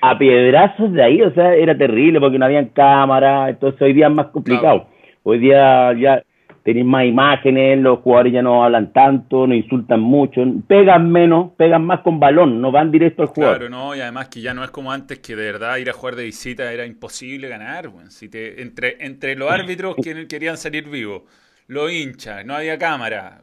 a 0.00 0.18
piedrazos 0.18 0.92
de 0.92 1.02
ahí, 1.02 1.22
o 1.22 1.32
sea, 1.32 1.54
era 1.54 1.76
terrible 1.76 2.20
porque 2.20 2.38
no 2.38 2.44
habían 2.44 2.66
cámara, 2.66 3.48
entonces 3.48 3.80
hoy 3.82 3.92
día 3.92 4.08
es 4.08 4.14
más 4.14 4.26
complicado. 4.28 4.86
Hoy 5.22 5.38
día 5.38 5.92
ya 5.94 6.22
tenéis 6.68 6.84
más 6.84 7.06
imágenes, 7.06 7.78
los 7.78 8.00
jugadores 8.00 8.32
ya 8.32 8.42
no 8.42 8.62
hablan 8.62 8.92
tanto, 8.92 9.46
no 9.46 9.54
insultan 9.54 10.00
mucho, 10.00 10.42
pegan 10.66 11.10
menos, 11.10 11.52
pegan 11.56 11.82
más 11.86 12.00
con 12.00 12.20
balón, 12.20 12.60
no 12.60 12.70
van 12.70 12.90
directo 12.90 13.22
al 13.22 13.28
jugador. 13.28 13.56
Claro, 13.56 13.70
no, 13.70 13.96
y 13.96 14.00
además 14.00 14.28
que 14.28 14.42
ya 14.42 14.52
no 14.52 14.62
es 14.62 14.70
como 14.70 14.92
antes 14.92 15.18
que 15.20 15.34
de 15.34 15.50
verdad 15.50 15.78
ir 15.78 15.88
a 15.88 15.94
jugar 15.94 16.16
de 16.16 16.24
visita 16.24 16.70
era 16.70 16.84
imposible 16.84 17.48
ganar, 17.48 17.90
si 18.10 18.28
te, 18.28 18.60
entre, 18.60 18.98
entre 19.00 19.34
los 19.34 19.50
árbitros 19.50 19.96
que 19.96 20.26
querían 20.28 20.58
salir 20.58 20.90
vivos, 20.90 21.22
los 21.68 21.92
hinchas, 21.92 22.44
no 22.44 22.54
había 22.54 22.78
cámara, 22.78 23.42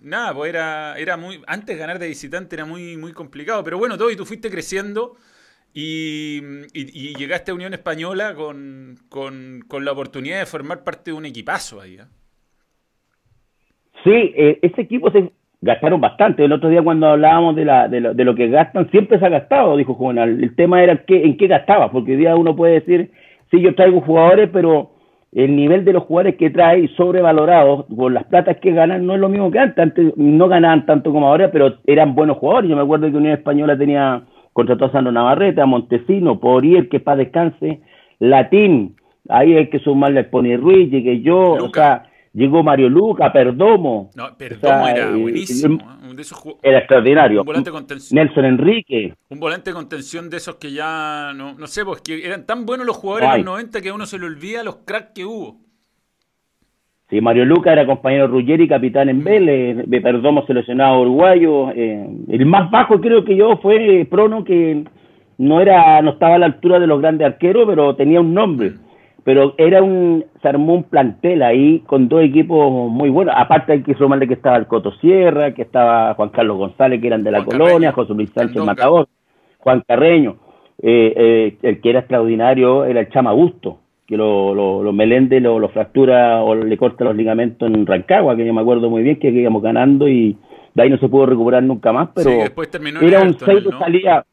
nada, 0.00 0.34
pues 0.34 0.48
era, 0.48 0.94
era 0.98 1.16
muy, 1.16 1.40
antes 1.46 1.78
ganar 1.78 1.98
de 1.98 2.08
visitante 2.08 2.56
era 2.56 2.64
muy, 2.64 2.96
muy 2.96 3.12
complicado, 3.12 3.62
pero 3.62 3.78
bueno, 3.78 3.98
todo 3.98 4.10
y 4.10 4.16
tú 4.16 4.24
fuiste 4.24 4.50
creciendo 4.50 5.16
y, 5.74 6.40
llegaste 7.18 7.50
a 7.50 7.54
Unión 7.54 7.74
Española 7.74 8.34
con, 8.34 8.96
la 9.84 9.92
oportunidad 9.92 10.38
de 10.38 10.46
formar 10.46 10.82
parte 10.82 11.10
de 11.10 11.16
un 11.16 11.26
equipazo 11.26 11.82
ahí. 11.82 11.96
¿eh? 11.96 12.04
Sí, 14.02 14.32
eh, 14.34 14.58
ese 14.62 14.80
equipo 14.80 15.10
se 15.10 15.30
gastaron 15.60 16.00
bastante. 16.00 16.44
El 16.44 16.52
otro 16.52 16.70
día 16.70 16.82
cuando 16.82 17.08
hablábamos 17.08 17.56
de, 17.56 17.66
la, 17.66 17.88
de, 17.88 18.00
lo, 18.00 18.14
de 18.14 18.24
lo 18.24 18.34
que 18.34 18.48
gastan, 18.48 18.90
siempre 18.90 19.18
se 19.18 19.26
ha 19.26 19.28
gastado, 19.28 19.76
dijo 19.76 19.94
Juvenal. 19.94 20.42
El 20.42 20.54
tema 20.56 20.82
era 20.82 21.04
qué, 21.04 21.22
en 21.22 21.36
qué 21.36 21.46
gastaba, 21.46 21.92
porque 21.92 22.12
hoy 22.12 22.18
día 22.18 22.36
uno 22.36 22.56
puede 22.56 22.80
decir, 22.80 23.10
sí, 23.50 23.60
yo 23.60 23.74
traigo 23.74 24.00
jugadores, 24.00 24.48
pero 24.50 24.95
el 25.36 25.54
nivel 25.54 25.84
de 25.84 25.92
los 25.92 26.04
jugadores 26.04 26.36
que 26.36 26.48
trae 26.48 26.88
sobrevalorados 26.96 27.84
por 27.94 28.10
las 28.10 28.24
platas 28.24 28.56
que 28.56 28.72
ganan 28.72 29.06
no 29.06 29.14
es 29.14 29.20
lo 29.20 29.28
mismo 29.28 29.50
que 29.50 29.58
antes. 29.58 29.78
Antes 29.78 30.16
no 30.16 30.48
ganaban 30.48 30.86
tanto 30.86 31.12
como 31.12 31.28
ahora, 31.28 31.50
pero 31.52 31.74
eran 31.86 32.14
buenos 32.14 32.38
jugadores. 32.38 32.70
Yo 32.70 32.74
me 32.74 32.80
acuerdo 32.80 33.10
que 33.10 33.18
Unión 33.18 33.34
Española 33.34 33.76
tenía 33.76 34.22
contrató 34.54 34.86
a 34.86 34.92
Sandro 34.92 35.12
Navarrete, 35.12 35.60
a 35.60 35.66
Montesino, 35.66 36.40
Poriel, 36.40 36.88
que 36.88 37.00
para 37.00 37.18
descanse, 37.18 37.82
Latín, 38.18 38.96
ahí 39.28 39.54
hay 39.54 39.68
que 39.68 39.78
sumarle 39.80 40.20
a 40.20 40.30
Pony 40.30 40.56
Ruiz, 40.56 40.90
llegué 40.90 41.20
yo, 41.20 41.38
o 41.38 41.68
sea, 41.68 42.04
llegó 42.36 42.62
Mario 42.62 42.88
Luca, 42.88 43.32
Perdomo. 43.32 44.10
No, 44.14 44.36
Perdomo 44.36 44.86
era 44.86 45.08
eh, 45.08 45.16
buenísimo. 45.16 45.78
¿eh? 46.04 46.56
era 46.62 46.78
extraordinario. 46.78 47.40
Un 47.40 47.46
volante 47.46 47.70
contención. 47.70 48.22
Nelson 48.22 48.44
Enrique. 48.44 49.14
Un 49.30 49.40
volante 49.40 49.70
de 49.70 49.74
contención 49.74 50.28
de 50.28 50.36
esos 50.36 50.56
que 50.56 50.72
ya, 50.72 51.32
no, 51.34 51.54
no 51.54 51.66
sé, 51.66 51.84
pues 51.84 52.02
que 52.02 52.24
eran 52.24 52.44
tan 52.46 52.66
buenos 52.66 52.86
los 52.86 52.96
jugadores 52.96 53.30
en 53.30 53.36
los 53.44 53.46
90 53.46 53.80
que 53.80 53.88
a 53.88 53.94
uno 53.94 54.06
se 54.06 54.18
le 54.18 54.26
olvida 54.26 54.62
los 54.62 54.76
cracks 54.84 55.12
que 55.14 55.24
hubo. 55.24 55.60
Sí, 57.08 57.20
Mario 57.20 57.44
Luca 57.44 57.72
era 57.72 57.86
compañero 57.86 58.26
Ruggeri, 58.26 58.66
capitán 58.66 59.08
en 59.08 59.22
Vélez, 59.22 59.86
me 59.86 60.00
Perdomo 60.00 60.44
seleccionado 60.44 61.00
uruguayo. 61.02 61.70
Eh, 61.70 62.06
el 62.28 62.46
más 62.46 62.70
bajo 62.70 63.00
creo 63.00 63.24
que 63.24 63.36
yo 63.36 63.56
fue 63.58 64.06
Prono, 64.10 64.44
que 64.44 64.84
no 65.38 65.60
era 65.60 66.02
no 66.02 66.10
estaba 66.10 66.34
a 66.34 66.38
la 66.38 66.46
altura 66.46 66.80
de 66.80 66.88
los 66.88 67.00
grandes 67.00 67.26
arqueros, 67.26 67.64
pero 67.66 67.94
tenía 67.94 68.20
un 68.20 68.34
nombre. 68.34 68.72
Pero 69.26 69.56
era 69.58 69.82
un, 69.82 70.24
se 70.40 70.48
armó 70.48 70.74
un 70.74 70.84
plantel 70.84 71.42
ahí 71.42 71.80
con 71.80 72.06
dos 72.06 72.22
equipos 72.22 72.70
muy 72.70 73.10
buenos. 73.10 73.34
Aparte 73.36 73.72
hay 73.72 73.82
que 73.82 73.94
sumarle 73.94 74.28
que 74.28 74.34
estaba 74.34 74.56
el 74.56 74.68
Coto 74.68 74.92
Sierra, 75.00 75.52
que 75.52 75.62
estaba 75.62 76.14
Juan 76.14 76.28
Carlos 76.28 76.58
González, 76.58 77.00
que 77.00 77.08
eran 77.08 77.24
de 77.24 77.32
la 77.32 77.44
colonia, 77.44 77.90
José 77.90 78.14
Luis 78.14 78.30
Sánchez 78.32 78.62
Matador, 78.62 79.08
Juan 79.58 79.82
Carreño. 79.84 80.36
Eh, 80.80 81.12
eh, 81.16 81.58
el 81.62 81.80
que 81.80 81.90
era 81.90 81.98
extraordinario 81.98 82.84
era 82.84 83.00
el 83.00 83.08
Chama 83.08 83.32
Gusto 83.32 83.80
que 84.06 84.16
lo, 84.16 84.54
lo, 84.54 84.84
lo 84.84 84.92
Melende 84.92 85.40
lo, 85.40 85.58
lo, 85.58 85.68
fractura 85.70 86.40
o 86.42 86.54
le 86.54 86.76
corta 86.76 87.02
los 87.02 87.16
ligamentos 87.16 87.68
en 87.68 87.84
Rancagua, 87.84 88.36
que 88.36 88.46
yo 88.46 88.54
me 88.54 88.60
acuerdo 88.60 88.88
muy 88.88 89.02
bien 89.02 89.18
que 89.18 89.30
íbamos 89.30 89.60
ganando 89.60 90.08
y 90.08 90.38
de 90.74 90.82
ahí 90.82 90.90
no 90.90 90.98
se 90.98 91.08
pudo 91.08 91.26
recuperar 91.26 91.64
nunca 91.64 91.92
más, 91.92 92.10
pero 92.14 92.30
era 92.30 93.22
un 93.22 93.36
6 93.36 93.64
que 93.64 93.78
salía, 93.78 94.24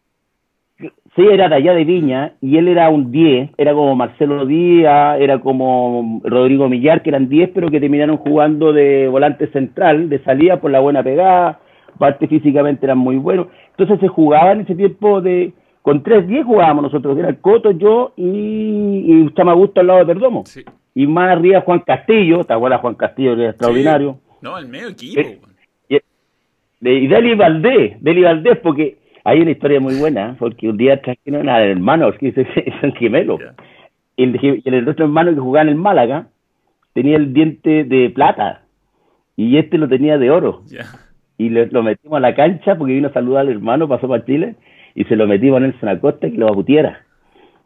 sí, 1.15 1.21
era 1.21 1.49
de 1.49 1.55
allá 1.55 1.73
de 1.73 1.85
Viña 1.85 2.33
y 2.41 2.57
él 2.57 2.67
era 2.67 2.89
un 2.89 3.11
10, 3.11 3.51
era 3.57 3.73
como 3.73 3.95
Marcelo 3.95 4.45
Díaz, 4.45 5.19
era 5.19 5.39
como 5.39 6.21
Rodrigo 6.23 6.69
Millar, 6.69 7.01
que 7.01 7.09
eran 7.09 7.29
10, 7.29 7.51
pero 7.53 7.69
que 7.69 7.79
terminaron 7.79 8.17
jugando 8.17 8.73
de 8.73 9.07
volante 9.07 9.47
central, 9.47 10.09
de 10.09 10.23
salida 10.23 10.59
por 10.59 10.71
la 10.71 10.79
buena 10.79 11.03
pegada, 11.03 11.59
parte 11.97 12.27
físicamente 12.27 12.85
eran 12.85 12.97
muy 12.97 13.17
buenos, 13.17 13.47
entonces 13.71 13.99
se 13.99 14.07
jugaba 14.07 14.51
en 14.51 14.61
ese 14.61 14.75
tiempo 14.75 15.21
de 15.21 15.53
con 15.83 16.01
3-10 16.01 16.45
jugábamos 16.45 16.83
nosotros, 16.83 17.17
era 17.17 17.27
el 17.27 17.39
Coto, 17.39 17.71
yo 17.71 18.13
y, 18.15 18.23
y 18.23 19.33
Chamagusto 19.35 19.81
al 19.81 19.87
lado 19.87 19.99
de 19.99 20.05
Perdomo. 20.05 20.45
Y 20.95 21.07
más 21.07 21.31
arriba 21.31 21.59
Juan 21.59 21.79
Castillo, 21.79 22.45
¿te 22.45 22.53
acuerdas 22.53 22.79
Juan 22.79 22.95
Castillo, 22.95 23.35
que 23.35 23.41
era 23.41 23.49
extraordinario? 23.49 24.17
No, 24.41 24.57
el 24.57 24.67
medio 24.67 24.87
equipo. 24.87 25.19
Eh, 25.89 26.01
y, 26.79 27.07
Deli 27.07 27.35
Valdés, 27.35 28.01
Deli 28.01 28.21
Valdés, 28.21 28.59
porque 28.59 28.97
hay 29.23 29.39
una 29.39 29.51
historia 29.51 29.79
muy 29.79 29.95
buena, 29.95 30.35
porque 30.37 30.69
un 30.69 30.77
día 30.77 31.01
trajeron 31.01 31.47
al 31.49 31.63
hermano, 31.63 32.11
que 32.13 32.33
son 32.81 32.93
gemelos, 32.93 33.39
y 34.15 34.23
el, 34.23 34.61
el 34.65 34.87
otro 34.87 35.05
hermano 35.05 35.33
que 35.33 35.39
jugaba 35.39 35.63
en 35.63 35.69
el 35.69 35.75
Málaga 35.75 36.27
tenía 36.93 37.17
el 37.17 37.33
diente 37.33 37.83
de 37.83 38.09
plata, 38.09 38.63
y 39.35 39.57
este 39.57 39.77
lo 39.77 39.87
tenía 39.87 40.17
de 40.17 40.29
oro. 40.29 40.63
Y 41.37 41.49
lo 41.49 41.83
metimos 41.83 42.17
a 42.17 42.19
la 42.19 42.35
cancha 42.35 42.77
porque 42.77 42.93
vino 42.93 43.07
a 43.07 43.13
saludar 43.13 43.41
al 43.41 43.49
hermano, 43.49 43.87
pasó 43.87 44.07
para 44.07 44.25
Chile, 44.25 44.55
y 44.95 45.03
se 45.05 45.15
lo 45.15 45.25
metimos 45.25 45.57
a 45.57 45.61
Nelson 45.61 45.89
Acosta 45.89 46.29
que 46.29 46.37
lo 46.37 46.47
aputiera. 46.47 47.01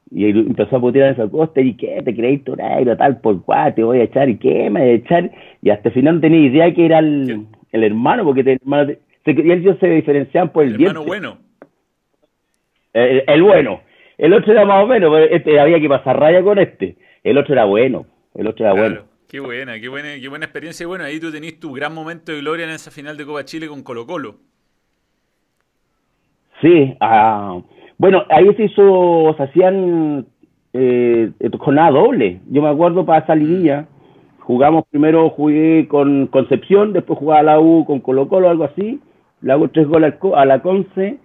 Y 0.10 0.30
empezó 0.30 0.78
a 0.78 0.80
putear 0.80 1.06
a 1.06 1.08
Nelson 1.10 1.28
Acosta 1.28 1.60
y 1.60 1.74
¿qué? 1.76 2.02
¿Te 2.04 2.16
creéis 2.16 2.46
torero 2.46 2.96
tal 2.96 3.20
por 3.20 3.44
cuál? 3.44 3.76
Te 3.76 3.84
voy 3.84 4.00
a 4.00 4.04
echar 4.04 4.30
y 4.30 4.38
¿qué? 4.38 4.70
Me 4.70 4.80
voy 4.80 4.90
a 4.90 4.94
echar. 4.94 5.32
Y 5.62 5.70
hasta 5.70 5.90
el 5.90 5.94
final 5.94 6.16
no 6.16 6.22
tenía 6.22 6.40
idea 6.40 6.74
que 6.74 6.86
era 6.86 7.00
el, 7.00 7.46
el 7.74 7.84
hermano, 7.84 8.24
porque 8.24 8.42
el 8.42 8.48
hermano, 8.48 8.94
se, 9.26 9.32
y 9.32 9.52
ellos 9.52 9.78
se 9.82 9.90
diferenciaban 9.90 10.54
por 10.54 10.64
el, 10.64 10.76
el 10.76 10.82
hermano 10.82 11.04
bueno. 11.04 11.47
El, 12.98 13.44
bueno. 13.44 13.82
El 14.18 14.34
otro 14.34 14.51
era 14.51 14.66
más 14.66 14.84
o 14.84 14.88
menos, 14.88 15.13
este, 15.30 15.60
había 15.60 15.80
que 15.80 15.89
pasar 15.89 16.20
raya 16.20 16.42
con 16.42 16.58
este. 16.58 16.96
El 17.24 17.38
otro 17.38 17.54
era 17.54 17.66
bueno. 17.66 18.06
El 18.34 18.48
otro 18.48 18.66
era 18.66 18.74
bueno. 18.74 19.01
Qué 19.27 19.39
buena, 19.39 19.80
qué 19.80 19.89
buena, 19.89 20.16
qué 20.20 20.27
buena 20.27 20.46
experiencia. 20.46 20.84
Y 20.84 20.88
bueno, 20.88 21.04
ahí 21.04 21.20
tú 21.20 21.32
tenés 21.32 21.60
tu 21.60 21.74
gran 21.74 21.94
momento 21.94 22.32
de 22.32 22.39
gloria 22.39 22.66
en 22.66 22.72
esa 22.72 22.92
final 22.92 23.18
de 23.18 23.25
Copa 23.25 23.46
Chile 23.46 23.68
con 23.68 23.84
Colo 23.84 24.08
Colo. 24.08 24.36
Sí, 26.62 26.96
ah, 27.00 27.60
bueno, 27.98 28.24
ahí 28.30 28.48
se 28.56 28.63
hizo, 28.63 29.36
se 29.38 29.44
hacían 29.44 30.25
eh, 30.74 31.32
jornada 31.60 31.91
doble. 31.91 32.39
Yo 32.50 32.62
me 32.62 32.69
acuerdo 32.69 33.06
para 33.06 33.24
esa 33.24 33.36
liguilla, 33.36 33.88
jugamos 34.39 34.86
primero, 34.89 35.30
jugué 35.30 35.88
con 35.88 36.28
Concepción, 36.28 36.93
después 36.93 37.19
jugaba 37.19 37.43
la 37.43 37.60
U 37.60 37.86
con 37.86 38.00
Colo 38.00 38.28
Colo, 38.30 38.50
algo 38.50 38.63
así, 38.63 39.00
le 39.41 39.54
hago 39.54 39.69
tres 39.69 39.88
goles 39.88 40.15
a 40.36 40.45
la 40.45 40.62
Conce, 40.62 41.17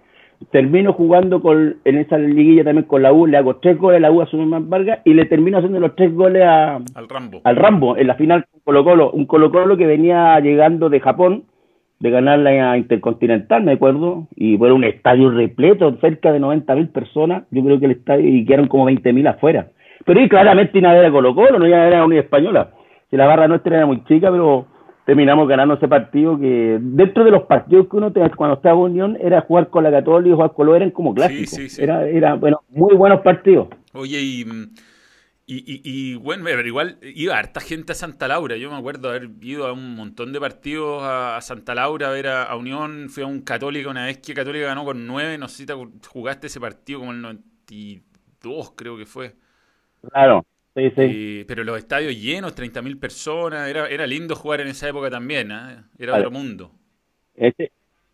termino 0.51 0.93
jugando 0.93 1.41
con, 1.41 1.77
en 1.85 1.97
esa 1.97 2.17
liguilla 2.17 2.63
también 2.63 2.85
con 2.85 3.01
la 3.01 3.13
U, 3.13 3.27
le 3.27 3.37
hago 3.37 3.57
tres 3.57 3.77
goles 3.77 3.97
a 3.97 4.01
la 4.01 4.11
U 4.11 4.21
a 4.21 4.27
su 4.27 4.37
más 4.37 4.67
Vargas 4.67 4.99
y 5.05 5.13
le 5.13 5.25
termino 5.25 5.57
haciendo 5.57 5.79
los 5.79 5.95
tres 5.95 6.13
goles 6.13 6.43
a, 6.43 6.75
al 6.95 7.09
Rambo. 7.09 7.41
Al 7.43 7.55
Rambo, 7.55 7.97
en 7.97 8.07
la 8.07 8.15
final 8.15 8.45
con 8.51 8.61
Colo 8.61 8.83
Colo, 8.83 9.11
un 9.11 9.25
Colo 9.25 9.51
Colo 9.51 9.77
que 9.77 9.85
venía 9.85 10.39
llegando 10.39 10.89
de 10.89 10.99
Japón 10.99 11.43
de 11.99 12.09
ganar 12.09 12.39
la 12.39 12.77
Intercontinental, 12.77 13.63
me 13.63 13.73
acuerdo, 13.73 14.27
y 14.35 14.57
fue 14.57 14.73
un 14.73 14.83
estadio 14.83 15.29
repleto, 15.31 15.95
cerca 16.01 16.33
de 16.33 16.39
90 16.41 16.75
mil 16.75 16.89
personas, 16.89 17.43
yo 17.49 17.63
creo 17.63 17.79
que 17.79 17.85
el 17.85 17.91
estadio, 17.91 18.27
y 18.27 18.45
quedaron 18.45 18.67
como 18.67 18.83
20 18.85 19.13
mil 19.13 19.25
afuera. 19.25 19.67
Pero 20.05 20.21
y 20.21 20.27
claramente 20.27 20.81
nada 20.81 20.99
era 20.99 21.11
Colo 21.11 21.33
Colo, 21.33 21.59
no 21.59 21.65
era 21.65 22.03
Unión 22.03 22.21
Española. 22.21 22.71
Si 23.09 23.15
la 23.15 23.25
barra 23.25 23.47
nuestra 23.47 23.77
era 23.77 23.85
muy 23.85 24.03
chica, 24.03 24.29
pero 24.31 24.65
terminamos 25.05 25.47
ganando 25.47 25.75
ese 25.75 25.87
partido 25.87 26.37
que 26.39 26.77
dentro 26.81 27.23
de 27.23 27.31
los 27.31 27.43
partidos 27.43 27.87
que 27.89 27.97
uno 27.97 28.11
tenía 28.11 28.29
cuando 28.29 28.55
estaba 28.55 28.75
en 28.75 28.81
Unión 28.81 29.17
era 29.19 29.41
jugar 29.41 29.69
con 29.69 29.83
la 29.83 29.91
Católica 29.91 30.29
y 30.29 30.35
jugar 30.35 30.53
con 30.53 30.65
lo 30.67 30.75
eran 30.75 30.91
como 30.91 31.13
clásicos. 31.13 31.79
Era, 31.79 32.07
era, 32.07 32.35
bueno, 32.35 32.61
muy 32.69 32.95
buenos 32.95 33.21
partidos. 33.21 33.67
Oye, 33.93 34.19
y 34.21 34.45
y, 35.45 35.57
y, 35.57 35.81
y, 35.83 36.15
bueno, 36.15 36.45
pero 36.45 36.65
igual 36.65 36.97
iba 37.01 37.37
harta 37.37 37.59
gente 37.59 37.91
a 37.91 37.95
Santa 37.95 38.29
Laura. 38.29 38.55
Yo 38.55 38.71
me 38.71 38.77
acuerdo 38.77 39.09
haber 39.09 39.29
ido 39.41 39.67
a 39.67 39.73
un 39.73 39.93
montón 39.93 40.31
de 40.31 40.39
partidos 40.39 41.01
a, 41.03 41.37
Santa 41.41 41.75
Laura, 41.75 42.07
a 42.07 42.11
ver 42.11 42.27
a, 42.27 42.55
Unión. 42.55 43.09
Fui 43.09 43.23
a 43.23 43.25
un 43.25 43.41
Católica 43.41 43.89
una 43.89 44.05
vez 44.05 44.19
que 44.19 44.33
Católica 44.33 44.67
ganó 44.67 44.85
con 44.85 45.05
nueve. 45.05 45.37
No 45.37 45.49
sé 45.49 45.57
si 45.57 45.65
te 45.65 45.73
jugaste 46.07 46.47
ese 46.47 46.61
partido 46.61 46.99
como 46.99 47.11
el 47.11 47.21
92, 47.21 48.71
creo 48.75 48.97
que 48.97 49.05
fue. 49.05 49.35
Claro, 50.09 50.45
sí, 50.75 50.91
sí. 50.95 51.45
pero 51.47 51.63
los 51.63 51.77
estadios 51.77 52.19
llenos, 52.19 52.55
30.000 52.55 52.99
personas. 52.99 53.69
Era, 53.69 53.87
era 53.87 54.07
lindo 54.07 54.35
jugar 54.35 54.61
en 54.61 54.67
esa 54.67 54.89
época 54.89 55.09
también. 55.09 55.51
¿eh? 55.51 55.83
Era 55.99 56.15
otro 56.15 56.31
mundo. 56.31 56.71
Este, 57.35 57.71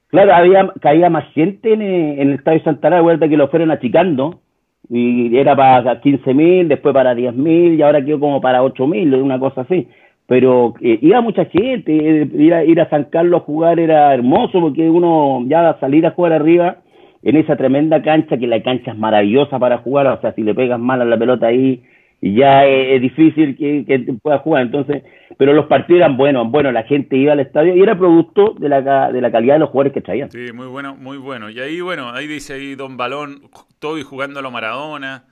claro, 0.08 0.34
había 0.34 0.72
caía 0.82 1.10
más 1.10 1.32
gente 1.34 1.74
en, 1.74 1.82
el 1.82 2.34
estadio 2.34 2.64
Santa 2.64 2.90
Laura, 2.90 3.18
que 3.28 3.38
lo 3.38 3.50
fueron 3.50 3.72
achicando 3.72 4.42
y 4.90 5.38
era 5.38 5.56
para 5.56 6.02
15 6.02 6.34
mil, 6.34 6.68
después 6.68 6.94
para 6.94 7.14
10 7.14 7.36
mil 7.36 7.76
y 7.76 7.82
ahora 7.82 8.04
quedó 8.04 8.20
como 8.20 8.42
para 8.42 8.64
8 8.64 8.88
mil, 8.88 9.14
una 9.16 9.40
cosa 9.40 9.62
así. 9.62 9.88
Pero 10.26 10.76
eh, 10.82 11.00
iba 11.02 11.22
mucha 11.22 11.46
gente, 11.46 11.92
eh, 11.92 12.30
ir 12.34 12.54
a, 12.54 12.64
ir 12.64 12.80
a 12.80 12.90
San 12.90 13.06
Carlos 13.06 13.42
a 13.42 13.46
jugar 13.46 13.80
era 13.80 14.14
hermoso 14.14 14.60
porque 14.62 14.90
uno 14.90 15.44
ya 15.48 15.78
salir 15.80 16.06
a 16.06 16.12
jugar 16.12 16.34
arriba 16.34 16.78
en 17.24 17.36
esa 17.36 17.56
tremenda 17.56 18.02
cancha, 18.02 18.38
que 18.38 18.48
la 18.48 18.62
cancha 18.64 18.92
es 18.92 18.98
maravillosa 18.98 19.60
para 19.60 19.80
jugar, 19.80 20.08
o 20.08 20.22
sea, 20.22 20.34
si 20.34 20.42
le 20.42 20.56
pegas 20.56 20.80
mal 20.80 21.02
a 21.02 21.06
la 21.06 21.18
pelota 21.18 21.48
ahí, 21.48 21.84
ya 22.22 22.66
es, 22.66 23.02
difícil 23.02 23.56
que, 23.58 23.86
que 23.86 24.14
pueda 24.22 24.40
jugar. 24.40 24.64
Entonces, 24.64 25.04
pero 25.38 25.54
los 25.54 25.68
partidos 25.68 26.00
eran 26.00 26.18
buenos, 26.18 26.52
bueno, 26.52 26.72
la 26.72 26.84
gente 26.84 27.16
iba 27.16 27.32
al 27.34 27.40
estadio 27.40 27.76
y 27.76 27.82
era 27.82 27.98
producto 27.98 28.56
de 28.60 28.68
la, 28.68 29.12
de 29.12 29.22
la 29.22 29.32
calidad 29.32 29.56
de 29.56 29.60
los 29.60 29.70
jugadores 29.70 29.94
que 29.94 30.02
traían. 30.02 30.30
Sí, 30.32 30.52
muy 30.54 30.68
bueno, 30.68 30.96
muy 30.96 31.18
bueno. 31.18 31.50
Y 31.50 31.60
ahí, 31.60 31.80
bueno, 31.80 32.10
ahí 32.10 32.28
dice 32.28 32.54
ahí 32.54 32.76
Don 32.76 32.98
Balón, 32.98 33.50
todo 33.80 33.98
y 33.98 34.04
jugando 34.04 34.40
a 34.40 34.44
lo 34.44 34.52
Maradona, 34.52 35.24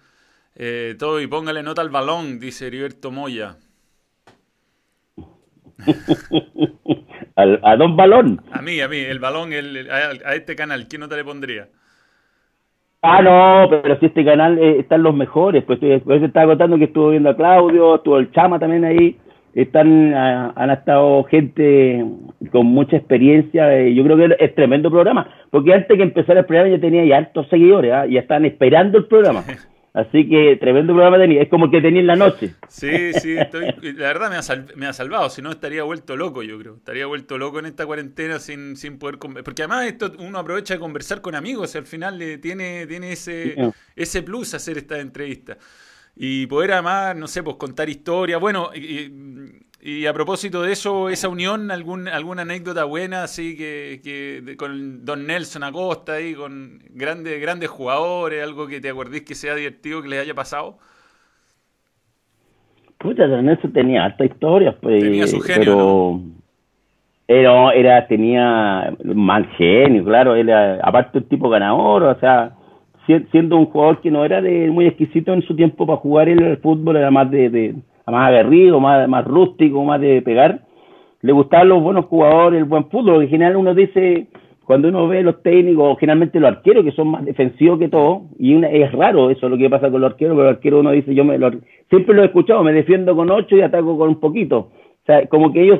eh, 0.55 0.95
todo 0.97 1.19
y 1.21 1.27
póngale 1.27 1.61
nota 1.61 1.81
al 1.81 1.89
balón, 1.89 2.39
dice 2.39 2.67
Heriberto 2.67 3.11
Moya. 3.11 3.57
¿A 7.35 7.75
Don 7.75 7.95
Balón? 7.95 8.41
A 8.51 8.61
mí, 8.61 8.79
a 8.81 8.87
mí, 8.87 8.97
el 8.97 9.19
balón, 9.19 9.53
el, 9.53 9.91
a, 9.91 10.33
este 10.33 10.55
canal, 10.55 10.87
¿qué 10.87 10.97
nota 10.97 11.15
le 11.15 11.23
pondría? 11.23 11.67
Ah, 13.09 13.21
no, 13.21 13.69
pero 13.69 13.97
si 13.99 14.07
este 14.07 14.25
canal 14.25 14.59
eh, 14.59 14.79
están 14.79 15.01
los 15.01 15.15
mejores, 15.15 15.63
pues, 15.63 15.79
pues 16.03 16.21
estaba 16.21 16.47
contando 16.47 16.77
que 16.77 16.83
estuvo 16.85 17.11
viendo 17.11 17.29
a 17.29 17.37
Claudio, 17.37 17.95
estuvo 17.95 18.17
el 18.17 18.31
Chama 18.33 18.59
también 18.59 18.83
ahí, 18.83 19.15
están, 19.55 20.13
ah, 20.13 20.51
han 20.53 20.71
estado 20.71 21.23
gente 21.23 22.03
con 22.51 22.65
mucha 22.65 22.97
experiencia, 22.97 23.73
eh, 23.77 23.93
yo 23.93 24.03
creo 24.03 24.17
que 24.17 24.35
es 24.37 24.53
tremendo 24.55 24.91
programa, 24.91 25.25
porque 25.51 25.73
antes 25.73 25.95
que 25.95 26.03
empezara 26.03 26.41
el 26.41 26.45
programa 26.45 26.75
ya 26.75 26.81
tenía 26.81 27.05
ya 27.05 27.17
hartos 27.17 27.47
seguidores, 27.47 27.93
¿ah? 27.93 28.05
ya 28.07 28.19
están 28.19 28.43
esperando 28.43 28.97
el 28.97 29.05
programa. 29.05 29.41
Así 29.93 30.29
que 30.29 30.57
tremendo 30.59 30.93
programa 30.93 31.17
tenía. 31.17 31.41
Es 31.41 31.49
como 31.49 31.71
que 31.71 31.81
tenía 31.81 32.01
en 32.01 32.07
la 32.07 32.15
noche. 32.15 32.53
Sí, 32.67 33.13
sí, 33.13 33.35
estoy, 33.37 33.73
la 33.93 34.07
verdad 34.13 34.29
me 34.75 34.85
ha, 34.85 34.93
salvado. 34.93 35.29
Si 35.29 35.41
no, 35.41 35.49
estaría 35.49 35.83
vuelto 35.83 36.15
loco, 36.15 36.43
yo 36.43 36.59
creo. 36.59 36.75
Estaría 36.75 37.07
vuelto 37.07 37.37
loco 37.37 37.59
en 37.59 37.65
esta 37.65 37.85
cuarentena 37.85 38.39
sin, 38.39 38.75
sin 38.75 38.99
poder. 38.99 39.17
Porque 39.17 39.63
además, 39.63 39.87
esto 39.87 40.13
uno 40.19 40.37
aprovecha 40.37 40.75
de 40.75 40.79
conversar 40.79 41.21
con 41.21 41.33
amigos. 41.33 41.73
Y 41.73 41.77
al 41.79 41.85
final 41.85 42.19
le 42.19 42.37
tiene, 42.37 42.85
tiene 42.85 43.13
ese, 43.13 43.55
ese 43.95 44.21
plus 44.21 44.53
hacer 44.53 44.77
esta 44.77 44.99
entrevista. 44.99 45.57
Y 46.15 46.47
poder 46.47 46.73
además, 46.73 47.15
no 47.15 47.27
sé, 47.27 47.41
pues 47.41 47.57
contar 47.57 47.89
historias. 47.89 48.39
Bueno, 48.39 48.71
y 49.89 50.05
a 50.05 50.11
propósito 50.11 50.63
de 50.63 50.73
eso, 50.73 51.07
esa 51.07 51.29
unión, 51.29 51.71
algún, 51.71 52.09
alguna 52.09 52.41
anécdota 52.41 52.83
buena, 52.83 53.23
así 53.23 53.55
que, 53.55 54.01
que 54.03 54.57
con 54.57 55.05
Don 55.05 55.25
Nelson 55.25 55.63
Acosta 55.63 56.15
ahí, 56.15 56.33
con 56.33 56.79
grandes, 56.89 57.39
grandes 57.39 57.69
jugadores, 57.69 58.43
algo 58.43 58.67
que 58.67 58.81
te 58.81 58.89
acuerdes 58.89 59.21
que 59.21 59.33
sea 59.33 59.55
divertido 59.55 60.01
que 60.01 60.09
les 60.09 60.19
haya 60.19 60.33
pasado. 60.33 60.77
Puta, 62.97 63.27
Don 63.27 63.45
Nelson 63.45 63.71
tenía 63.71 64.03
alta 64.03 64.25
historia, 64.25 64.75
pues. 64.77 65.01
Tenía 65.01 65.25
su 65.25 65.39
genio. 65.39 65.63
Pero 65.65 66.21
era, 67.29 67.71
era, 67.71 68.07
tenía 68.07 68.93
mal 69.05 69.45
genio, 69.57 70.03
claro, 70.03 70.35
era, 70.35 70.81
aparte 70.83 71.19
un 71.19 71.29
tipo 71.29 71.47
ganador, 71.47 72.03
o 72.03 72.19
sea, 72.19 72.51
siendo 73.31 73.55
un 73.55 73.67
jugador 73.67 74.01
que 74.01 74.11
no 74.11 74.25
era 74.25 74.41
de 74.41 74.69
muy 74.69 74.87
exquisito 74.87 75.31
en 75.31 75.43
su 75.43 75.55
tiempo 75.55 75.87
para 75.87 75.99
jugar 75.99 76.27
el 76.27 76.57
fútbol, 76.57 76.97
era 76.97 77.09
más 77.09 77.31
de 77.31 77.73
más 78.11 78.29
aguerrido, 78.29 78.79
más, 78.79 79.07
más 79.07 79.25
rústico, 79.25 79.83
más 79.83 80.01
de 80.01 80.21
pegar. 80.21 80.61
Le 81.21 81.33
gustaban 81.33 81.69
los 81.69 81.81
buenos 81.81 82.05
jugadores, 82.05 82.59
el 82.59 82.65
buen 82.65 82.85
fútbol. 82.89 83.23
En 83.23 83.29
general 83.29 83.57
uno 83.57 83.73
dice, 83.73 84.27
cuando 84.63 84.89
uno 84.89 85.07
ve 85.07 85.23
los 85.23 85.41
técnicos, 85.43 85.97
generalmente 85.99 86.39
los 86.39 86.51
arqueros, 86.51 86.83
que 86.83 86.91
son 86.91 87.09
más 87.09 87.25
defensivos 87.25 87.79
que 87.79 87.89
todo, 87.89 88.23
y 88.37 88.53
una, 88.53 88.69
es 88.69 88.91
raro 88.91 89.29
eso 89.29 89.49
lo 89.49 89.57
que 89.57 89.69
pasa 89.69 89.89
con 89.89 90.01
los 90.01 90.11
arqueros, 90.11 90.35
pero 90.35 90.47
los 90.47 90.57
arqueros 90.57 90.79
uno 90.81 90.91
dice, 90.91 91.15
yo 91.15 91.25
me 91.25 91.37
siempre 91.89 92.15
lo 92.15 92.23
he 92.23 92.25
escuchado, 92.25 92.63
me 92.63 92.73
defiendo 92.73 93.15
con 93.15 93.31
ocho 93.31 93.55
y 93.55 93.61
ataco 93.61 93.97
con 93.97 94.09
un 94.09 94.19
poquito. 94.19 94.57
O 94.57 95.05
sea, 95.05 95.25
como 95.27 95.51
que 95.51 95.63
ellos 95.63 95.79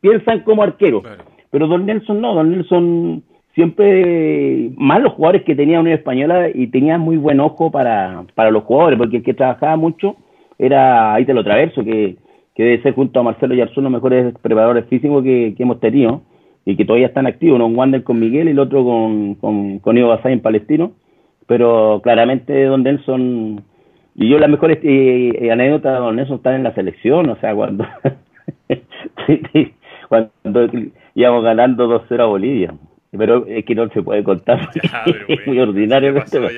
piensan 0.00 0.40
como 0.40 0.62
arqueros. 0.62 1.02
Pero 1.50 1.68
Don 1.68 1.86
Nelson 1.86 2.20
no, 2.20 2.34
Don 2.34 2.50
Nelson 2.50 3.22
siempre, 3.54 4.70
más 4.76 5.00
los 5.00 5.12
jugadores 5.12 5.44
que 5.44 5.54
tenía 5.54 5.80
Unión 5.80 5.96
Española 5.96 6.48
y 6.52 6.66
tenía 6.66 6.98
muy 6.98 7.16
buen 7.16 7.40
ojo 7.40 7.70
para, 7.70 8.24
para 8.34 8.50
los 8.50 8.64
jugadores, 8.64 8.98
porque 8.98 9.18
el 9.18 9.22
que 9.22 9.34
trabajaba 9.34 9.76
mucho 9.76 10.16
era 10.58 11.14
ahí 11.14 11.24
te 11.24 11.34
lo 11.34 11.44
traverso, 11.44 11.84
que, 11.84 12.16
que 12.54 12.62
debe 12.62 12.82
ser 12.82 12.94
junto 12.94 13.20
a 13.20 13.22
Marcelo 13.22 13.54
Yarzún 13.54 13.84
los 13.84 13.92
mejores 13.92 14.34
preparadores 14.40 14.86
físicos 14.86 15.22
que, 15.22 15.54
que 15.56 15.62
hemos 15.62 15.80
tenido 15.80 16.22
y 16.64 16.76
que 16.76 16.84
todavía 16.84 17.08
están 17.08 17.26
activos, 17.26 17.56
uno 17.56 17.66
un 17.66 17.76
Wander 17.76 18.02
con 18.04 18.18
Miguel 18.18 18.48
y 18.48 18.52
el 18.52 18.58
otro 18.58 18.84
con, 18.84 19.34
con, 19.34 19.78
con 19.80 19.98
Ivo 19.98 20.08
Basay 20.08 20.32
en 20.32 20.40
Palestino, 20.40 20.92
pero 21.46 22.00
claramente 22.02 22.64
Don 22.64 22.82
Nelson, 22.82 23.62
y 24.14 24.28
yo 24.28 24.38
las 24.38 24.48
mejores 24.48 24.78
eh, 24.82 25.32
eh, 25.40 25.50
anécdotas 25.50 25.92
de 25.92 25.98
Don 25.98 26.16
Nelson 26.16 26.36
están 26.36 26.54
en 26.54 26.62
la 26.62 26.74
selección, 26.74 27.28
o 27.28 27.36
sea, 27.36 27.54
cuando, 27.54 27.84
cuando 30.08 30.68
íbamos 31.14 31.44
ganando 31.44 31.88
2-0 32.08 32.20
a 32.20 32.26
Bolivia. 32.26 32.74
Pero 33.16 33.46
es 33.46 33.64
que 33.64 33.74
no 33.74 33.88
se 33.90 34.02
puede 34.02 34.24
contar. 34.24 34.70
es 35.28 35.46
muy 35.46 35.58
ordinario. 35.58 36.14
Ya 36.14 36.20
pasó, 36.20 36.50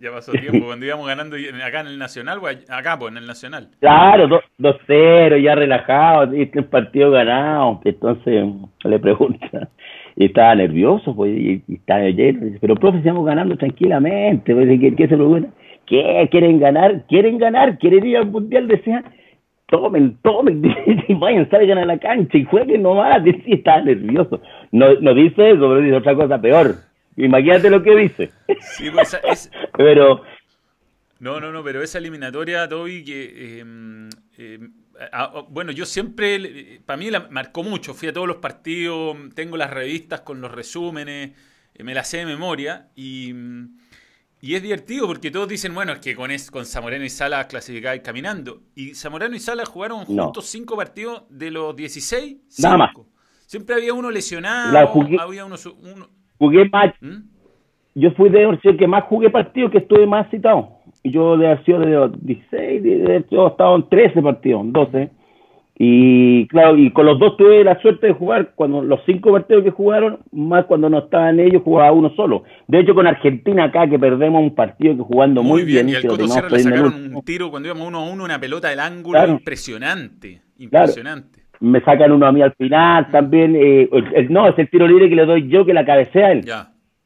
ya, 0.00 0.10
pasó 0.10 0.32
tiempo. 0.32 0.66
Cuando 0.66 0.86
íbamos 0.86 1.06
ganando 1.06 1.36
acá 1.64 1.80
en 1.80 1.86
el 1.86 1.98
Nacional, 1.98 2.40
acá, 2.68 2.98
pues 2.98 3.12
en 3.12 3.18
el 3.18 3.26
Nacional. 3.26 3.68
Claro, 3.80 4.42
2-0, 4.58 5.42
ya 5.42 5.54
relajado, 5.54 6.34
y 6.34 6.50
el 6.52 6.64
partido 6.64 7.10
ganado. 7.10 7.80
Entonces 7.84 8.44
le 8.84 8.98
pregunta, 8.98 9.68
y 10.16 10.26
estaba 10.26 10.54
nervioso, 10.54 11.14
pues, 11.14 11.32
y, 11.36 11.62
estaba 11.68 12.02
lleno. 12.02 12.58
Pero, 12.60 12.76
profe, 12.76 12.98
estamos 12.98 13.24
ganando 13.24 13.56
tranquilamente. 13.56 14.54
Pues, 14.54 14.68
¿qué, 14.80 14.94
¿Qué 14.94 15.08
se 15.08 15.16
pregunta? 15.16 15.48
¿Qué? 15.86 16.28
¿Quieren 16.30 16.60
ganar? 16.60 17.02
¿Quieren 17.08 17.38
ganar? 17.38 17.78
¿Quieren 17.78 18.06
ir 18.06 18.16
al 18.18 18.26
Mundial? 18.26 18.68
Desean 18.68 19.04
tomen, 19.72 20.18
tomen, 20.22 20.62
y 21.08 21.14
vayan, 21.14 21.48
salgan 21.48 21.78
a 21.78 21.86
la 21.86 21.98
cancha 21.98 22.36
y 22.36 22.44
jueguen 22.44 22.82
nomás. 22.82 23.22
Sí, 23.44 23.54
está 23.54 23.80
nervioso. 23.80 24.40
No, 24.70 24.94
no 25.00 25.14
dice 25.14 25.50
eso, 25.50 25.60
pero 25.60 25.78
dice 25.78 25.96
otra 25.96 26.14
cosa 26.14 26.40
peor. 26.40 26.76
Imagínate 27.16 27.70
lo 27.70 27.82
que 27.82 27.96
dice. 27.96 28.30
Sí, 28.60 28.90
pues 28.90 29.18
es... 29.24 29.50
pero... 29.76 30.22
No, 31.18 31.40
no, 31.40 31.52
no, 31.52 31.64
pero 31.64 31.82
esa 31.82 31.98
eliminatoria, 31.98 32.68
Toby, 32.68 33.04
que... 33.04 33.60
Em, 33.60 34.08
em, 34.36 34.72
bueno, 35.48 35.72
yo 35.72 35.86
siempre, 35.86 36.80
para 36.84 36.98
mí 36.98 37.10
la 37.10 37.28
marcó 37.30 37.62
mucho, 37.62 37.94
fui 37.94 38.08
a 38.08 38.12
todos 38.12 38.28
los 38.28 38.36
partidos, 38.36 39.16
tengo 39.34 39.56
las 39.56 39.70
revistas 39.70 40.20
con 40.20 40.40
los 40.40 40.52
resúmenes, 40.52 41.32
eh, 41.74 41.82
me 41.82 41.94
las 41.94 42.08
sé 42.08 42.18
de 42.18 42.26
memoria 42.26 42.88
y 42.94 43.32
y 44.44 44.56
es 44.56 44.62
divertido 44.62 45.06
porque 45.06 45.30
todos 45.30 45.46
dicen, 45.46 45.72
bueno, 45.72 45.92
es 45.92 46.00
que 46.00 46.16
con, 46.16 46.32
es, 46.32 46.50
con 46.50 46.66
Zamorano 46.66 47.04
y 47.04 47.08
Sala 47.10 47.46
clasificáis 47.46 48.02
caminando. 48.02 48.58
Y 48.74 48.92
Zamorano 48.96 49.36
y 49.36 49.38
Sala 49.38 49.64
jugaron 49.64 50.04
juntos 50.04 50.46
cinco 50.46 50.76
partidos 50.76 51.22
de 51.30 51.52
los 51.52 51.76
16. 51.76 52.58
Nada 52.60 52.76
más. 52.76 52.90
Siempre 53.46 53.76
había 53.76 53.94
uno 53.94 54.10
lesionado, 54.10 54.76
había 55.20 55.44
uno... 55.44 55.54
Jugué 56.38 56.68
más... 56.70 56.92
¿Mm? 57.00 57.18
Yo 57.94 58.10
fui 58.12 58.30
de 58.30 58.42
los 58.42 58.58
que 58.60 58.86
más 58.88 59.04
jugué 59.04 59.30
partidos, 59.30 59.70
que 59.70 59.78
estuve 59.78 60.06
más 60.06 60.28
citado. 60.30 60.78
Yo 61.04 61.36
de 61.36 61.62
sido 61.64 61.78
de 61.78 61.86
los 61.90 62.26
16, 62.26 62.82
de, 62.82 63.16
hecho, 63.18 63.46
he 63.46 63.48
estado 63.48 63.76
en 63.76 63.88
13 63.88 64.22
partidos, 64.22 64.62
12. 64.64 65.10
Y 65.78 66.46
claro, 66.48 66.76
y 66.76 66.90
con 66.92 67.06
los 67.06 67.18
dos 67.18 67.36
tuve 67.36 67.64
la 67.64 67.80
suerte 67.80 68.08
de 68.08 68.12
jugar, 68.12 68.52
cuando 68.54 68.82
los 68.82 69.00
cinco 69.06 69.32
partidos 69.32 69.64
que 69.64 69.70
jugaron, 69.70 70.18
más 70.30 70.66
cuando 70.66 70.90
no 70.90 70.98
estaban 70.98 71.40
ellos, 71.40 71.62
jugaba 71.64 71.92
uno 71.92 72.10
solo. 72.14 72.44
De 72.68 72.80
hecho, 72.80 72.94
con 72.94 73.06
Argentina 73.06 73.64
acá, 73.64 73.88
que 73.88 73.98
perdemos 73.98 74.42
un 74.42 74.54
partido 74.54 74.96
que 74.96 75.02
jugando 75.02 75.42
muy, 75.42 75.64
bien. 75.64 75.88
Y 75.88 75.94
al 75.94 76.06
Coto 76.06 76.28
Sierra 76.28 76.48
le 76.50 76.58
sacaron 76.60 77.14
un 77.14 77.24
tiro 77.24 77.50
cuando 77.50 77.68
íbamos 77.68 77.88
uno 77.88 77.98
a 77.98 78.10
uno, 78.10 78.24
una 78.24 78.38
pelota 78.38 78.68
del 78.68 78.80
ángulo 78.80 79.26
impresionante. 79.26 80.42
Impresionante. 80.58 81.42
Me 81.60 81.80
sacan 81.80 82.12
uno 82.12 82.26
a 82.26 82.32
mí 82.32 82.42
al 82.42 82.52
final 82.54 83.10
también. 83.10 83.56
Eh, 83.56 83.88
no, 84.28 84.48
es 84.48 84.58
el 84.58 84.68
tiro 84.68 84.86
libre 84.86 85.08
que 85.08 85.16
le 85.16 85.24
doy 85.24 85.48
yo 85.48 85.64
que 85.64 85.72
la 85.72 85.84
cabecea 85.84 86.32
él. 86.32 86.44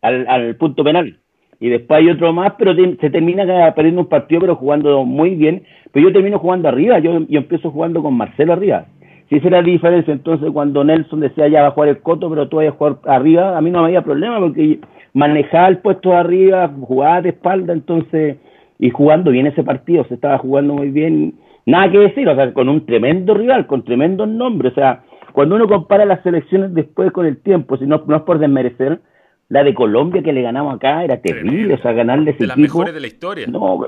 Al, 0.03 0.27
al 0.29 0.57
punto 0.57 0.85
penal 0.85 1.19
y 1.59 1.69
después 1.71 2.01
hay 2.01 2.11
otro 2.11 2.33
más, 2.33 2.53
pero 2.59 2.75
se 2.75 3.11
termina 3.11 3.73
perdiendo 3.75 4.03
un 4.03 4.09
partido, 4.09 4.40
pero 4.42 4.57
jugando 4.57 5.05
muy 5.05 5.35
bien. 5.35 5.62
Pero 5.92 6.09
yo 6.09 6.12
termino 6.12 6.38
jugando 6.38 6.69
arriba, 6.69 6.99
yo, 6.99 7.21
yo 7.29 7.38
empiezo 7.38 7.71
jugando 7.71 8.03
con 8.03 8.14
Marcelo 8.14 8.53
arriba. 8.53 8.87
Si 9.29 9.37
esa 9.37 9.49
era 9.49 9.61
la 9.61 9.66
diferencia, 9.66 10.12
entonces 10.12 10.51
cuando 10.53 10.85
Nelson 10.85 11.21
decía 11.21 11.49
ya 11.49 11.62
va 11.62 11.69
a 11.69 11.71
jugar 11.73 11.88
el 11.88 12.01
coto, 12.01 12.29
pero 12.31 12.49
tú 12.49 12.57
vas 12.57 12.69
a 12.69 12.73
jugar 12.73 12.99
arriba, 13.07 13.57
a 13.57 13.61
mí 13.61 13.71
no 13.71 13.81
me 13.81 13.87
había 13.87 14.03
problema 14.03 14.38
porque 14.38 14.79
manejaba 15.14 15.69
el 15.69 15.79
puesto 15.79 16.12
arriba, 16.14 16.71
jugaba 16.81 17.23
de 17.23 17.31
espalda, 17.31 17.73
entonces, 17.73 18.37
y 18.79 18.90
jugando 18.90 19.31
bien 19.31 19.47
ese 19.47 19.64
partido, 19.64 20.05
se 20.05 20.14
estaba 20.14 20.38
jugando 20.38 20.75
muy 20.75 20.90
bien. 20.90 21.35
Nada 21.64 21.90
que 21.90 21.99
decir, 21.99 22.29
o 22.29 22.37
sea, 22.37 22.53
con 22.53 22.69
un 22.69 22.87
tremendo 22.87 23.35
rival, 23.35 23.66
con 23.66 23.83
tremendos 23.83 24.29
nombres, 24.29 24.73
o 24.73 24.75
sea, 24.77 25.03
cuando 25.33 25.57
uno 25.57 25.66
compara 25.66 26.05
las 26.05 26.23
selecciones 26.23 26.73
después 26.75 27.11
con 27.11 27.27
el 27.27 27.38
tiempo, 27.38 27.77
si 27.79 27.87
no, 27.87 28.05
no 28.07 28.16
es 28.16 28.23
por 28.23 28.38
desmerecer, 28.38 29.01
la 29.49 29.63
de 29.63 29.75
Colombia 29.75 30.23
que 30.23 30.33
le 30.33 30.43
ganamos 30.43 30.75
acá 30.75 31.05
era 31.05 31.21
terrible, 31.21 31.75
o 31.75 31.79
sea, 31.79 31.93
ganarle 31.93 32.33
ese 32.33 32.41
De 32.41 32.47
las 32.49 32.57
mejores 32.57 32.95
de 32.95 33.01
la 33.01 33.07
historia. 33.07 33.47
No, 33.47 33.87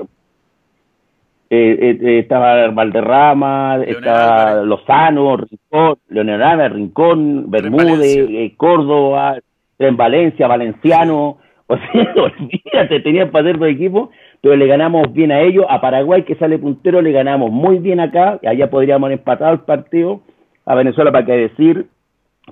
eh, 1.51 1.77
eh, 1.81 1.97
eh, 2.01 2.19
estaba 2.19 2.67
Valderrama, 2.69 3.79
estaba 3.85 4.61
Lozano, 4.61 5.35
Rincón, 5.37 5.97
Leonel 6.09 6.71
Rincón, 6.71 7.49
Bermúdez, 7.49 8.55
Córdoba, 8.55 9.39
en 9.79 9.97
Valencia, 9.97 10.47
Valenciano, 10.47 11.37
o 11.65 11.77
sea, 11.77 12.13
olvídate, 12.15 12.99
tenían 12.99 13.31
para 13.31 13.49
hacer 13.49 13.59
dos 13.59 13.69
equipos, 13.69 14.09
pero 14.41 14.55
le 14.55 14.67
ganamos 14.67 15.11
bien 15.11 15.31
a 15.31 15.41
ellos, 15.41 15.65
a 15.69 15.81
Paraguay 15.81 16.23
que 16.23 16.35
sale 16.35 16.59
puntero 16.59 17.01
le 17.01 17.11
ganamos 17.11 17.51
muy 17.51 17.79
bien 17.79 17.99
acá, 17.99 18.39
allá 18.45 18.69
podríamos 18.69 19.11
empatar 19.11 19.53
el 19.53 19.59
partido, 19.61 20.21
a 20.65 20.75
Venezuela 20.75 21.11
para 21.11 21.25
qué 21.25 21.33
decir, 21.33 21.87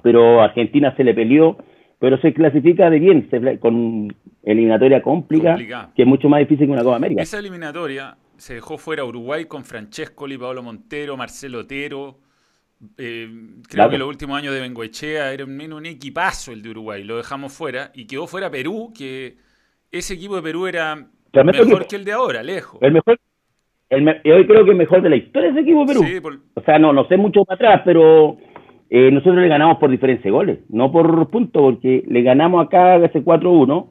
pero 0.01 0.41
Argentina 0.41 0.95
se 0.95 1.03
le 1.03 1.13
peleó, 1.13 1.57
pero 1.99 2.17
se 2.19 2.33
clasifica 2.33 2.89
de 2.89 2.99
bien, 2.99 3.29
con 3.59 4.13
eliminatoria 4.43 5.01
complicada, 5.01 5.91
que 5.95 6.03
es 6.03 6.07
mucho 6.07 6.29
más 6.29 6.39
difícil 6.39 6.67
que 6.67 6.71
una 6.71 6.83
Copa 6.83 6.97
América. 6.97 7.21
Esa 7.21 7.39
eliminatoria 7.39 8.15
se 8.37 8.55
dejó 8.55 8.77
fuera 8.77 9.03
Uruguay 9.03 9.45
con 9.45 9.63
Francescoli, 9.63 10.37
Pablo 10.37 10.63
Montero, 10.63 11.17
Marcelo 11.17 11.59
Otero. 11.59 12.19
Eh, 12.97 13.27
creo 13.67 13.89
que 13.89 13.97
los 13.97 14.07
últimos 14.07 14.37
años 14.37 14.53
de 14.53 14.61
Bengoechea 14.61 15.33
era 15.33 15.43
un, 15.45 15.85
equipazo 15.85 16.51
el 16.51 16.61
de 16.61 16.69
Uruguay, 16.69 17.03
lo 17.03 17.17
dejamos 17.17 17.51
fuera 17.51 17.91
y 17.95 18.05
quedó 18.05 18.27
fuera 18.27 18.51
Perú, 18.51 18.93
que 18.95 19.37
ese 19.91 20.13
equipo 20.13 20.35
de 20.35 20.43
Perú 20.43 20.67
era 20.67 21.07
mejor 21.33 21.87
que 21.87 21.95
el 21.95 22.05
de 22.05 22.11
ahora, 22.11 22.43
lejos. 22.43 22.79
El 22.83 22.91
mejor, 22.91 23.19
hoy 23.89 24.47
creo 24.47 24.65
que 24.65 24.71
es 24.71 24.77
mejor 24.77 25.01
de 25.01 25.09
la 25.09 25.15
historia 25.15 25.49
ese 25.49 25.61
equipo 25.61 25.85
de 25.85 26.19
Perú. 26.19 26.41
O 26.53 26.61
sea, 26.61 26.77
no, 26.77 26.93
no 26.93 27.07
sé 27.07 27.17
mucho 27.17 27.43
para 27.43 27.55
atrás, 27.55 27.81
pero 27.83 28.37
eh, 28.89 29.11
nosotros 29.11 29.37
le 29.37 29.47
ganamos 29.49 29.77
por 29.77 29.89
diferencia 29.89 30.23
de 30.23 30.31
goles, 30.31 30.59
no 30.69 30.91
por 30.91 31.29
puntos, 31.29 31.61
porque 31.61 32.03
le 32.07 32.21
ganamos 32.21 32.65
acá 32.65 32.95
ese 32.97 33.23
4-1 33.23 33.89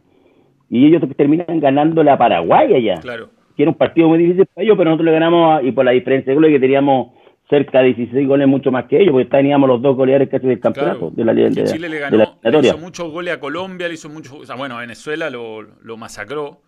y 0.70 0.86
ellos 0.86 1.02
terminan 1.16 1.60
ganándole 1.60 2.10
a 2.10 2.18
Paraguay 2.18 2.74
allá. 2.74 3.00
Claro. 3.00 3.28
Que 3.56 3.62
era 3.62 3.70
un 3.70 3.76
partido 3.76 4.08
muy 4.08 4.18
difícil 4.18 4.46
para 4.46 4.64
ellos, 4.64 4.76
pero 4.76 4.90
nosotros 4.90 5.06
le 5.06 5.12
ganamos 5.12 5.64
y 5.64 5.72
por 5.72 5.84
la 5.84 5.90
diferencia 5.90 6.30
de 6.30 6.34
goles 6.34 6.52
que 6.52 6.60
teníamos 6.60 7.12
cerca 7.48 7.80
de 7.80 7.94
16 7.94 8.26
goles 8.26 8.48
mucho 8.48 8.72
más 8.72 8.86
que 8.86 9.00
ellos, 9.00 9.12
porque 9.12 9.26
teníamos 9.26 9.68
los 9.68 9.80
dos 9.80 9.96
goleadores 9.96 10.28
casi 10.28 10.46
del 10.46 10.60
campeonato 10.60 11.10
de 11.10 11.24
la 11.24 11.32
de, 11.32 11.64
Chile 11.64 11.88
le 11.88 11.98
ganó, 11.98 12.38
le 12.42 12.58
hizo 12.58 12.78
muchos 12.78 13.10
goles 13.10 13.34
a 13.34 13.40
Colombia, 13.40 13.86
le 13.86 13.94
hizo 13.94 14.08
muchos, 14.08 14.32
o 14.32 14.44
sea, 14.44 14.56
bueno, 14.56 14.76
a 14.76 14.80
Venezuela 14.80 15.30
lo, 15.30 15.62
lo 15.62 15.96
masacró. 15.96 16.62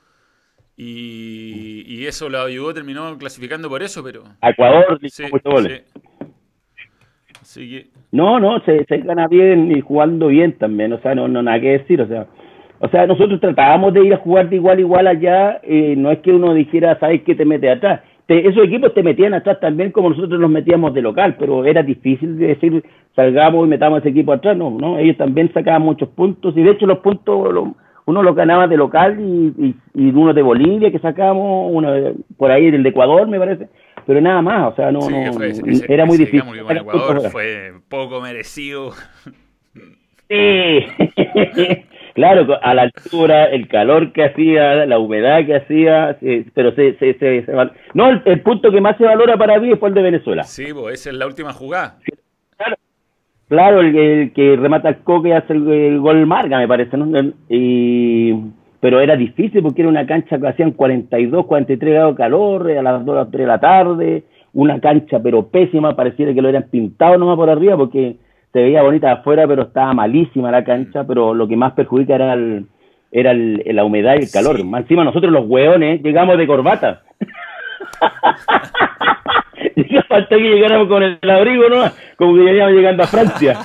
Y, 0.81 1.83
y, 1.89 2.07
eso 2.07 2.29
lo 2.29 2.41
ayudó, 2.41 2.73
terminó 2.73 3.19
clasificando 3.19 3.69
por 3.69 3.83
eso, 3.83 4.01
pero... 4.05 4.23
A 4.41 4.51
Ecuador 4.51 4.97
le 5.01 5.09
hizo 5.09 5.25
muchos 5.25 5.53
goles. 5.53 5.83
Así 7.43 7.69
que 7.69 7.98
no, 8.11 8.41
no, 8.41 8.61
se, 8.61 8.85
se 8.85 8.99
gana 8.99 9.29
bien 9.29 9.71
y 9.71 9.81
jugando 9.81 10.29
bien 10.29 10.53
también, 10.59 10.93
o 10.93 10.99
sea, 10.99 11.15
no, 11.15 11.29
no 11.29 11.43
nada 11.43 11.61
que 11.61 11.79
decir, 11.79 12.01
o 12.01 12.07
sea, 12.07 12.27
o 12.81 12.89
sea, 12.89 13.07
nosotros 13.07 13.41
tratábamos 13.41 13.93
de 13.93 14.05
ir 14.05 14.15
a 14.15 14.19
jugar 14.19 14.49
de 14.49 14.57
igual 14.57 14.79
a 14.79 14.81
igual 14.81 15.07
allá, 15.07 15.61
eh, 15.63 15.95
no 15.97 16.11
es 16.11 16.21
que 16.21 16.33
uno 16.33 16.55
dijera, 16.55 16.99
sabes 16.99 17.23
que 17.23 17.35
te 17.35 17.45
mete 17.45 17.71
atrás, 17.71 18.01
esos 18.29 18.65
equipos 18.65 18.93
te 18.93 19.03
metían 19.03 19.33
atrás 19.33 19.59
también 19.59 19.91
como 19.91 20.11
nosotros 20.11 20.39
nos 20.39 20.51
metíamos 20.51 20.93
de 20.93 21.01
local, 21.01 21.37
pero 21.39 21.65
era 21.65 21.83
difícil 21.83 22.39
de 22.39 22.49
decir, 22.49 22.85
salgamos 23.17 23.67
y 23.67 23.71
metamos 23.71 24.01
ese 24.01 24.11
equipo 24.11 24.33
atrás, 24.33 24.57
no, 24.57 24.71
no, 24.71 24.99
ellos 24.99 25.17
también 25.17 25.53
sacaban 25.53 25.83
muchos 25.83 26.11
puntos 26.11 26.55
y 26.57 26.63
de 26.63 26.73
hecho 26.73 26.87
los 26.87 26.99
puntos 26.99 27.75
uno 28.05 28.23
los 28.23 28.35
ganaba 28.35 28.67
de 28.67 28.77
local 28.77 29.19
y, 29.19 29.75
y, 29.95 30.11
uno 30.11 30.33
de 30.33 30.43
Bolivia 30.43 30.91
que 30.91 30.99
sacábamos, 30.99 31.71
uno 31.73 31.91
por 32.37 32.51
ahí 32.51 32.71
del 32.71 32.83
de 32.83 32.91
Ecuador 32.91 33.27
me 33.29 33.39
parece, 33.39 33.69
pero 34.09 34.23
nada 34.23 34.41
más, 34.41 34.73
o 34.73 34.75
sea, 34.75 34.91
no, 34.91 35.01
no 35.01 35.19
era 35.87 36.07
muy 36.07 36.17
difícil. 36.17 36.43
Ecuador 36.71 37.31
fue 37.31 37.75
poco 37.91 38.23
merecido. 38.23 38.95
Sí, 40.31 40.87
Claro, 42.15 42.59
a 42.63 42.73
la 42.73 42.83
altura, 42.85 43.45
el 43.45 43.69
calor 43.69 44.13
que 44.13 44.25
hacía, 44.25 44.87
la 44.87 44.99
humedad 44.99 45.45
que 45.45 45.57
hacía, 45.57 46.17
pero 46.55 46.75
se, 46.75 46.95
se, 46.95 47.19
se, 47.19 47.45
no, 47.93 48.09
el, 48.25 48.41
punto 48.41 48.73
que 48.73 48.81
más 48.81 48.97
se 48.97 49.05
valora 49.05 49.37
para 49.37 49.61
mí 49.61 49.77
fue 49.77 49.91
el 49.91 49.95
de 49.95 50.03
Venezuela. 50.03 50.43
Sí, 50.45 50.73
pues 50.73 51.01
esa 51.01 51.11
es 51.11 51.17
la 51.17 51.27
última 51.27 51.53
jugada. 51.53 51.99
Claro, 52.57 52.77
claro 53.49 53.81
el, 53.83 54.33
que 54.33 54.57
remata 54.57 54.89
el 54.89 54.97
coque 55.05 55.35
hace 55.35 55.53
el, 55.53 56.01
gol 56.01 56.27
marga, 56.27 56.59
me 56.59 56.67
parece, 56.67 56.97
¿no? 56.97 57.35
Y, 57.51 58.33
pero 58.81 59.01
era 59.01 59.17
difícil 59.17 59.63
porque 59.63 59.83
era 59.83 59.89
una 59.89 60.07
cancha 60.07 60.39
que 60.39 60.49
hacían 60.49 60.73
42, 60.73 61.47
43 61.47 61.95
grados 61.95 62.15
de 62.15 62.17
calor 62.17 62.71
a 62.71 62.83
las 62.83 63.05
2 63.05 63.17
o 63.17 63.29
3 63.29 63.41
de 63.41 63.47
la 63.47 63.61
tarde, 63.61 64.25
una 64.53 64.81
cancha 64.81 65.21
pero 65.23 65.49
pésima, 65.49 65.97
pareciera 65.97 66.33
que 66.33 66.43
lo 66.43 66.49
eran 66.49 66.65
pintado 66.71 67.19
nomás 67.19 67.37
por 67.37 67.51
arriba 67.51 67.77
porque 67.77 68.17
se 68.53 68.63
veía 68.63 68.83
bonita 68.83 69.13
afuera, 69.13 69.47
pero 69.47 69.63
estaba 69.63 69.93
malísima 69.93 70.51
la 70.51 70.65
cancha, 70.65 71.05
pero 71.05 71.35
lo 71.35 71.47
que 71.47 71.57
más 71.57 71.73
perjudica 71.73 72.15
era 72.15 72.33
el, 72.35 72.67
era 73.13 73.33
el, 73.33 73.63
la 73.65 73.85
humedad 73.85 74.15
y 74.17 74.25
el 74.25 74.31
calor. 74.31 74.65
Más 74.65 74.83
encima 74.83 75.05
nosotros 75.05 75.33
los 75.33 75.47
hueones 75.47 76.03
llegamos 76.03 76.39
de 76.39 76.47
corbata. 76.47 77.03
y 79.77 79.97
falta 80.09 80.37
que 80.37 80.43
llegáramos 80.43 80.89
con 80.89 81.03
el 81.03 81.31
abrigo, 81.31 81.69
¿no? 81.69 81.85
Como 82.17 82.35
que 82.35 82.57
ya 82.57 82.69
llegando 82.69 83.03
a 83.03 83.07
Francia. 83.07 83.59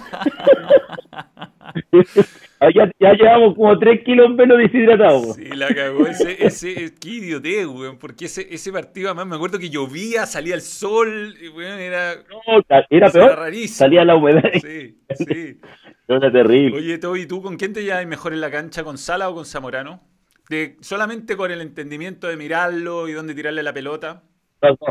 Ya, 2.72 2.92
ya, 3.00 3.14
llevamos 3.14 3.56
como 3.56 3.78
3 3.78 4.04
kilos 4.04 4.30
menos 4.32 4.58
deshidratados. 4.58 5.36
Sí, 5.36 5.46
la 5.56 5.74
cagó. 5.74 6.06
Ese, 6.06 6.46
ese, 6.46 6.94
qué 7.02 7.10
idiotez, 7.10 7.68
weón. 7.68 7.98
Porque 7.98 8.26
ese, 8.26 8.54
ese 8.54 8.72
partido, 8.72 9.10
además, 9.10 9.28
me 9.28 9.36
acuerdo 9.36 9.60
que 9.60 9.70
llovía, 9.70 10.26
salía 10.26 10.56
el 10.56 10.62
sol, 10.62 11.34
y, 11.42 11.50
weón, 11.50 11.80
era. 11.80 12.16
No, 12.16 12.64
era 12.90 13.10
peor. 13.10 13.54
Salía 13.68 14.06
la 14.06 14.16
humedad. 14.16 14.44
Sí, 14.54 14.98
sí. 15.16 15.60
era 16.08 16.32
terrible. 16.32 16.78
Oye, 16.78 16.98
Toby, 16.98 17.26
¿tú 17.26 17.42
con 17.42 17.58
quién 17.58 17.74
te 17.74 17.84
llevas 17.84 18.06
mejor 18.06 18.34
en 18.34 18.42
la 18.42 18.52
cancha? 18.52 18.84
¿Con 18.84 18.98
Sala 18.98 19.30
o 19.30 19.36
con 19.36 19.46
Zamorano? 19.46 20.02
De, 20.50 20.78
solamente 20.82 21.36
con 21.36 21.52
el 21.52 21.62
entendimiento 21.62 22.28
de 22.28 22.38
mirarlo 22.38 23.08
y 23.08 23.14
dónde 23.14 23.34
tirarle 23.34 23.64
la 23.64 23.74
pelota. 23.74 24.24
Los 24.62 24.78
dos. 24.80 24.90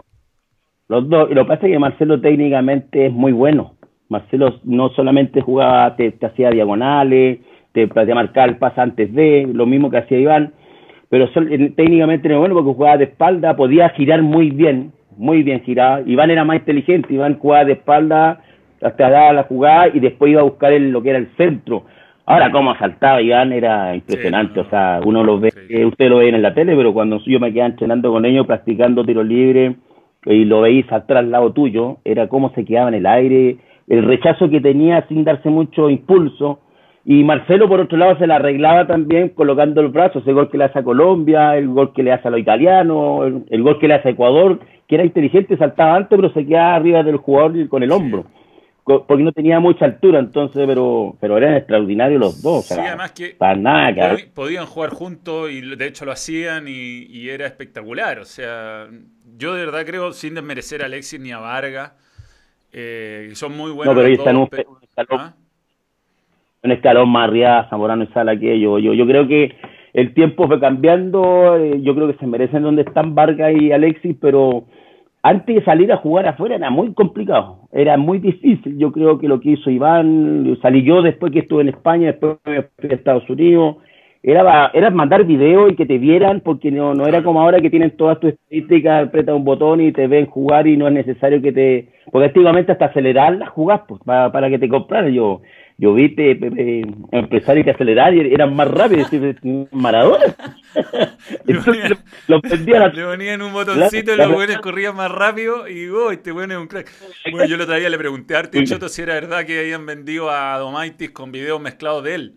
Los 0.89 1.09
dos. 1.09 1.31
Y 1.31 1.35
lo 1.35 1.45
que 1.45 1.49
pasa 1.49 1.67
es 1.67 1.73
que 1.73 1.79
Marcelo 1.79 2.21
técnicamente 2.21 3.07
es 3.07 3.13
muy 3.13 3.33
bueno. 3.33 3.77
Marcelo 4.09 4.61
no 4.65 4.91
solamente 4.91 5.41
jugaba, 5.41 5.97
te 5.97 6.19
hacía 6.21 6.51
diagonales 6.51 7.41
te, 7.73 7.87
te 7.87 8.15
marcar 8.15 8.49
el 8.49 8.57
pase 8.57 8.81
antes 8.81 9.13
de, 9.13 9.49
lo 9.53 9.67
mismo 9.67 9.91
que 9.91 9.99
hacía 9.99 10.19
Iván, 10.19 10.53
pero 11.09 11.29
técnicamente 11.31 12.29
no 12.29 12.39
bueno 12.39 12.55
porque 12.55 12.75
jugaba 12.75 12.97
de 12.97 13.05
espalda, 13.05 13.55
podía 13.55 13.91
girar 13.91 14.23
muy 14.23 14.51
bien, 14.51 14.93
muy 15.17 15.43
bien 15.43 15.63
giraba. 15.63 16.01
Iván 16.07 16.31
era 16.31 16.45
más 16.45 16.57
inteligente, 16.57 17.13
Iván 17.13 17.39
jugaba 17.39 17.67
de 17.67 17.73
espalda 17.73 18.41
hasta 18.81 19.11
dar 19.11 19.35
la 19.35 19.43
jugada 19.45 19.89
y 19.89 20.01
después 20.01 20.33
iba 20.33 20.41
a 20.41 20.45
buscar 20.45 20.73
el, 20.73 20.91
lo 20.91 21.03
que 21.03 21.11
era 21.11 21.19
el 21.19 21.29
centro. 21.37 21.85
Ahora, 22.25 22.51
cómo 22.51 22.75
saltaba 22.77 23.21
Iván 23.21 23.53
era 23.53 23.95
impresionante, 23.95 24.61
o 24.61 24.71
sea, 24.71 25.01
uno 25.05 25.25
lo 25.25 25.41
ve, 25.41 25.51
usted 25.85 26.09
lo 26.09 26.19
ve 26.19 26.29
en 26.29 26.41
la 26.41 26.55
tele, 26.55 26.75
pero 26.77 26.95
cuando 26.95 27.19
yo 27.27 27.41
me 27.41 27.53
quedaba 27.53 27.71
entrenando 27.71 28.13
con 28.13 28.25
ellos, 28.25 28.47
practicando 28.47 29.05
tiro 29.05 29.23
libre, 29.25 29.75
y 30.25 30.45
lo 30.45 30.61
veis 30.61 30.87
saltar 30.87 31.17
al 31.19 31.31
lado 31.31 31.53
tuyo, 31.53 31.99
era 32.05 32.29
cómo 32.29 32.51
se 32.55 32.65
quedaba 32.65 32.89
en 32.89 32.95
el 32.95 33.07
aire, 33.07 33.57
el 33.89 34.05
rechazo 34.05 34.49
que 34.49 34.61
tenía 34.61 35.05
sin 35.09 35.25
darse 35.25 35.51
mucho 35.51 35.91
impulso, 35.91 36.61
y 37.05 37.25
Marcelo, 37.25 37.69
por 37.69 37.81
otro 37.81 37.99
lado, 37.99 38.17
se 38.19 38.29
la 38.29 38.37
arreglaba 38.37 38.87
también 38.87 39.31
colocando 39.31 39.81
el 39.81 39.89
brazo, 39.89 40.21
ese 40.21 40.33
gol 40.33 40.51
que 40.51 40.59
le 40.59 40.65
hace 40.65 40.79
a 40.79 40.85
Colombia, 40.85 41.57
el 41.57 41.69
gol 41.69 41.93
que 41.93 42.03
le 42.03 42.13
hace 42.13 42.29
a 42.29 42.31
los 42.31 42.41
italianos, 42.41 43.45
el, 43.51 43.63
gol 43.63 43.81
que 43.81 43.89
le 43.89 43.95
hace 43.95 44.09
a 44.09 44.13
Ecuador, 44.13 44.61
que 44.87 44.95
era 44.95 45.05
inteligente, 45.05 45.57
saltaba 45.57 45.97
antes, 45.97 46.17
pero 46.17 46.33
se 46.33 46.47
quedaba 46.47 46.77
arriba 46.77 47.03
del 47.03 47.17
jugador 47.17 47.69
con 47.69 47.83
el 47.83 47.91
hombro, 47.91 48.27
porque 48.85 49.23
no 49.25 49.33
tenía 49.33 49.59
mucha 49.59 49.85
altura, 49.85 50.21
entonces, 50.21 50.65
pero 50.65 51.17
pero 51.21 51.37
eran 51.39 51.55
extraordinarios 51.55 52.21
los 52.21 52.41
dos. 52.41 52.67
Sí, 52.67 52.75
además 52.79 53.11
que, 53.11 53.37
podían 54.33 54.67
jugar 54.67 54.91
juntos 54.91 55.51
y 55.51 55.61
de 55.75 55.87
hecho 55.87 56.05
lo 56.05 56.13
hacían 56.13 56.67
y, 56.69 57.29
era 57.29 57.47
espectacular. 57.47 58.21
O 58.21 58.25
sea, 58.25 58.87
yo 59.37 59.55
de 59.55 59.67
verdad 59.67 59.85
creo, 59.85 60.13
sin 60.13 60.35
desmerecer 60.35 60.83
a 60.83 60.87
Alexis 60.87 61.19
ni 61.19 61.33
a 61.33 61.41
Vargas, 61.41 61.95
eh, 62.73 63.29
son 63.35 63.57
muy 63.57 63.73
buenos. 63.73 63.93
No, 63.93 64.01
pero 64.01 64.07
ahí 64.07 64.15
están 64.15 64.37
un, 64.37 64.49
¿Ah? 65.11 65.35
Un 66.63 66.71
escalón 66.71 67.09
más 67.09 67.29
arriba, 67.29 67.67
Zamorano 67.69 68.05
y 68.05 68.07
Sala 68.09 68.39
que 68.39 68.59
yo, 68.61 68.79
yo. 68.79 68.95
Yo 68.95 69.07
creo 69.07 69.27
que 69.27 69.53
el 69.93 70.15
tiempo 70.15 70.47
fue 70.47 70.61
cambiando, 70.61 71.57
eh, 71.57 71.81
yo 71.83 71.95
creo 71.95 72.09
que 72.09 72.19
se 72.19 72.27
merecen 72.27 72.63
donde 72.63 72.83
están 72.83 73.15
Vargas 73.15 73.53
y 73.61 73.73
Alexis, 73.73 74.17
pero 74.21 74.65
antes 75.23 75.55
de 75.55 75.65
salir 75.65 75.93
a 75.93 75.99
jugar 75.99 76.27
afuera 76.27 76.57
era 76.57 76.71
muy 76.71 76.95
complicado, 76.95 77.69
era 77.73 77.97
muy 77.97 78.19
difícil. 78.19 78.79
Yo 78.79 78.93
creo 78.93 79.19
que 79.19 79.29
lo 79.29 79.41
que 79.41 79.51
hizo 79.51 79.71
Iván, 79.71 80.57
salí 80.63 80.83
yo 80.83 81.03
después 81.03 81.33
que 81.33 81.41
estuve 81.41 81.63
en 81.63 81.69
España, 81.69 82.09
después 82.09 82.39
fui 82.45 82.57
a 82.91 82.95
Estados 82.95 83.29
Unidos, 83.29 83.77
era, 84.23 84.71
era 84.73 84.91
mandar 84.91 85.25
video 85.25 85.69
y 85.69 85.75
que 85.75 85.85
te 85.85 85.99
vieran, 85.99 86.41
porque 86.41 86.71
no, 86.71 86.95
no 86.95 87.07
era 87.09 87.25
como 87.25 87.41
ahora 87.41 87.61
que 87.61 87.71
tienen 87.71 87.97
todas 87.97 88.21
tus 88.21 88.31
estadísticas, 88.31 89.09
apretas 89.09 89.35
un 89.35 89.45
botón 89.45 89.81
y 89.81 89.91
te 89.91 90.07
ven 90.07 90.27
jugar 90.27 90.69
y 90.69 90.77
no 90.77 90.87
es 90.87 90.95
necesario 90.95 91.43
que 91.43 91.53
te, 91.53 91.89
porque 92.11 92.27
antiguamente 92.27 92.71
hasta 92.71 92.87
acelerar 92.87 93.35
las 93.35 93.49
jugas 93.49 93.81
pues, 93.89 94.01
para, 94.05 94.31
para 94.31 94.49
que 94.49 94.61
te 94.61 94.69
compraran. 94.69 95.13
Yo, 95.13 95.41
yo 95.79 95.95
vi 95.95 96.15
empresarios 97.11 97.65
que 97.65 97.71
acelerar 97.71 98.15
y 98.15 98.33
eran 98.33 98.55
más 98.55 98.69
rápidos, 98.69 99.11
Maradona. 99.73 100.25
Entonces, 101.47 101.99
lo, 102.29 102.41
Le 102.41 103.05
ponían 103.05 103.43
un 103.43 103.53
botoncito 103.53 104.15
y 104.15 104.17
los 104.17 104.33
buenos 104.33 104.59
corrían 104.59 104.95
más 104.95 105.11
rápido 105.11 105.69
y 105.69 105.89
oh, 105.89 106.11
este 106.11 106.33
bueno 106.33 106.55
es 106.55 106.61
un 106.61 106.69
crack. 106.69 106.91
Bueno, 107.31 107.47
yo 107.47 107.57
el 107.57 107.63
otro 107.63 107.75
día 107.75 107.89
le 107.89 107.99
pregunté 107.99 108.37
a 108.37 108.41
Arte 108.41 108.63
Choto 108.65 108.89
si 108.89 109.03
era 109.03 109.15
verdad 109.15 109.45
que 109.45 109.59
habían 109.59 109.85
vendido 109.87 110.31
a 110.31 110.59
Domaitis 110.59 111.11
con 111.11 111.33
videos 111.33 111.61
mezclados 111.61 112.05
de 112.05 112.15
él. 112.15 112.35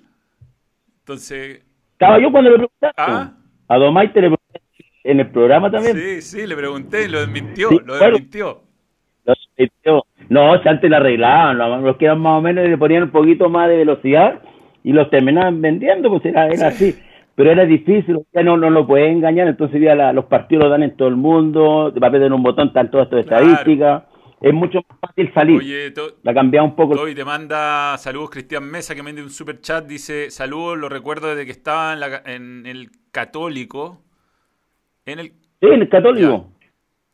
Entonces. 1.00 1.64
Estaba 1.94 2.20
yo 2.20 2.32
cuando 2.32 2.50
le 2.50 2.56
pregunté. 2.58 2.88
¿Ah? 2.98 3.34
A 3.68 3.78
Domaitis 3.78 4.16
le 4.16 4.22
pregunté 4.22 4.62
en 5.04 5.20
el 5.20 5.30
programa 5.30 5.70
también. 5.70 5.96
Sí, 5.96 6.22
sí, 6.22 6.48
le 6.48 6.56
pregunté 6.56 7.08
lo 7.08 7.20
desmintió, 7.20 7.70
lo 7.70 7.96
desmintió. 7.96 7.96
Lo 7.96 8.12
desmintió. 8.12 8.65
No, 10.30 10.62
si 10.62 10.68
antes 10.68 10.90
la 10.90 10.98
arreglaban, 10.98 11.58
los 11.84 11.98
quedan 11.98 12.20
más 12.20 12.40
o 12.40 12.42
menos 12.42 12.66
y 12.66 12.70
le 12.70 12.78
ponían 12.78 13.04
un 13.04 13.12
poquito 13.12 13.50
más 13.50 13.70
de 13.70 13.78
velocidad 13.78 14.42
y 14.84 14.92
los 14.92 15.10
terminaban 15.10 15.62
vendiendo, 15.62 16.10
pues 16.10 16.26
era, 16.26 16.48
era 16.48 16.68
así. 16.68 16.96
Pero 17.36 17.52
era 17.52 17.66
difícil, 17.66 18.20
ya 18.34 18.44
no, 18.44 18.56
no 18.56 18.70
lo 18.70 18.88
puede 18.88 19.12
engañar, 19.12 19.48
entonces 19.48 19.82
ya 19.82 20.14
los 20.14 20.26
partidos 20.26 20.64
lo 20.64 20.70
dan 20.70 20.84
en 20.84 20.96
todo 20.96 21.10
el 21.10 21.18
mundo, 21.18 21.94
va 22.02 22.08
a 22.08 22.12
perder 22.12 22.32
un 22.32 22.44
botón, 22.44 22.70
están 22.70 22.90
todas 22.90 23.08
estas 23.08 23.26
estadísticas. 23.26 24.04
Es 24.42 24.54
mucho 24.54 24.80
más 24.90 25.00
fácil 25.00 25.34
salir. 25.34 25.58
Oye, 25.58 25.94
la 26.24 26.34
cambia 26.34 26.62
un 26.62 26.76
poco. 26.76 27.00
Hoy 27.00 27.16
te 27.16 27.26
manda 27.26 27.98
saludos 27.98 28.30
Cristian 28.30 28.64
Mesa, 28.64 28.94
que 28.94 29.02
me 29.02 29.12
manda 29.12 29.24
un 29.24 29.30
super 29.30 29.60
chat. 29.60 29.86
Dice: 29.86 30.30
Saludos, 30.30 30.78
lo 30.78 30.88
recuerdo 30.88 31.30
desde 31.30 31.46
que 31.46 31.52
estaba 31.52 31.94
en, 31.94 32.00
la, 32.00 32.22
en 32.26 32.66
el 32.66 32.90
Católico. 33.12 34.02
En 35.06 35.20
el, 35.20 35.28
sí, 35.30 35.68
en 35.68 35.82
el 35.82 35.90
Católico. 35.90 36.52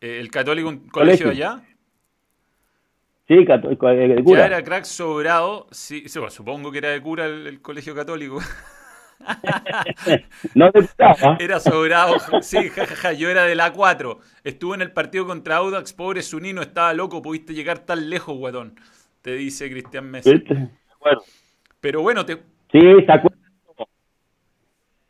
Eh, 0.01 0.19
¿El 0.19 0.29
Católico, 0.29 0.67
un 0.69 0.89
colegio, 0.89 1.27
colegio 1.27 1.29
allá? 1.29 1.61
Sí, 3.31 3.45
de 3.45 4.23
cura. 4.25 4.39
Ya 4.41 4.45
era 4.47 4.61
crack 4.61 4.83
sobrado, 4.83 5.67
sí, 5.71 6.03
supongo 6.09 6.69
que 6.69 6.79
era 6.79 6.89
de 6.89 7.01
cura 7.01 7.25
el, 7.27 7.61
colegio 7.61 7.95
católico. 7.95 8.41
no 10.55 10.69
te 10.73 10.81
Era 11.39 11.61
sobrado, 11.61 12.17
sí, 12.41 12.67
jajaja, 12.67 13.13
yo 13.13 13.29
era 13.29 13.45
de 13.45 13.55
la 13.55 13.71
4. 13.71 14.19
Estuve 14.43 14.75
en 14.75 14.81
el 14.81 14.91
partido 14.91 15.25
contra 15.27 15.57
Audax, 15.57 15.93
pobre 15.93 16.23
Sunino, 16.23 16.61
estaba 16.61 16.93
loco, 16.93 17.21
pudiste 17.21 17.53
llegar 17.53 17.79
tan 17.79 18.09
lejos, 18.09 18.37
guatón. 18.37 18.75
Te 19.21 19.33
dice 19.35 19.71
Cristian 19.71 20.11
Mesa. 20.11 20.29
Pero 21.79 22.01
bueno, 22.01 22.25
te... 22.25 22.35
Sí, 22.69 22.81
se 23.05 23.11
acuerda. 23.13 23.40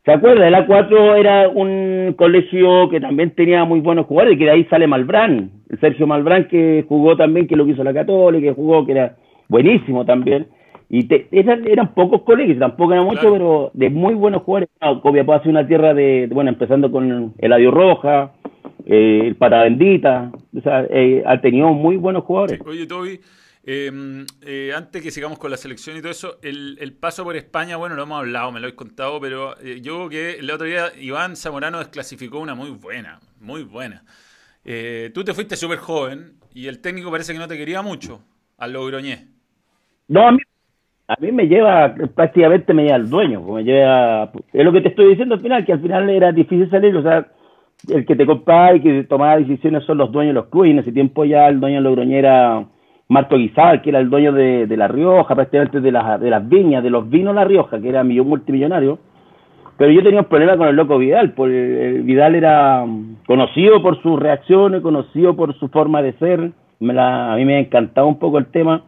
¿Se 0.04 0.12
acuerda? 0.12 0.48
El 0.48 0.54
A4 0.54 1.18
era 1.18 1.48
un 1.48 2.14
colegio 2.16 2.88
que 2.90 3.00
también 3.00 3.30
tenía 3.30 3.64
muy 3.64 3.80
buenos 3.80 4.06
jugadores, 4.06 4.36
que 4.36 4.44
de 4.44 4.50
ahí 4.50 4.64
sale 4.64 4.86
Malbrán 4.86 5.62
Sergio 5.80 6.06
Malbrán, 6.06 6.48
que 6.48 6.84
jugó 6.88 7.16
también, 7.16 7.46
que 7.46 7.56
lo 7.56 7.64
quiso 7.64 7.84
la 7.84 7.94
Católica, 7.94 8.48
que 8.48 8.54
jugó, 8.54 8.84
que 8.84 8.92
era 8.92 9.16
buenísimo 9.48 10.04
también. 10.04 10.48
Y 10.88 11.08
eran, 11.30 11.66
eran, 11.66 11.94
pocos 11.94 12.22
colegios, 12.22 12.58
tampoco 12.58 12.92
eran 12.92 13.06
muchos, 13.06 13.32
pero 13.32 13.70
de 13.72 13.88
muy 13.88 14.14
buenos 14.14 14.42
jugadores. 14.42 14.68
No, 14.82 15.00
puede 15.00 15.24
ser 15.24 15.48
una 15.48 15.66
tierra 15.66 15.94
de, 15.94 16.28
bueno, 16.30 16.50
empezando 16.50 16.92
con 16.92 17.32
el 17.38 17.52
Adio 17.52 17.70
Roja, 17.70 18.32
eh, 18.84 19.22
el 19.24 19.36
Pata 19.36 19.62
Bendita, 19.62 20.30
o 20.54 20.60
sea, 20.60 20.86
eh, 20.90 21.22
ha 21.24 21.40
tenido 21.40 21.72
muy 21.72 21.96
buenos 21.96 22.24
jugadores. 22.24 22.60
Oye, 22.66 22.86
Toby, 22.86 23.20
em, 23.64 24.26
eh, 24.42 24.72
antes 24.76 25.02
que 25.02 25.10
sigamos 25.10 25.38
con 25.38 25.50
la 25.50 25.56
selección 25.56 25.96
y 25.96 26.00
todo 26.00 26.12
eso, 26.12 26.38
el, 26.42 26.76
el, 26.80 26.92
paso 26.92 27.24
por 27.24 27.36
España, 27.36 27.76
bueno, 27.76 27.94
lo 27.94 28.02
hemos 28.02 28.18
hablado, 28.18 28.52
me 28.52 28.60
lo 28.60 28.68
he 28.68 28.74
contado, 28.74 29.20
pero 29.20 29.58
eh, 29.60 29.80
yo 29.80 30.08
que 30.08 30.38
el 30.38 30.50
otro 30.50 30.66
día 30.66 30.92
Iván 30.98 31.36
Zamorano 31.36 31.78
desclasificó 31.78 32.40
una 32.40 32.54
muy 32.54 32.70
buena, 32.70 33.20
muy 33.40 33.62
buena. 33.62 34.04
Eh, 34.64 35.10
tú 35.12 35.24
te 35.24 35.34
fuiste 35.34 35.56
súper 35.56 35.78
joven 35.78 36.34
y 36.54 36.66
el 36.66 36.80
técnico 36.80 37.10
parece 37.10 37.32
que 37.32 37.38
no 37.38 37.48
te 37.48 37.56
quería 37.56 37.82
mucho, 37.82 38.20
al 38.58 38.72
Logroñé. 38.72 39.26
No, 40.08 40.28
a 40.28 40.32
mí, 40.32 40.38
a 41.08 41.16
mí 41.20 41.32
me 41.32 41.46
lleva, 41.46 41.94
prácticamente 42.14 42.72
me 42.74 42.84
lleva 42.84 42.96
el 42.96 43.10
dueño, 43.10 43.42
me 43.42 43.64
lleva, 43.64 44.30
es 44.52 44.64
lo 44.64 44.72
que 44.72 44.80
te 44.80 44.88
estoy 44.88 45.10
diciendo 45.10 45.34
al 45.34 45.40
final, 45.40 45.64
que 45.64 45.72
al 45.72 45.80
final 45.80 46.08
era 46.10 46.32
difícil 46.32 46.70
salir, 46.70 46.96
o 46.96 47.02
sea, 47.02 47.26
el 47.88 48.06
que 48.06 48.14
te 48.14 48.26
compraba 48.26 48.76
y 48.76 48.80
que 48.80 49.04
tomaba 49.04 49.38
decisiones 49.38 49.84
son 49.84 49.98
los 49.98 50.12
dueños 50.12 50.34
de 50.34 50.40
los 50.40 50.48
clubes, 50.48 50.68
y 50.68 50.72
en 50.72 50.78
ese 50.78 50.92
tiempo 50.92 51.24
ya 51.24 51.48
el 51.48 51.60
dueño 51.60 51.76
de 51.76 51.82
Logroñé 51.82 52.18
era, 52.18 52.64
Marco 53.08 53.36
Guizal, 53.36 53.82
que 53.82 53.90
era 53.90 53.98
el 53.98 54.08
dueño 54.08 54.32
de, 54.32 54.66
La 54.76 54.88
Rioja, 54.88 55.34
prácticamente 55.34 55.80
de, 55.80 55.92
las, 55.92 56.20
de 56.20 56.30
las 56.30 56.48
viñas, 56.48 56.82
de 56.82 56.90
los 56.90 57.08
vinos 57.08 57.34
La 57.34 57.44
Rioja, 57.44 57.80
que 57.80 57.88
era 57.88 58.02
multimillonario. 58.04 58.98
Pero 59.76 59.90
yo 59.90 60.02
tenía 60.02 60.20
un 60.20 60.26
problema 60.26 60.56
con 60.56 60.68
el 60.68 60.76
loco 60.76 60.98
Vidal, 60.98 61.32
porque 61.32 62.00
Vidal 62.04 62.34
era 62.34 62.84
conocido 63.26 63.82
por 63.82 64.00
sus 64.02 64.18
reacciones, 64.18 64.80
conocido 64.80 65.34
por 65.34 65.54
su 65.58 65.68
forma 65.68 66.02
de 66.02 66.12
ser. 66.14 66.52
Me 66.78 66.94
la, 66.94 67.32
a 67.32 67.36
mí 67.36 67.44
me 67.44 67.56
ha 67.56 67.60
encantado 67.60 68.06
un 68.06 68.18
poco 68.18 68.38
el 68.38 68.46
tema, 68.46 68.82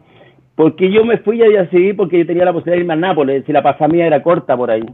porque 0.55 0.91
yo 0.91 1.05
me 1.05 1.17
fui 1.17 1.41
a 1.41 1.49
decidir 1.49 1.95
porque 1.95 2.19
yo 2.19 2.25
tenía 2.25 2.45
la 2.45 2.53
posibilidad 2.53 2.77
de 2.77 2.81
irme 2.81 2.93
a 2.93 2.97
Nápoles, 2.97 3.45
si 3.45 3.53
la 3.53 3.63
pasada 3.63 3.87
mía 3.87 4.07
era 4.07 4.23
corta 4.23 4.55
por 4.55 4.71
ahí. 4.71 4.85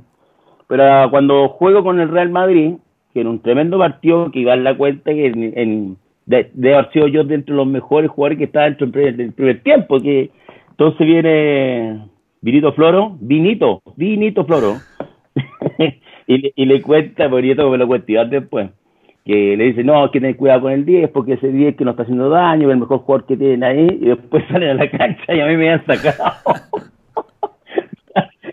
Pero 0.67 1.09
cuando 1.09 1.49
juego 1.49 1.83
con 1.83 1.99
el 1.99 2.09
Real 2.09 2.29
Madrid, 2.29 2.75
que 3.13 3.21
era 3.21 3.29
un 3.29 3.41
tremendo 3.41 3.77
partido, 3.77 4.31
que 4.31 4.39
iba 4.39 4.53
a 4.53 4.57
la 4.57 4.77
cuenta 4.77 5.11
que 5.11 5.27
en 5.27 5.97
de, 6.31 6.49
de 6.53 6.73
haber 6.73 6.91
sido 6.91 7.07
yo 7.07 7.23
dentro 7.23 7.53
de 7.53 7.57
los 7.57 7.67
mejores 7.67 8.09
jugadores 8.09 8.37
que 8.37 8.45
estaba 8.45 8.65
dentro 8.65 8.87
del 8.87 9.33
primer 9.33 9.61
tiempo, 9.61 9.99
que 9.99 10.31
entonces 10.69 11.05
viene 11.05 12.07
Vinito 12.41 12.73
Floro, 12.73 13.17
Vinito, 13.19 13.81
Vinito 13.97 14.45
Floro, 14.45 14.77
y, 16.27 16.65
le, 16.65 16.81
cuenta, 16.81 17.29
porque 17.29 17.49
yo 17.49 17.55
tengo 17.55 17.69
que 17.69 17.77
me 17.77 17.83
lo 17.83 17.87
cuento 17.87 18.13
después, 18.29 18.69
que 19.25 19.57
le 19.57 19.65
dice, 19.65 19.83
no, 19.83 20.01
hay 20.01 20.09
que 20.09 20.21
tener 20.21 20.37
cuidado 20.37 20.61
con 20.61 20.71
el 20.71 20.85
10, 20.85 21.09
porque 21.11 21.33
ese 21.33 21.49
10 21.49 21.75
que 21.75 21.83
no 21.83 21.91
está 21.91 22.03
haciendo 22.03 22.29
daño, 22.29 22.69
es 22.69 22.73
el 22.73 22.79
mejor 22.79 22.99
jugador 22.99 23.27
que 23.27 23.37
tienen 23.37 23.63
ahí, 23.63 23.99
y 24.01 24.05
después 24.05 24.43
salen 24.49 24.69
a 24.69 24.73
la 24.85 24.89
cancha 24.89 25.35
y 25.35 25.39
a 25.41 25.47
mí 25.47 25.57
me 25.57 25.69
han 25.69 25.85
sacado. 25.85 26.33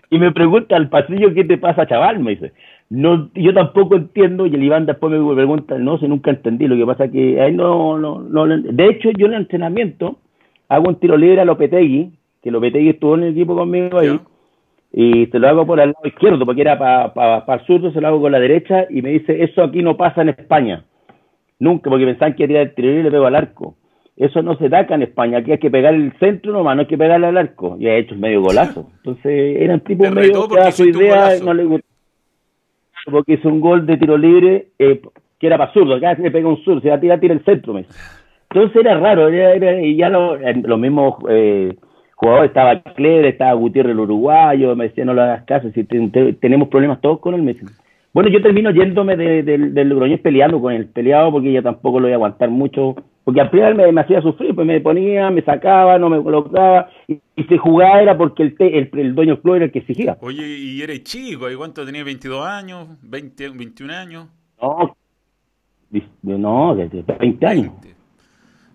Y 0.09 0.17
me 0.17 0.31
pregunta 0.31 0.75
al 0.75 0.89
pasillo, 0.89 1.33
¿qué 1.33 1.43
te 1.43 1.57
pasa, 1.57 1.87
chaval? 1.87 2.19
Me 2.19 2.31
dice, 2.31 2.53
no 2.89 3.29
yo 3.35 3.53
tampoco 3.53 3.95
entiendo 3.95 4.47
y 4.47 4.55
el 4.55 4.63
Iván 4.63 4.87
después 4.87 5.11
me 5.13 5.35
pregunta 5.35 5.77
no 5.77 5.99
sé 5.99 6.07
nunca 6.07 6.31
entendí 6.31 6.67
lo 6.67 6.75
que 6.75 6.85
pasa 6.85 7.09
que 7.09 7.39
ahí 7.39 7.53
no, 7.53 7.99
no, 7.99 8.19
no 8.19 8.47
de 8.47 8.85
hecho 8.87 9.11
yo 9.11 9.27
en 9.27 9.33
el 9.33 9.41
entrenamiento 9.41 10.17
hago 10.67 10.89
un 10.89 10.99
tiro 10.99 11.15
libre 11.15 11.39
a 11.39 11.45
Lopetegui 11.45 12.11
que 12.41 12.51
Lopetegui 12.51 12.89
estuvo 12.89 13.15
en 13.15 13.23
el 13.23 13.31
equipo 13.33 13.55
conmigo 13.55 13.99
ahí 13.99 14.19
y 14.91 15.27
se 15.27 15.37
lo 15.37 15.47
hago 15.47 15.67
por 15.67 15.79
el 15.79 15.89
lado 15.89 16.07
izquierdo 16.07 16.43
porque 16.47 16.61
era 16.61 16.79
para 16.79 17.13
pa, 17.13 17.53
el 17.53 17.65
sur 17.67 17.93
se 17.93 18.01
lo 18.01 18.07
hago 18.07 18.21
con 18.21 18.31
la 18.31 18.39
derecha 18.39 18.87
y 18.89 19.03
me 19.03 19.11
dice 19.11 19.43
eso 19.43 19.61
aquí 19.61 19.83
no 19.83 19.95
pasa 19.95 20.23
en 20.23 20.29
España 20.29 20.83
nunca 21.59 21.91
porque 21.91 22.05
pensaban 22.05 22.33
que 22.33 22.47
tirar 22.47 22.63
el 22.63 22.73
tiro 22.73 22.87
libre 22.87 23.01
y 23.01 23.03
le 23.03 23.11
pego 23.11 23.27
al 23.27 23.35
arco 23.35 23.75
eso 24.19 24.41
no 24.41 24.57
se 24.57 24.67
da 24.67 24.79
acá 24.79 24.95
en 24.95 25.03
España, 25.03 25.39
aquí 25.39 25.53
hay 25.53 25.59
que 25.59 25.71
pegar 25.71 25.93
el 25.93 26.11
centro 26.19 26.51
nomás, 26.51 26.75
no 26.75 26.81
hay 26.81 26.87
que 26.87 26.97
pegarle 26.97 27.27
al 27.27 27.37
arco. 27.37 27.77
Y 27.79 27.87
ha 27.87 27.95
hecho 27.95 28.15
medio 28.15 28.41
golazo. 28.41 28.89
Entonces, 28.97 29.61
eran 29.61 29.79
tipo 29.79 30.09
medio 30.11 30.47
que 30.47 30.71
su 30.73 30.85
idea 30.85 31.31
no 31.43 31.53
le 31.53 31.63
gustó 31.63 31.87
porque 33.05 33.33
hizo 33.33 33.47
un 33.47 33.61
gol 33.61 33.85
de 33.85 33.97
tiro 33.97 34.17
libre 34.17 34.67
eh, 34.77 35.01
que 35.39 35.47
era 35.47 35.57
para 35.57 35.71
zurdo, 35.71 35.95
acá 35.95 36.15
se 36.15 36.21
le 36.21 36.31
pega 36.31 36.49
un 36.49 36.61
zurdo, 36.63 36.81
se 36.81 36.89
va 36.89 36.95
a 36.95 36.99
tirar, 36.99 37.19
tira 37.19 37.33
el 37.33 37.43
centro. 37.45 37.73
Me. 37.73 37.85
Entonces 38.49 38.75
era 38.75 38.99
raro, 38.99 39.29
era, 39.29 39.81
y 39.81 39.95
ya 39.95 40.09
lo, 40.09 40.35
los 40.35 40.79
mismos 40.79 41.15
eh, 41.29 41.75
jugadores, 42.15 42.49
estaba 42.49 42.81
Clever, 42.81 43.27
estaba 43.27 43.53
Gutiérrez 43.53 43.93
el 43.93 43.99
uruguayo, 43.99 44.75
me 44.75 44.89
decía 44.89 45.05
no 45.05 45.13
lo 45.13 45.21
hagas 45.21 45.45
caso, 45.45 45.69
si 45.71 45.83
tenemos 45.85 46.67
problemas 46.67 46.99
todos 46.99 47.19
con 47.19 47.35
él, 47.35 47.43
me 47.43 47.55
Bueno, 48.13 48.29
yo 48.29 48.41
termino 48.41 48.71
yéndome 48.71 49.15
de, 49.15 49.43
del 49.43 49.89
Logroñés 49.89 50.19
peleando 50.19 50.59
con 50.59 50.73
él, 50.73 50.87
peleado 50.87 51.31
porque 51.31 51.53
yo 51.53 51.63
tampoco 51.63 51.99
lo 51.99 52.07
voy 52.07 52.13
a 52.13 52.15
aguantar 52.15 52.49
mucho 52.49 52.95
porque 53.23 53.41
al 53.41 53.49
final 53.49 53.75
me, 53.75 54.01
hacía 54.01 54.21
sufrir, 54.21 54.55
pues 54.55 54.65
me 54.65 54.79
ponía, 54.81 55.29
me 55.29 55.43
sacaba, 55.43 55.97
no 55.97 56.09
me 56.09 56.21
colocaba, 56.21 56.89
y, 57.07 57.21
si 57.47 57.57
jugaba 57.57 58.01
era 58.01 58.17
porque 58.17 58.43
el, 58.43 58.55
el, 58.59 58.89
el 58.93 59.15
dueño 59.15 59.35
del 59.35 59.41
club 59.41 59.55
era 59.55 59.65
el 59.65 59.71
que 59.71 59.79
exigía. 59.79 60.17
Oye, 60.21 60.45
¿y 60.45 60.81
eres 60.81 61.03
chico? 61.03 61.49
¿Y 61.49 61.55
cuánto 61.55 61.85
tenía? 61.85 62.03
¿22 62.03 62.43
años? 62.45 62.87
¿20, 63.03 63.57
21 63.57 63.93
años? 63.93 64.27
No, 64.61 64.95
no, 66.21 66.75
desde 66.75 67.01
20 67.01 67.45
años. 67.45 67.73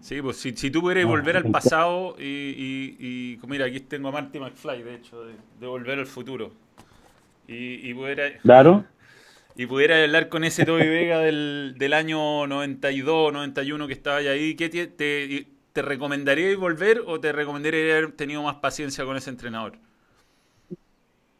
Sí, 0.00 0.20
pues 0.20 0.36
si, 0.36 0.52
si 0.52 0.70
tú 0.70 0.82
pudieras 0.82 1.06
volver 1.06 1.36
al 1.38 1.50
pasado 1.50 2.14
y, 2.18 2.24
y, 2.24 2.96
y, 3.00 3.46
mira, 3.48 3.64
aquí 3.66 3.80
tengo 3.80 4.08
a 4.08 4.12
Marty 4.12 4.38
McFly, 4.38 4.82
de 4.82 4.94
hecho, 4.96 5.24
de, 5.24 5.66
Volver 5.66 5.98
al 5.98 6.06
Futuro. 6.06 6.52
Y, 7.48 7.90
y 7.90 7.94
pudiera... 7.94 8.24
Claro 8.42 8.84
y 9.56 9.66
pudiera 9.66 10.02
hablar 10.02 10.28
con 10.28 10.44
ese 10.44 10.64
Toby 10.64 10.88
Vega 10.88 11.20
del, 11.20 11.74
del 11.78 11.92
año 11.92 12.46
92, 12.46 13.32
91 13.32 13.86
que 13.86 13.92
estaba 13.92 14.16
ahí, 14.18 14.56
¿qué 14.56 14.68
te, 14.68 14.86
te, 14.86 15.46
te 15.72 15.82
recomendaría 15.82 16.56
volver 16.56 17.02
o 17.06 17.20
te 17.20 17.32
recomendaría 17.32 17.98
haber 17.98 18.12
tenido 18.12 18.42
más 18.42 18.56
paciencia 18.56 19.04
con 19.04 19.16
ese 19.16 19.30
entrenador? 19.30 19.72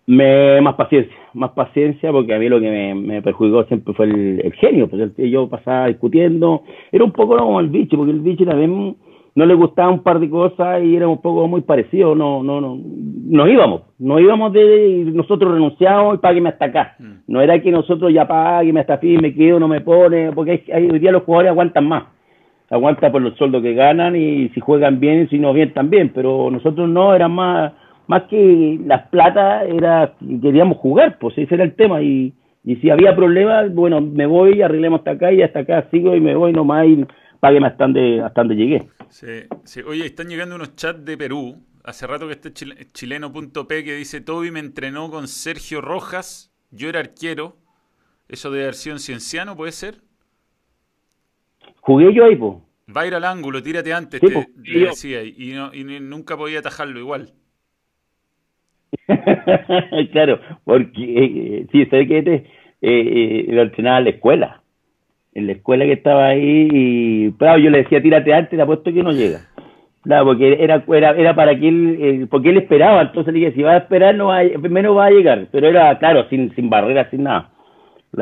Me, 0.07 0.61
más 0.61 0.74
paciencia, 0.74 1.16
más 1.33 1.53
paciencia, 1.53 2.12
porque 2.12 2.35
a 2.35 2.38
mí 2.38 2.48
lo 2.48 2.61
que 2.61 2.70
me, 2.70 2.94
me 2.94 3.22
perjudicó 3.22 3.64
siempre 3.64 3.94
fue 3.94 4.07
el, 4.07 4.53
genio. 4.61 4.87
Pues 4.88 5.12
yo 5.16 5.48
pasaba 5.48 5.87
discutiendo, 5.87 6.62
era 6.92 7.05
un 7.05 7.12
poco 7.12 7.38
como 7.38 7.59
el 7.61 7.68
bicho, 7.68 7.96
porque 7.96 8.12
el 8.12 8.20
bicho 8.20 8.44
también 8.44 8.96
no 9.35 9.47
le 9.47 9.55
gustaba 9.55 9.90
un 9.90 10.03
par 10.03 10.20
de 10.20 10.31
cosas 10.31 10.83
y 10.83 10.94
era 10.94 11.09
un 11.09 11.20
poco 11.20 11.49
muy 11.49 11.62
parecido, 11.62 12.14
no, 12.14 12.42
no, 12.42 12.61
no, 12.61 12.79
nos 13.27 13.49
íbamos, 13.49 13.83
nos 13.99 14.20
íbamos 14.20 14.53
de, 14.53 15.11
nosotros 15.12 15.53
renunciamos 15.53 16.14
y 16.14 16.18
págueme 16.18 16.51
hasta 16.51 16.66
acá. 16.66 16.94
Mm. 17.01 17.12
No 17.27 17.40
era 17.40 17.61
que 17.61 17.73
nosotros 17.73 18.12
ya 18.12 18.29
págueme 18.29 18.81
hasta 18.81 18.99
fin, 18.99 19.20
me 19.20 19.35
quedo, 19.35 19.59
no 19.59 19.66
me 19.66 19.81
pone, 19.81 20.31
porque 20.33 20.64
hay, 20.73 20.88
hoy 20.88 20.99
día 21.01 21.11
los 21.11 21.25
jugadores 21.25 21.51
aguantan 21.51 21.88
más, 21.88 22.05
aguantan 22.70 23.11
por 23.11 23.23
los 23.23 23.37
sueldos 23.37 23.62
que 23.62 23.75
ganan 23.75 24.14
y 24.14 24.51
si 24.51 24.61
juegan 24.61 25.01
bien, 25.01 25.29
si 25.29 25.38
no 25.38 25.53
bien 25.53 25.73
también, 25.73 26.12
pero 26.14 26.49
nosotros 26.51 26.88
no, 26.88 27.12
era 27.12 27.27
más, 27.27 27.73
más 28.07 28.23
que 28.25 28.79
las 28.87 29.09
plata, 29.09 29.64
era, 29.64 30.12
queríamos 30.42 30.79
jugar, 30.79 31.18
pues 31.18 31.37
ese 31.38 31.57
era 31.57 31.64
el 31.64 31.75
tema 31.75 32.03
y, 32.03 32.33
y 32.62 32.77
si 32.77 32.88
había 32.88 33.16
problemas, 33.16 33.75
bueno, 33.75 34.01
me 34.01 34.27
voy, 34.27 34.62
arreglemos 34.62 35.01
hasta 35.01 35.12
acá 35.12 35.33
y 35.33 35.42
hasta 35.42 35.61
acá 35.61 35.88
sigo 35.90 36.14
y 36.14 36.20
me 36.20 36.37
voy 36.37 36.53
nomás 36.53 36.87
y 36.87 37.05
págueme 37.44 37.66
hasta 37.66 37.85
donde, 37.85 38.22
hasta 38.22 38.40
donde 38.40 38.57
llegué. 38.57 38.88
Sí, 39.11 39.83
Oye, 39.87 40.07
están 40.07 40.28
llegando 40.28 40.54
unos 40.54 40.76
chats 40.76 41.04
de 41.04 41.18
Perú. 41.18 41.62
Hace 41.85 42.07
rato 42.07 42.26
que 42.26 42.33
este 42.33 42.54
chileno.p 42.54 43.85
que 43.85 43.96
dice, 43.96 44.22
Toby 44.22 44.50
me 44.50 44.61
entrenó 44.61 45.11
con 45.11 45.28
Sergio 45.28 45.83
Rojas, 45.83 46.54
yo 46.70 46.88
era 46.88 47.00
arquero. 47.00 47.59
¿Eso 48.30 48.50
de 48.50 48.62
haber 48.62 48.72
sido 48.72 48.96
Cienciano 48.96 49.57
puede 49.57 49.72
ser? 49.72 49.96
Jugué 51.80 52.14
yo 52.14 52.24
ahí, 52.24 52.35
po. 52.35 52.66
Va 52.96 53.02
a 53.02 53.07
ir 53.09 53.14
al 53.14 53.24
ángulo, 53.24 53.62
tírate 53.62 53.92
antes, 53.92 54.22
te, 54.22 54.46
decía, 54.64 55.22
y, 55.22 55.52
y, 55.52 56.00
nunca 56.00 56.38
podía 56.38 56.61
atajarlo 56.61 56.98
igual. 56.98 57.35
claro, 60.12 60.40
porque 60.64 61.02
eh, 61.02 61.66
sí, 61.70 61.85
sé 61.87 62.07
que 62.07 62.18
este, 62.18 62.50
eh, 62.80 63.46
lo 63.48 63.62
entrenaba 63.62 63.98
en 63.98 64.04
la 64.04 64.11
escuela 64.11 64.63
en 65.35 65.47
la 65.47 65.53
escuela 65.53 65.85
que 65.85 65.92
estaba 65.92 66.27
ahí 66.27 66.68
y 66.70 67.33
claro, 67.33 67.59
yo 67.59 67.70
le 67.70 67.79
decía 67.79 68.01
tírate 68.01 68.33
antes, 68.33 68.57
te 68.57 68.62
apuesto 68.62 68.92
que 68.92 69.03
no 69.03 69.12
llega. 69.12 69.40
Claro, 70.03 70.27
porque 70.27 70.62
era, 70.62 70.85
era, 70.87 71.11
era 71.12 71.35
para 71.35 71.59
que 71.59 71.66
él, 71.66 71.99
eh, 72.01 72.27
porque 72.31 72.51
él 72.51 72.59
esperaba, 72.59 73.03
entonces 73.03 73.33
le 73.33 73.40
dije, 73.40 73.53
si 73.53 73.62
va 73.62 73.73
a 73.73 73.79
esperar, 73.79 74.14
no 74.14 74.27
va 74.27 74.42
menos 74.68 74.97
va 74.97 75.07
a 75.07 75.11
llegar, 75.11 75.47
pero 75.51 75.66
era, 75.66 75.99
claro, 75.99 76.29
sin, 76.29 76.55
sin 76.55 76.68
barreras, 76.68 77.09
sin 77.11 77.23
nada. 77.23 77.51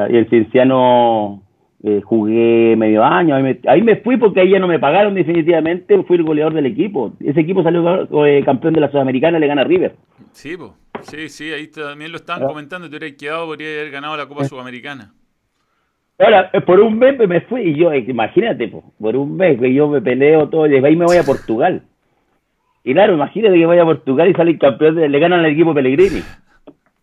y 0.08 0.16
el 0.16 0.28
cienciano 0.28 1.42
eh, 1.82 2.00
jugué 2.04 2.76
medio 2.76 3.02
año, 3.02 3.34
ahí 3.34 3.82
me, 3.82 3.96
fui 3.96 4.16
porque 4.16 4.40
ahí 4.40 4.50
ya 4.50 4.60
no 4.60 4.68
me 4.68 4.78
pagaron 4.78 5.14
definitivamente, 5.14 6.00
fui 6.04 6.16
el 6.16 6.22
goleador 6.22 6.54
del 6.54 6.66
equipo. 6.66 7.14
Ese 7.18 7.40
equipo 7.40 7.64
salió 7.64 8.24
eh, 8.24 8.44
campeón 8.44 8.74
de 8.74 8.80
la 8.80 8.90
Sudamericana, 8.90 9.40
le 9.40 9.48
gana 9.48 9.62
a 9.62 9.64
River. 9.64 9.96
Sí, 10.30 10.56
sí, 11.00 11.28
sí, 11.28 11.52
ahí 11.52 11.66
también 11.66 12.12
lo 12.12 12.16
estaban 12.16 12.46
comentando, 12.46 12.88
te 12.88 12.96
hubieras 12.96 13.18
quedado, 13.18 13.46
podría 13.46 13.80
haber 13.80 13.90
ganado 13.90 14.16
la 14.16 14.26
Copa 14.26 14.44
Sudamericana. 14.44 15.12
Ahora, 16.22 16.50
eh, 16.52 16.60
por 16.60 16.78
un 16.80 16.98
mes 16.98 17.18
me 17.18 17.40
fui 17.42 17.62
y 17.62 17.74
yo, 17.74 17.92
imagínate, 17.92 18.72
por 18.98 19.16
un 19.16 19.36
mes 19.36 19.58
que 19.58 19.74
yo 19.74 19.88
me 19.88 20.00
peleo 20.00 20.48
todo 20.48 20.66
y 20.66 20.76
ahí 20.76 20.96
me 20.96 21.04
voy 21.04 21.16
a 21.16 21.24
Portugal. 21.24 21.82
Y 22.84 22.92
claro, 22.92 23.14
imagínate 23.14 23.56
que 23.56 23.66
voy 23.66 23.78
a 23.78 23.84
Portugal 23.84 24.28
y 24.28 24.34
sale 24.34 24.58
campeón, 24.58 24.96
le 24.96 25.18
ganan 25.18 25.40
al 25.40 25.50
equipo 25.52 25.74
Pellegrini. 25.74 26.22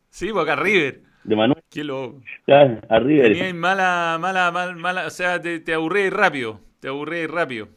Sí, 0.09 0.29
porque 0.33 0.51
a 0.51 0.55
River. 0.55 1.01
De 1.23 1.35
Manuel. 1.35 1.61
Qué 1.69 1.83
loco. 1.83 2.21
A 2.47 2.99
River. 2.99 3.33
Tenías 3.33 3.53
mala, 3.53 4.17
mala, 4.19 4.51
mala, 4.51 4.75
mala, 4.75 5.05
o 5.05 5.09
sea, 5.09 5.41
te, 5.41 5.59
te 5.59 5.73
aburré 5.73 6.09
rápido, 6.09 6.61
te 6.79 6.87
aburré 6.87 7.27
rápido. 7.27 7.67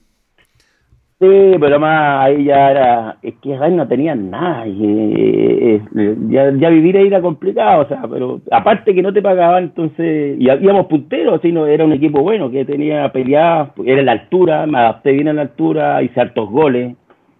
Sí, 1.22 1.56
pero 1.61 1.78
más 1.78 2.24
ahí 2.24 2.46
ya 2.46 2.72
era, 2.72 3.16
es 3.22 3.35
que 3.40 3.54
ahí 3.54 3.72
no 3.72 3.87
tenían 3.87 4.28
nada, 4.28 4.66
y, 4.66 4.85
eh, 4.85 5.81
eh, 5.96 6.16
ya, 6.29 6.50
ya, 6.50 6.68
vivir 6.68 6.96
ahí 6.96 7.06
era 7.06 7.20
complicado, 7.20 7.83
o 7.83 7.87
sea, 7.87 8.02
pero 8.10 8.40
aparte 8.50 8.92
que 8.92 9.02
no 9.02 9.12
te 9.12 9.23
pagaban, 9.23 9.62
entonces, 9.62 10.37
y 10.37 10.50
íbamos 10.50 10.87
punteros, 10.87 11.40
sino 11.40 11.64
era 11.68 11.85
un 11.85 11.92
equipo 11.92 12.23
bueno, 12.23 12.50
que 12.50 12.64
tenía 12.64 13.12
peleadas, 13.12 13.70
era 13.87 14.00
en 14.00 14.06
la 14.06 14.12
altura, 14.12 14.66
me 14.66 14.79
adapté 14.79 15.12
bien 15.12 15.29
a 15.29 15.33
la 15.33 15.42
altura, 15.42 16.02
hice 16.02 16.20
hartos 16.20 16.50
goles, 16.50 16.96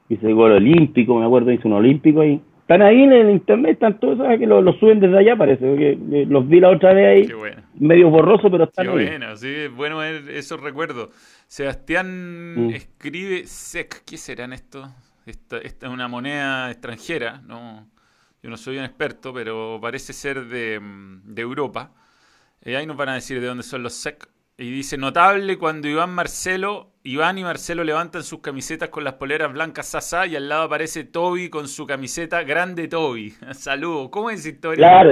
hice 0.09 0.33
gol 0.33 0.53
olímpico, 0.53 1.19
me 1.19 1.27
acuerdo, 1.27 1.51
hice 1.51 1.67
un 1.67 1.75
olímpico 1.75 2.21
ahí. 2.21 2.41
Están 2.61 2.83
ahí 2.83 3.03
en 3.03 3.13
el 3.13 3.31
internet, 3.31 3.73
están 3.73 3.99
todos, 3.99 4.19
¿sabes? 4.19 4.39
Que 4.39 4.47
lo, 4.47 4.63
suben 4.75 5.01
desde 5.01 5.19
allá, 5.19 5.35
parece, 5.35 5.67
porque 5.67 5.99
los 6.29 6.49
vi 6.49 6.61
la 6.61 6.71
otra 6.71 6.95
vez 6.95 7.29
ahí, 7.29 7.35
medio 7.81 8.09
borroso, 8.11 8.49
pero 8.49 8.65
están 8.65 8.87
Qué 8.87 8.93
bueno, 8.93 9.37
sí, 9.37 9.53
bueno 9.77 10.01
esos 10.05 10.61
recuerdos. 10.63 11.09
Sebastián 11.53 12.69
mm. 12.69 12.71
escribe 12.71 13.47
SEC. 13.47 14.05
¿Qué 14.07 14.17
serán 14.17 14.55
estos? 14.55 14.89
Esta, 15.27 15.59
esta, 15.59 15.87
es 15.87 15.93
una 15.93 16.09
moneda 16.09 16.71
extranjera. 16.71 17.43
No, 17.47 17.87
yo 18.43 18.49
no 18.49 18.57
soy 18.57 18.79
un 18.79 18.85
experto, 18.85 19.35
pero 19.35 19.79
parece 19.79 20.15
ser 20.15 20.47
de, 20.47 20.81
mm, 20.81 21.35
Europa. 21.37 21.91
Eh, 22.63 22.75
ahí 22.75 22.87
nos 22.87 22.97
van 22.97 23.11
a 23.11 23.15
decir 23.17 23.39
de 23.39 23.49
dónde 23.49 23.65
son 23.65 23.83
los 23.83 23.93
SEC. 23.93 24.31
Y 24.57 24.71
dice, 24.71 24.97
notable 24.97 25.59
cuando 25.59 25.89
Iván 25.89 26.15
Marcelo, 26.15 26.93
Iván 27.03 27.37
y 27.37 27.43
Marcelo 27.43 27.85
levantan 27.85 28.23
sus 28.23 28.41
camisetas 28.41 28.89
con 28.89 29.05
las 29.05 29.15
poleras 29.15 29.53
blancas 29.53 29.89
Sasa 29.89 30.27
y 30.27 30.37
al 30.37 30.49
lado 30.49 30.63
aparece 30.63 31.05
Toby 31.05 31.51
con 31.51 31.69
su 31.69 31.87
camiseta 31.87 32.45
grande 32.45 32.89
Toby. 32.89 33.29
Saludos. 33.53 34.09
¿Cómo 34.09 34.31
es 34.31 34.41
esa 34.41 34.49
historia? 34.49 34.89
Claro, 34.89 35.11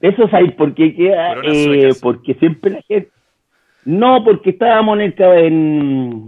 eso 0.00 0.24
es 0.24 0.32
ahí 0.32 0.50
porque 0.52 0.94
eh, 0.96 1.90
porque 2.00 2.32
siempre 2.36 2.70
la 2.70 2.82
gente 2.88 3.19
no 3.84 4.24
porque 4.24 4.50
estábamos 4.50 4.98
en, 4.98 5.14
el, 5.18 6.22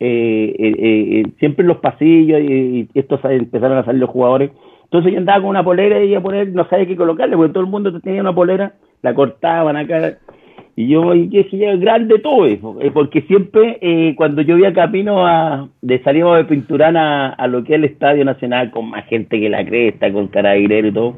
eh, 0.00 0.54
eh, 0.58 1.22
siempre 1.38 1.62
en 1.62 1.68
los 1.68 1.78
pasillos 1.78 2.40
y, 2.40 2.88
estos 2.94 3.20
empezaron 3.24 3.78
a 3.78 3.84
salir 3.84 4.00
los 4.00 4.10
jugadores. 4.10 4.50
Entonces 4.84 5.12
yo 5.12 5.18
andaba 5.18 5.40
con 5.40 5.50
una 5.50 5.64
polera 5.64 6.02
y 6.02 6.10
iba 6.10 6.20
a 6.20 6.22
poner 6.22 6.48
no 6.48 6.66
sabía 6.68 6.86
qué 6.86 6.96
colocarle 6.96 7.36
porque 7.36 7.52
todo 7.52 7.64
el 7.64 7.70
mundo 7.70 8.00
tenía 8.00 8.22
una 8.22 8.34
polera 8.34 8.74
la 9.02 9.14
cortaban 9.14 9.76
acá. 9.76 10.18
Y 10.76 10.86
yo 10.86 11.12
dije, 11.12 11.76
grande 11.78 12.20
todo 12.20 12.46
eso, 12.46 12.78
porque 12.94 13.22
siempre 13.22 14.14
cuando 14.16 14.42
yo 14.42 14.64
a 14.64 14.72
camino 14.72 15.26
a, 15.26 15.68
de 15.82 16.00
salimos 16.04 16.36
de 16.36 16.44
Pinturana 16.44 17.30
a, 17.30 17.48
lo 17.48 17.64
que 17.64 17.72
es 17.72 17.78
el 17.80 17.84
Estadio 17.84 18.24
Nacional 18.24 18.70
con 18.70 18.88
más 18.88 19.04
gente 19.06 19.40
que 19.40 19.48
la 19.48 19.64
cresta, 19.66 20.12
con 20.12 20.28
carabineros 20.28 20.92
y 20.92 20.94
todo, 20.94 21.16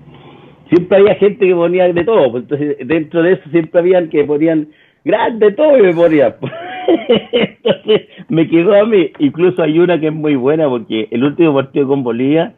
siempre 0.70 0.98
había 0.98 1.14
gente 1.16 1.46
que 1.46 1.54
ponía 1.54 1.92
de 1.92 2.04
todo, 2.04 2.38
entonces 2.38 2.76
dentro 2.86 3.22
de 3.22 3.32
eso 3.32 3.42
siempre 3.50 3.80
habían 3.80 4.08
que 4.08 4.24
ponían 4.24 4.68
grande 5.04 5.52
todo 5.52 5.78
y 5.78 5.82
me 5.82 5.94
ponía. 5.94 6.36
entonces 7.32 8.08
me 8.28 8.48
quedó 8.48 8.74
a 8.74 8.84
mí, 8.84 9.12
incluso 9.18 9.62
hay 9.62 9.78
una 9.78 9.98
que 10.00 10.08
es 10.08 10.12
muy 10.12 10.36
buena 10.36 10.68
porque 10.68 11.08
el 11.10 11.24
último 11.24 11.54
partido 11.54 11.88
con 11.88 12.02
Bolivia 12.02 12.54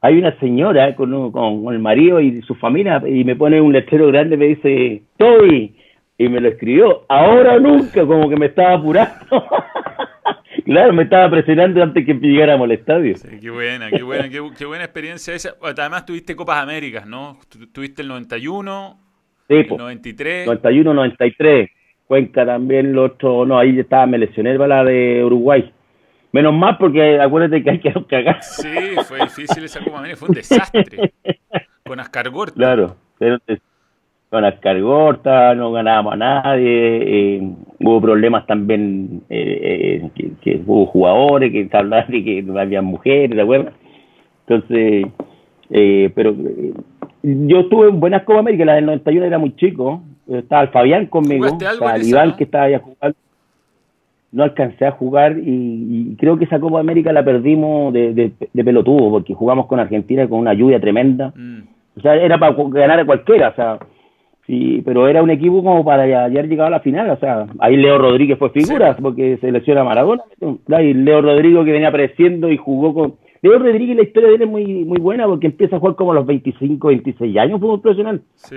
hay 0.00 0.18
una 0.18 0.38
señora 0.38 0.94
con, 0.96 1.32
con, 1.32 1.72
el 1.72 1.78
marido 1.78 2.20
y 2.20 2.42
su 2.42 2.54
familia 2.56 3.02
y 3.06 3.24
me 3.24 3.36
pone 3.36 3.60
un 3.60 3.72
letrero 3.72 4.08
grande 4.08 4.36
me 4.36 4.48
dice 4.48 5.02
Toby 5.16 5.74
y 6.18 6.28
me 6.28 6.40
lo 6.40 6.48
escribió 6.48 7.04
ahora 7.08 7.54
o 7.54 7.60
nunca 7.60 8.04
como 8.06 8.28
que 8.28 8.36
me 8.36 8.46
estaba 8.46 8.74
apurando 8.74 9.26
Claro, 10.64 10.94
me 10.94 11.02
estaba 11.02 11.30
presionando 11.30 11.82
antes 11.82 12.06
que 12.06 12.14
llegáramos 12.14 12.64
al 12.64 12.72
estadio. 12.72 13.16
Sí, 13.16 13.38
qué 13.40 13.50
buena, 13.50 13.90
qué 13.90 14.02
buena, 14.02 14.30
qué, 14.30 14.64
buena 14.64 14.84
experiencia 14.84 15.34
esa. 15.34 15.54
Además 15.62 16.06
tuviste 16.06 16.34
Copas 16.34 16.62
Américas, 16.62 17.06
¿no? 17.06 17.38
Tuviste 17.72 18.00
el 18.00 18.08
91, 18.08 18.98
sí, 19.46 19.54
el 19.54 19.68
93. 19.68 20.46
91, 20.46 20.94
93. 20.94 21.70
Cuenca 22.14 22.46
también, 22.46 22.90
el 22.90 22.98
otro, 22.98 23.44
no, 23.44 23.58
ahí 23.58 23.76
estaba, 23.76 24.06
me 24.06 24.18
lesioné 24.18 24.56
para 24.56 24.84
la 24.84 24.84
de 24.88 25.24
Uruguay. 25.24 25.68
Menos 26.30 26.54
mal 26.54 26.78
porque 26.78 27.18
acuérdate 27.20 27.60
que 27.64 27.70
hay 27.70 27.80
que 27.80 27.92
cagar. 28.08 28.40
Sí, 28.40 28.68
fue 29.04 29.18
difícil 29.18 29.64
esa 29.64 29.82
Copa 29.82 29.98
América, 29.98 30.20
fue 30.20 30.28
un 30.28 30.34
desastre. 30.36 31.12
Con 31.84 31.98
Ascargorta. 31.98 32.54
Claro, 32.54 32.94
pero 33.18 33.38
con 34.30 34.44
Ascargorta, 34.44 35.56
no 35.56 35.72
ganábamos 35.72 36.12
a 36.12 36.16
nadie, 36.16 37.36
eh, 37.36 37.52
hubo 37.80 38.00
problemas 38.00 38.46
también, 38.46 39.22
eh, 39.28 40.10
eh, 40.14 40.30
que, 40.40 40.62
hubo 40.64 40.86
jugadores 40.86 41.50
que 41.50 41.68
hablaban 41.76 42.12
de 42.12 42.22
que 42.22 42.42
no 42.44 42.56
había 42.60 42.80
mujeres, 42.80 43.34
¿de 43.34 43.42
acuerdo? 43.42 43.72
Entonces, 44.46 45.08
pero 46.14 46.32
yo 47.24 47.58
estuve 47.58 47.88
en 47.88 47.98
buenas 47.98 48.22
Copa 48.22 48.38
América, 48.38 48.64
la 48.64 48.74
del 48.74 48.86
91 48.86 49.26
era 49.26 49.38
muy 49.38 49.56
chico, 49.56 50.00
estaba 50.28 50.62
el 50.62 50.68
Fabián 50.68 51.06
conmigo, 51.06 51.46
estaba 51.46 51.96
el 51.96 52.06
Iván 52.06 52.36
que 52.36 52.44
estaba 52.44 52.64
allá 52.64 52.80
jugando, 52.80 53.16
no 54.32 54.42
alcancé 54.42 54.86
a 54.86 54.92
jugar 54.92 55.36
y, 55.38 56.16
creo 56.18 56.36
que 56.38 56.44
esa 56.44 56.58
Copa 56.58 56.80
América 56.80 57.12
la 57.12 57.24
perdimos 57.24 57.92
de, 57.92 58.12
de, 58.52 58.64
pelotudo, 58.64 59.10
porque 59.10 59.34
jugamos 59.34 59.66
con 59.66 59.80
Argentina 59.80 60.28
con 60.28 60.40
una 60.40 60.54
lluvia 60.54 60.80
tremenda, 60.80 61.32
mm. 61.36 61.60
o 61.98 62.00
sea, 62.00 62.16
era 62.16 62.38
para 62.38 62.54
ganar 62.68 63.00
a 63.00 63.06
cualquiera, 63.06 63.50
o 63.50 63.54
sea 63.54 63.78
Sí, 64.46 64.82
pero 64.84 65.08
era 65.08 65.22
un 65.22 65.30
equipo 65.30 65.62
como 65.62 65.84
para 65.84 66.02
ayer 66.24 66.48
llegado 66.48 66.66
a 66.66 66.70
la 66.70 66.80
final, 66.80 67.08
o 67.08 67.16
sea, 67.16 67.46
ahí 67.60 67.76
Leo 67.76 67.96
Rodríguez 67.96 68.38
fue 68.38 68.50
figura, 68.50 68.94
porque 69.00 69.38
se 69.38 69.50
lesiona 69.50 69.80
a 69.80 69.84
Maradona, 69.84 70.22
y 70.38 70.92
Leo 70.92 71.22
Rodríguez 71.22 71.64
que 71.64 71.72
venía 71.72 71.88
apareciendo 71.88 72.50
y 72.50 72.58
jugó 72.58 72.92
con... 72.92 73.14
Leo 73.40 73.58
Rodríguez 73.58 73.96
la 73.96 74.02
historia 74.02 74.28
de 74.28 74.34
él 74.36 74.42
es 74.42 74.48
muy, 74.48 74.84
muy 74.84 74.98
buena 74.98 75.26
porque 75.26 75.46
empieza 75.46 75.76
a 75.76 75.78
jugar 75.78 75.96
como 75.96 76.12
a 76.12 76.16
los 76.16 76.26
25, 76.26 76.88
26 76.88 77.36
años 77.38 77.60
fútbol 77.60 77.80
profesional. 77.80 78.20
Sí. 78.34 78.56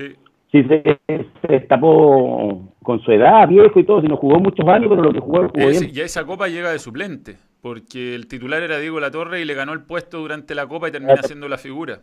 Sí, 0.51 0.63
se, 0.63 0.99
se 1.07 1.47
destapó 1.47 2.73
con 2.81 3.01
su 3.01 3.11
edad, 3.11 3.47
viejo 3.47 3.79
y 3.79 3.83
todo, 3.83 4.01
si 4.01 4.07
no 4.07 4.15
jugó 4.15 4.39
muchos 4.39 4.65
años, 4.67 4.87
pero 4.89 5.01
lo 5.01 5.11
que 5.11 5.19
jugó, 5.19 5.49
jugó 5.49 5.67
bien. 5.67 5.91
Ya 5.91 6.03
esa 6.03 6.25
copa 6.25 6.47
llega 6.47 6.71
de 6.71 6.79
suplente, 6.79 7.35
porque 7.61 8.15
el 8.15 8.27
titular 8.27 8.63
era 8.63 8.79
Diego 8.79 8.99
Latorre 8.99 9.41
y 9.41 9.45
le 9.45 9.53
ganó 9.55 9.73
el 9.73 9.83
puesto 9.83 10.19
durante 10.19 10.55
la 10.55 10.65
copa 10.67 10.87
y 10.87 10.91
termina 10.91 11.21
siendo 11.21 11.49
la 11.49 11.57
figura. 11.57 11.99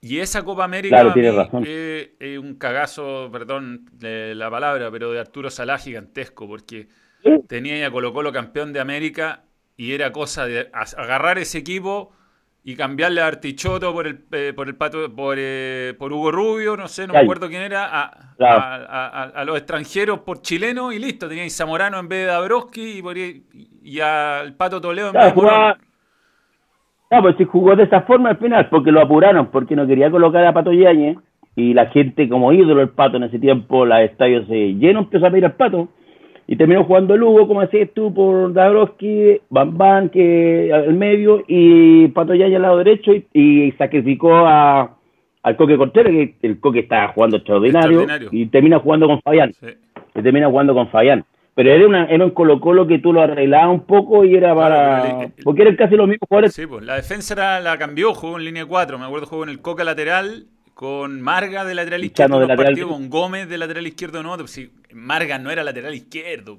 Y 0.00 0.18
esa 0.18 0.44
Copa 0.44 0.64
América 0.64 1.14
es 1.16 2.38
un 2.38 2.54
cagazo, 2.56 3.28
perdón 3.32 3.86
de 3.92 4.34
la 4.34 4.50
palabra, 4.50 4.90
pero 4.90 5.10
de 5.10 5.20
Arturo 5.20 5.50
Salá 5.50 5.78
gigantesco, 5.78 6.46
porque 6.46 6.88
tenía 7.48 7.78
ya 7.78 7.90
Colo 7.90 8.12
Colo 8.12 8.32
campeón 8.32 8.72
de 8.72 8.80
América 8.80 9.44
y 9.76 9.92
era 9.92 10.12
cosa 10.12 10.46
de 10.46 10.68
agarrar 10.72 11.38
ese 11.38 11.58
equipo 11.58 12.12
y 12.68 12.74
cambiarle 12.74 13.20
a 13.20 13.28
Artichoto 13.28 13.92
por 13.92 14.08
el, 14.08 14.18
eh, 14.32 14.52
por 14.52 14.66
el 14.66 14.74
pato, 14.74 15.08
por, 15.14 15.36
eh, 15.38 15.94
por 15.96 16.12
Hugo 16.12 16.32
Rubio, 16.32 16.76
no 16.76 16.88
sé, 16.88 17.06
no 17.06 17.12
me 17.12 17.20
acuerdo 17.20 17.48
quién 17.48 17.62
era, 17.62 17.86
a, 17.92 19.44
los 19.44 19.56
extranjeros 19.56 20.18
por 20.18 20.42
chileno 20.42 20.90
y 20.90 20.98
listo, 20.98 21.28
teníais 21.28 21.56
Zamorano 21.56 22.00
en 22.00 22.08
vez 22.08 22.22
de 22.22 22.26
Dabrowski 22.26 23.00
y, 23.04 23.44
y, 23.84 24.00
al 24.00 24.54
Pato 24.54 24.80
Toledo 24.80 25.10
en 25.10 25.12
vez 25.12 25.32
de 25.32 25.42
no, 27.08 27.22
pues 27.22 27.36
si 27.36 27.44
jugó 27.44 27.76
de 27.76 27.84
esa 27.84 28.00
forma 28.00 28.30
al 28.30 28.38
final, 28.38 28.68
porque 28.68 28.90
lo 28.90 29.00
apuraron, 29.00 29.46
porque 29.52 29.76
no 29.76 29.86
quería 29.86 30.10
colocar 30.10 30.44
a 30.44 30.52
Pato 30.52 30.72
Yañez, 30.72 31.18
y 31.54 31.72
la 31.72 31.86
gente 31.90 32.28
como 32.28 32.52
ídolo 32.52 32.82
el 32.82 32.88
Pato 32.88 33.18
en 33.18 33.22
ese 33.22 33.38
tiempo, 33.38 33.86
los 33.86 34.00
estadios 34.00 34.44
se 34.48 34.74
llenos, 34.74 35.04
empezó 35.04 35.26
a 35.26 35.30
pedir 35.30 35.44
al 35.44 35.54
Pato, 35.54 35.86
y 36.46 36.56
terminó 36.56 36.84
jugando 36.84 37.14
el 37.14 37.22
Hugo, 37.22 37.48
como 37.48 37.60
decías 37.60 37.90
tú, 37.94 38.14
por 38.14 38.52
Dabrowski, 38.52 39.40
Bam 39.50 40.08
que 40.10 40.70
al 40.72 40.94
medio, 40.94 41.42
y 41.48 42.08
Pato 42.08 42.34
Yañez 42.34 42.56
al 42.56 42.62
lado 42.62 42.78
derecho, 42.78 43.12
y, 43.32 43.72
sacrificó 43.72 44.34
a, 44.34 44.96
al 45.42 45.56
Coque 45.56 45.76
Cortero, 45.76 46.10
que 46.10 46.34
el 46.42 46.60
Coque 46.60 46.80
estaba 46.80 47.08
jugando 47.08 47.38
extraordinario, 47.38 48.06
y 48.30 48.46
termina 48.46 48.78
jugando 48.78 49.06
con 49.06 49.20
Fabián. 49.22 49.52
Y 50.14 50.22
termina 50.22 50.48
jugando 50.48 50.74
con 50.74 50.88
Fabián 50.88 51.24
pero 51.56 51.70
era, 51.72 51.86
una, 51.86 52.04
era 52.04 52.22
un 52.22 52.32
Colo 52.32 52.60
Colo 52.60 52.86
que 52.86 52.98
tú 52.98 53.14
lo 53.14 53.22
arreglabas 53.22 53.70
un 53.70 53.86
poco 53.86 54.26
y 54.26 54.36
era 54.36 54.54
para... 54.54 55.30
porque 55.42 55.62
eran 55.62 55.74
casi 55.74 55.96
los 55.96 56.06
mismos 56.06 56.28
jugadores. 56.28 56.52
Sí, 56.52 56.66
pues 56.66 56.84
la 56.84 56.96
defensa 56.96 57.32
era, 57.32 57.60
la 57.60 57.78
cambió, 57.78 58.12
jugó 58.12 58.36
en 58.36 58.44
línea 58.44 58.66
4, 58.66 58.98
me 58.98 59.06
acuerdo 59.06 59.26
jugó 59.26 59.44
en 59.44 59.48
el 59.48 59.62
Coca 59.62 59.82
lateral, 59.82 60.48
con 60.76 61.22
Marga 61.22 61.64
de 61.64 61.74
lateral 61.74 62.04
izquierdo, 62.04 62.38
de 62.38 62.48
lateral... 62.48 62.78
con 62.82 63.08
Gómez 63.08 63.48
de 63.48 63.56
lateral 63.56 63.86
izquierdo, 63.86 64.22
no, 64.22 64.36
pues, 64.36 64.50
si 64.50 64.70
Marga 64.92 65.38
no 65.38 65.50
era 65.50 65.64
lateral 65.64 65.94
izquierdo. 65.94 66.58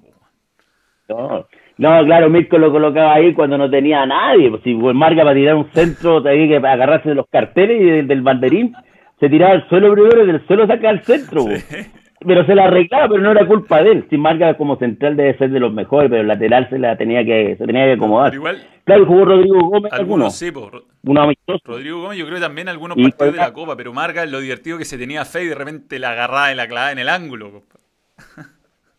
No, 1.08 1.46
no, 1.78 2.04
claro, 2.04 2.28
Mirko 2.28 2.58
lo 2.58 2.72
colocaba 2.72 3.14
ahí 3.14 3.36
cuando 3.36 3.60
no 3.60 3.70
tenía 3.70 4.02
a 4.02 4.08
nadie, 4.08 4.50
pues 4.50 4.64
si 4.64 4.74
Marga 4.74 5.22
para 5.22 5.36
tirar 5.36 5.54
un 5.54 5.72
centro 5.72 6.24
tenía 6.24 6.60
que 6.60 6.68
agarrarse 6.68 7.10
de 7.10 7.16
los 7.16 7.28
carteles 7.30 7.80
y 7.80 8.08
del, 8.08 8.22
banderín, 8.24 8.74
se 9.20 9.30
tiraba 9.30 9.54
al 9.54 9.70
suelo 9.70 9.94
primero 9.94 10.24
y 10.24 10.28
del 10.32 10.48
suelo 10.48 10.66
saca 10.66 10.90
al 10.90 11.04
centro. 11.04 11.44
Sí 11.44 11.86
pero 12.28 12.46
se 12.46 12.54
la 12.54 12.66
arreglaba, 12.66 13.08
pero 13.10 13.22
no 13.22 13.32
era 13.32 13.48
culpa 13.48 13.82
de 13.82 13.92
él. 13.92 14.08
Si 14.10 14.18
marca 14.18 14.56
como 14.56 14.78
central 14.78 15.16
debe 15.16 15.38
ser 15.38 15.50
de 15.50 15.60
los 15.60 15.74
mejores, 15.74 16.10
pero 16.10 16.22
el 16.22 16.28
lateral 16.28 16.70
se 16.70 16.78
la 16.78 16.98
tenía 16.98 17.24
que, 17.24 17.56
se 17.58 17.66
tenía 17.66 17.86
que 17.86 17.94
acomodar. 17.94 18.34
Igual, 18.34 18.62
claro, 18.84 19.06
jugó 19.06 19.26
Rodrigo 19.26 19.60
Gómez. 19.70 19.94
Algunos, 19.94 20.36
sí, 20.36 20.52
Rodrigo 20.52 22.02
Gómez, 22.02 22.18
yo 22.18 22.28
creo 22.28 22.40
también 22.40 22.68
algunos 22.68 22.98
partidos 22.98 23.34
de 23.34 23.40
la 23.40 23.54
Copa, 23.54 23.76
pero 23.78 23.94
marca 23.94 24.26
lo 24.26 24.40
divertido 24.40 24.78
que 24.78 24.86
se 24.86 24.98
tenía 24.98 25.26
fe 25.26 25.44
y 25.44 25.48
de 25.48 25.56
repente 25.56 25.98
la 26.00 26.12
agarraba 26.12 26.52
y 26.52 26.56
la 26.56 26.68
clavaba 26.68 26.92
en 26.92 27.00
el 27.00 27.10
ángulo. 27.10 27.64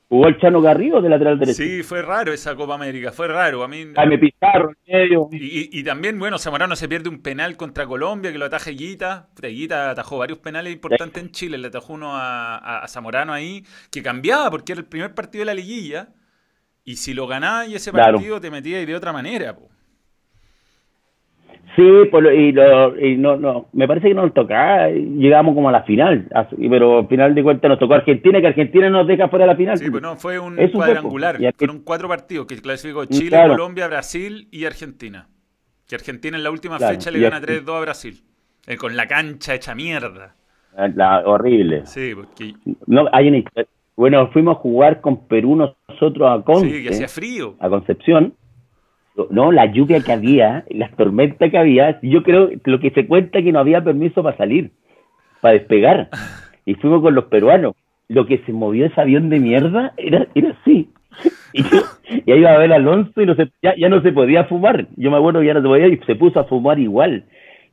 Jugó 0.08 0.28
el 0.28 0.38
Chano 0.38 0.62
Garrido 0.62 1.02
de 1.02 1.10
lateral 1.10 1.38
derecho. 1.38 1.62
Sí, 1.62 1.82
fue 1.82 2.00
raro 2.00 2.32
esa 2.32 2.56
Copa 2.56 2.74
América, 2.74 3.12
fue 3.12 3.28
raro. 3.28 3.62
A 3.62 3.68
mí, 3.68 3.84
me 3.84 4.18
Pizarro 4.18 4.70
en 4.86 5.00
medio. 5.00 5.28
Y, 5.30 5.78
y, 5.78 5.84
también, 5.84 6.18
bueno, 6.18 6.38
Zamorano 6.38 6.76
se 6.76 6.88
pierde 6.88 7.10
un 7.10 7.20
penal 7.20 7.58
contra 7.58 7.86
Colombia, 7.86 8.32
que 8.32 8.38
lo 8.38 8.46
ataja 8.46 8.70
Guita. 8.70 9.28
Guita 9.36 9.90
atajó 9.90 10.16
varios 10.16 10.38
penales 10.38 10.72
importantes 10.72 11.22
en 11.22 11.30
Chile. 11.30 11.58
Le 11.58 11.68
atajó 11.68 11.92
uno 11.92 12.16
a, 12.16 12.78
a, 12.78 12.88
Zamorano 12.88 13.34
ahí, 13.34 13.64
que 13.90 14.02
cambiaba 14.02 14.50
porque 14.50 14.72
era 14.72 14.80
el 14.80 14.86
primer 14.86 15.14
partido 15.14 15.42
de 15.42 15.46
la 15.46 15.54
liguilla. 15.54 16.08
Y 16.84 16.96
si 16.96 17.12
lo 17.12 17.26
ganabas 17.26 17.68
y 17.68 17.74
ese 17.74 17.92
partido 17.92 18.40
te 18.40 18.50
metías 18.50 18.86
de 18.86 18.96
otra 18.96 19.12
manera. 19.12 19.54
Po. 19.54 19.68
Sí, 21.76 21.82
y, 21.82 22.52
lo, 22.52 22.98
y 22.98 23.16
no, 23.16 23.36
no, 23.36 23.66
me 23.72 23.86
parece 23.86 24.08
que 24.08 24.14
nos 24.14 24.32
tocaba, 24.34 24.88
llegamos 24.88 25.54
como 25.54 25.68
a 25.68 25.72
la 25.72 25.82
final, 25.82 26.28
pero 26.56 26.98
al 26.98 27.08
final 27.08 27.34
de 27.34 27.42
cuentas 27.42 27.68
nos 27.68 27.78
tocó 27.78 27.94
Argentina, 27.94 28.40
que 28.40 28.48
Argentina 28.48 28.90
nos 28.90 29.06
deja 29.06 29.28
fuera 29.28 29.44
de 29.44 29.52
la 29.52 29.56
final. 29.56 29.78
Sí, 29.78 29.90
pues 29.90 30.02
no, 30.02 30.16
fue 30.16 30.38
un 30.38 30.56
cuadrangular, 30.72 31.38
fueron 31.56 31.82
cuatro 31.84 32.08
partidos 32.08 32.46
que 32.46 32.56
clasificó 32.60 33.04
Chile, 33.04 33.36
Colombia, 33.46 33.86
Brasil 33.86 34.48
y 34.50 34.64
Argentina. 34.64 35.28
Que 35.88 35.94
Argentina 35.94 36.36
en 36.36 36.42
la 36.42 36.50
última 36.50 36.78
fecha 36.78 37.10
le 37.10 37.20
gana 37.20 37.40
3-2 37.40 37.76
a 37.76 37.80
Brasil, 37.80 38.22
eh, 38.66 38.76
con 38.76 38.96
la 38.96 39.06
cancha 39.06 39.54
hecha 39.54 39.74
mierda. 39.74 40.34
La, 40.94 41.22
horrible. 41.26 41.86
Sí, 41.86 42.12
porque... 42.14 42.54
No, 42.86 43.08
hay 43.12 43.28
una 43.28 43.42
Bueno, 43.96 44.28
fuimos 44.32 44.56
a 44.56 44.60
jugar 44.60 45.00
con 45.00 45.26
Perú 45.26 45.56
nosotros 45.56 46.28
a 46.28 46.44
Conce, 46.44 46.70
Sí, 46.70 46.82
que 46.82 46.90
hacía 46.90 47.08
frío. 47.08 47.56
A 47.58 47.68
Concepción 47.68 48.34
no, 49.30 49.52
la 49.52 49.66
lluvia 49.66 50.00
que 50.00 50.12
había, 50.12 50.64
las 50.70 50.94
tormentas 50.96 51.50
que 51.50 51.58
había, 51.58 51.98
yo 52.02 52.22
creo 52.22 52.50
que 52.50 52.70
lo 52.70 52.80
que 52.80 52.90
se 52.90 53.06
cuenta 53.06 53.42
que 53.42 53.52
no 53.52 53.58
había 53.58 53.82
permiso 53.82 54.22
para 54.22 54.36
salir, 54.36 54.70
para 55.40 55.54
despegar. 55.54 56.08
Y 56.64 56.74
fuimos 56.74 57.02
con 57.02 57.14
los 57.14 57.24
peruanos. 57.24 57.74
lo 58.08 58.26
que 58.26 58.38
se 58.46 58.52
movió 58.52 58.86
ese 58.86 59.00
avión 59.00 59.28
de 59.28 59.38
mierda 59.38 59.92
era, 59.96 60.26
era 60.34 60.56
así. 60.60 60.90
Y, 62.24 62.30
ahí 62.30 62.40
iba 62.40 62.52
a 62.52 62.58
ver 62.58 62.72
Alonso 62.72 63.20
y 63.20 63.26
no 63.26 63.34
se, 63.34 63.50
ya, 63.62 63.74
ya, 63.76 63.88
no 63.88 64.00
se 64.02 64.12
podía 64.12 64.44
fumar. 64.44 64.86
Yo 64.96 65.10
me 65.10 65.16
acuerdo 65.16 65.40
que 65.40 65.46
ya 65.46 65.54
no 65.54 65.60
se 65.60 65.66
podía 65.66 65.88
y 65.88 65.98
se 66.06 66.14
puso 66.14 66.40
a 66.40 66.44
fumar 66.44 66.78
igual. 66.78 67.24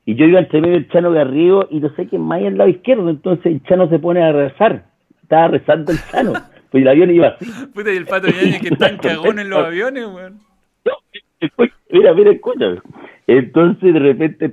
Y 0.05 0.15
yo 0.15 0.25
iba 0.25 0.39
al 0.39 0.49
medio 0.51 0.73
del 0.73 0.89
Chano 0.89 1.11
Garrido 1.11 1.67
y 1.71 1.79
no 1.79 1.89
sé 1.95 2.07
quién 2.07 2.21
más 2.21 2.41
al 2.41 2.57
lado 2.57 2.69
izquierdo. 2.69 3.09
Entonces 3.09 3.45
el 3.45 3.63
Chano 3.63 3.89
se 3.89 3.99
pone 3.99 4.23
a 4.23 4.31
rezar. 4.31 4.85
Estaba 5.21 5.49
rezando 5.49 5.91
el 5.91 5.97
Chano. 6.11 6.33
Pues 6.71 6.81
el 6.81 6.87
avión 6.87 7.11
iba 7.11 7.27
así. 7.29 7.45
Puta, 7.73 7.93
y 7.93 7.97
el 7.97 8.05
pato 8.05 8.27
Yañez 8.27 8.61
que 8.61 8.69
están 8.69 8.97
cagón 9.01 9.39
en 9.39 9.49
los 9.49 9.65
aviones, 9.65 10.07
weón. 10.07 10.39
Mira, 11.91 12.13
mira, 12.13 12.31
escúchame. 12.31 12.79
Entonces 13.27 13.93
de 13.93 13.99
repente 13.99 14.49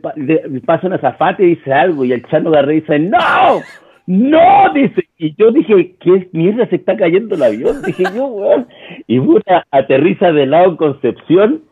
pasa 0.65 0.87
una 0.87 0.99
zafata 0.99 1.43
y 1.43 1.57
dice 1.57 1.73
algo 1.73 2.05
y 2.05 2.13
el 2.13 2.25
Chano 2.27 2.51
Garrido 2.51 2.81
dice, 2.81 2.99
¡No! 2.99 3.61
no, 4.07 4.73
dice, 4.75 5.09
y 5.19 5.35
yo 5.37 5.53
dije, 5.53 5.95
¿qué 6.01 6.29
mierda 6.33 6.67
se 6.69 6.77
está 6.77 6.97
cayendo 6.97 7.35
el 7.35 7.43
avión? 7.43 7.83
Dije 7.83 8.05
yo, 8.15 8.27
weón, 8.27 8.67
y 9.07 9.19
una 9.19 9.67
aterriza 9.71 10.33
de 10.33 10.47
lado 10.47 10.71
en 10.71 10.77
Concepción, 10.77 11.63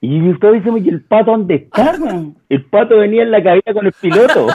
y 0.00 0.30
usted 0.30 0.52
dice, 0.52 0.70
¿y 0.82 0.88
el 0.88 1.02
pato 1.02 1.32
dónde 1.32 1.56
está, 1.56 1.94
El 2.48 2.64
pato 2.64 2.98
venía 2.98 3.22
en 3.22 3.32
la 3.32 3.42
cabina 3.42 3.74
con 3.74 3.86
el 3.86 3.92
piloto. 4.00 4.46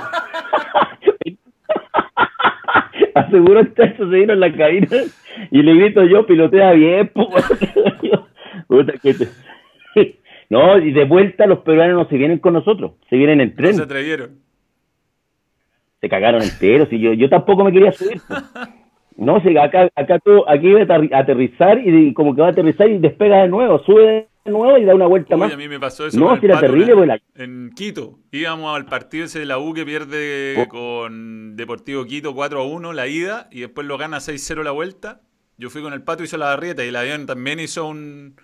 Aseguro 3.14 3.62
que 3.74 3.94
se 3.94 4.06
vino 4.06 4.34
en 4.34 4.40
la 4.40 4.52
cabina, 4.52 4.88
y 5.52 5.62
le 5.62 5.76
grito 5.76 6.04
yo, 6.04 6.26
pilotea 6.26 6.72
bien, 6.72 7.12
No, 10.50 10.78
y 10.78 10.92
de 10.92 11.06
vuelta 11.06 11.46
los 11.46 11.60
peruanos 11.60 12.04
no 12.04 12.10
se 12.10 12.18
vienen 12.18 12.40
con 12.40 12.54
nosotros, 12.54 12.94
se 13.10 13.16
vienen 13.16 13.42
en 13.42 13.56
tren. 13.56 13.74
se 13.74 13.84
atrevieron 13.84 14.46
se 16.06 16.10
cagaron 16.10 16.44
enteros 16.44 16.88
y 16.92 17.00
yo, 17.00 17.14
yo 17.14 17.30
tampoco 17.30 17.64
me 17.64 17.72
quería 17.72 17.92
subir. 17.92 18.22
No, 19.18 19.42
sé, 19.42 19.58
acá, 19.58 19.90
acá 19.96 20.20
todo, 20.20 20.48
aquí 20.50 20.68
iba 20.68 20.82
a 20.82 21.20
aterrizar 21.20 21.80
y 21.80 22.14
como 22.14 22.36
que 22.36 22.42
va 22.42 22.48
a 22.48 22.52
aterrizar 22.52 22.90
y 22.90 22.98
despega 22.98 23.44
de 23.44 23.48
nuevo, 23.48 23.82
sube 23.86 24.28
de 24.44 24.52
nuevo 24.52 24.78
y 24.78 24.84
da 24.84 24.94
una 24.94 25.08
vuelta 25.08 25.38
más. 25.38 25.54
A 25.54 25.56
mí 25.56 25.70
me 25.70 25.80
pasó 25.80 26.06
eso. 26.06 26.20
No, 26.20 26.38
si 26.38 26.46
era 26.46 26.60
terrible, 26.60 27.22
en, 27.36 27.42
en 27.42 27.72
Quito. 27.74 28.20
Íbamos 28.34 28.76
al 28.76 28.86
partido 28.86 29.24
ese 29.24 29.40
de 29.40 29.46
la 29.46 29.58
U 29.58 29.74
que 29.74 29.86
pierde 29.86 30.56
oh. 30.62 30.68
con 30.68 31.56
Deportivo 31.56 32.04
Quito 32.04 32.36
4 32.36 32.60
a 32.60 32.66
1 32.66 32.92
la 32.92 33.08
ida 33.08 33.48
y 33.52 33.62
después 33.62 33.88
lo 33.88 33.98
gana 33.98 34.18
6-0 34.18 34.64
la 34.64 34.72
vuelta. 34.72 35.22
Yo 35.58 35.70
fui 35.70 35.82
con 35.82 35.94
el 35.94 36.04
pato, 36.04 36.24
hizo 36.24 36.36
la 36.36 36.48
barrieta 36.48 36.84
y 36.84 36.90
el 36.90 36.96
avión 36.98 37.26
también 37.26 37.62
hizo 37.62 37.88
un, 37.88 38.36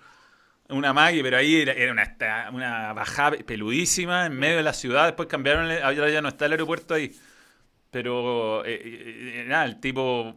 una 0.72 0.92
magia, 0.92 1.22
pero 1.22 1.36
ahí 1.36 1.62
era, 1.62 1.92
una, 1.92 2.50
una 2.52 2.92
bajada 2.92 3.36
peludísima 3.46 4.26
en 4.26 4.38
medio 4.38 4.56
de 4.56 4.62
la 4.62 4.72
ciudad. 4.72 5.06
Después 5.06 5.28
cambiaron, 5.28 5.70
ahora 5.82 6.10
ya 6.10 6.22
no 6.22 6.28
está 6.28 6.46
el 6.46 6.52
aeropuerto 6.52 6.94
ahí. 6.94 7.12
Pero, 7.90 8.64
eh, 8.64 8.80
eh, 8.84 9.64
el 9.64 9.80
tipo. 9.80 10.34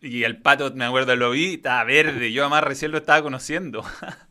Y 0.00 0.24
el 0.24 0.40
pato, 0.40 0.70
me 0.74 0.84
acuerdo, 0.84 1.16
lo 1.16 1.30
vi, 1.30 1.54
estaba 1.54 1.84
verde. 1.84 2.32
Yo 2.32 2.42
además 2.42 2.64
recién 2.64 2.92
lo 2.92 2.98
estaba 2.98 3.22
conociendo. 3.22 3.82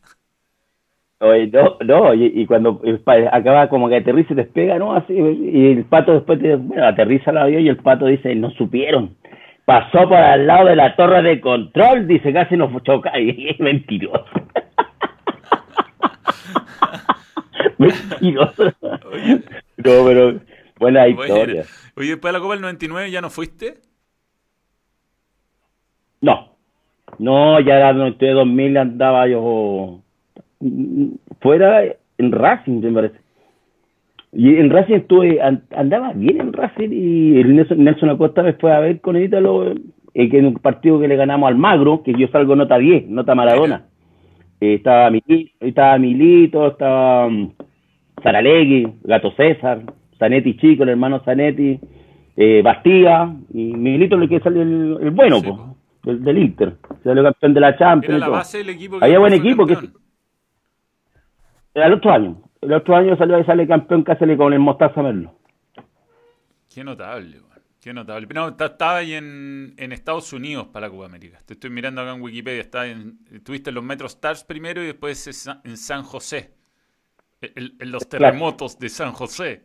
Oye, 1.22 1.48
no, 1.48 1.76
no, 1.84 2.14
y, 2.14 2.46
cuando 2.46 2.80
acaba 3.30 3.68
como 3.68 3.90
que 3.90 3.96
aterriza 3.96 4.32
y 4.32 4.36
despega, 4.36 4.78
¿no? 4.78 4.94
Así, 4.94 5.12
y 5.12 5.66
el 5.72 5.84
pato 5.84 6.14
después, 6.14 6.40
bueno, 6.40 6.86
aterriza 6.86 7.30
el 7.30 7.36
avión 7.36 7.62
y 7.62 7.68
el 7.68 7.76
pato 7.76 8.06
dice, 8.06 8.34
no 8.34 8.50
supieron. 8.52 9.16
Pasó 9.66 10.08
por 10.08 10.16
al 10.16 10.46
lado 10.46 10.68
de 10.68 10.76
la 10.76 10.96
torre 10.96 11.22
de 11.22 11.40
control, 11.42 12.06
dice, 12.06 12.32
casi 12.32 12.56
nos 12.56 12.70
choca. 12.84 13.12
Y 13.20 13.54
mentiroso. 13.58 14.24
Mentiroso. 17.80 18.72
No, 18.82 20.04
pero 20.04 20.40
buena 20.78 21.08
historia. 21.08 21.64
Oye, 21.96 22.10
después 22.10 22.32
de 22.32 22.38
la 22.38 22.42
Copa 22.42 22.54
del 22.54 22.62
99 22.62 23.10
ya 23.10 23.20
no 23.20 23.30
fuiste? 23.30 23.78
No. 26.20 26.56
No, 27.18 27.60
ya 27.60 27.76
era 27.76 27.90
el 27.90 28.16
2000 28.18 28.76
andaba 28.76 29.26
yo 29.26 30.00
fuera 31.40 31.82
en 32.18 32.32
Racing, 32.32 32.80
me 32.80 32.92
parece. 32.92 33.18
Y 34.32 34.56
en 34.56 34.70
Racing 34.70 34.94
estuve, 34.94 35.40
andaba 35.42 36.12
bien 36.12 36.40
en 36.40 36.52
Racing 36.52 36.90
y 36.92 37.40
el 37.40 37.56
Nelson, 37.56 38.10
Acosta 38.10 38.42
me 38.42 38.52
fue 38.52 38.72
a 38.72 38.78
ver 38.78 39.00
con 39.00 39.20
Ítalo 39.20 39.72
eh, 39.72 39.76
en 40.14 40.46
un 40.46 40.54
partido 40.54 41.00
que 41.00 41.08
le 41.08 41.16
ganamos 41.16 41.48
al 41.48 41.56
Magro, 41.56 42.02
que 42.02 42.12
yo 42.12 42.28
salgo 42.28 42.54
nota 42.54 42.78
10, 42.78 43.08
nota 43.08 43.34
Maradona. 43.34 43.86
Eh, 44.60 44.74
estaba, 44.74 45.10
Milito, 45.10 45.52
estaba 45.60 45.98
Milito, 45.98 46.68
estaba 46.68 47.26
um, 47.26 47.50
Saralegui, 48.22 48.86
Gato 49.02 49.32
César, 49.32 49.82
Zanetti 50.18 50.56
Chico, 50.56 50.82
el 50.82 50.90
hermano 50.90 51.20
Zanetti, 51.24 51.80
eh, 52.36 52.62
Bastía, 52.62 53.34
y 53.52 53.72
Miguelito 53.74 54.16
le 54.16 54.28
que 54.28 54.40
salió 54.40 54.62
el, 54.62 55.10
bueno, 55.10 55.76
del, 56.02 56.22
del, 56.22 56.38
Inter. 56.38 56.76
Salió 57.02 57.22
campeón 57.22 57.54
de 57.54 57.60
la 57.60 57.76
Champions. 57.76 58.16
Era 58.16 58.28
la 58.28 58.28
base 58.28 58.58
del 58.58 58.70
equipo 58.70 58.98
Había 59.00 59.18
buen 59.18 59.32
equipo. 59.32 59.66
que 59.66 59.76
el 61.74 61.92
otro 61.92 62.10
año. 62.10 62.42
El 62.60 62.72
otro 62.74 62.96
año 62.96 63.16
salió 63.16 63.38
y 63.38 63.44
sale 63.44 63.66
campeón 63.66 64.04
sale 64.04 64.36
con 64.36 64.52
el 64.52 64.58
Mostaza 64.58 65.02
Merlo. 65.02 65.34
Qué 66.72 66.84
notable, 66.84 67.38
Qué 67.80 67.94
notable. 67.94 68.28
No, 68.34 68.48
estaba 68.48 68.98
ahí 68.98 69.14
en, 69.14 69.72
en, 69.78 69.92
Estados 69.92 70.34
Unidos 70.34 70.66
para 70.66 70.86
la 70.86 70.92
Copa 70.92 71.06
América. 71.06 71.38
Te 71.46 71.54
estoy 71.54 71.70
mirando 71.70 72.02
acá 72.02 72.12
en 72.12 72.20
Wikipedia. 72.20 72.60
Está 72.60 72.86
en, 72.86 73.20
estuviste 73.32 73.70
en 73.70 73.76
los 73.76 73.84
Metro 73.84 74.06
Stars 74.06 74.44
primero 74.44 74.82
y 74.82 74.86
después 74.86 75.46
en 75.64 75.76
San 75.78 76.02
José. 76.02 76.59
En, 77.42 77.90
los 77.90 78.06
terremotos 78.08 78.78
de 78.78 78.88
San 78.90 79.12
José. 79.12 79.62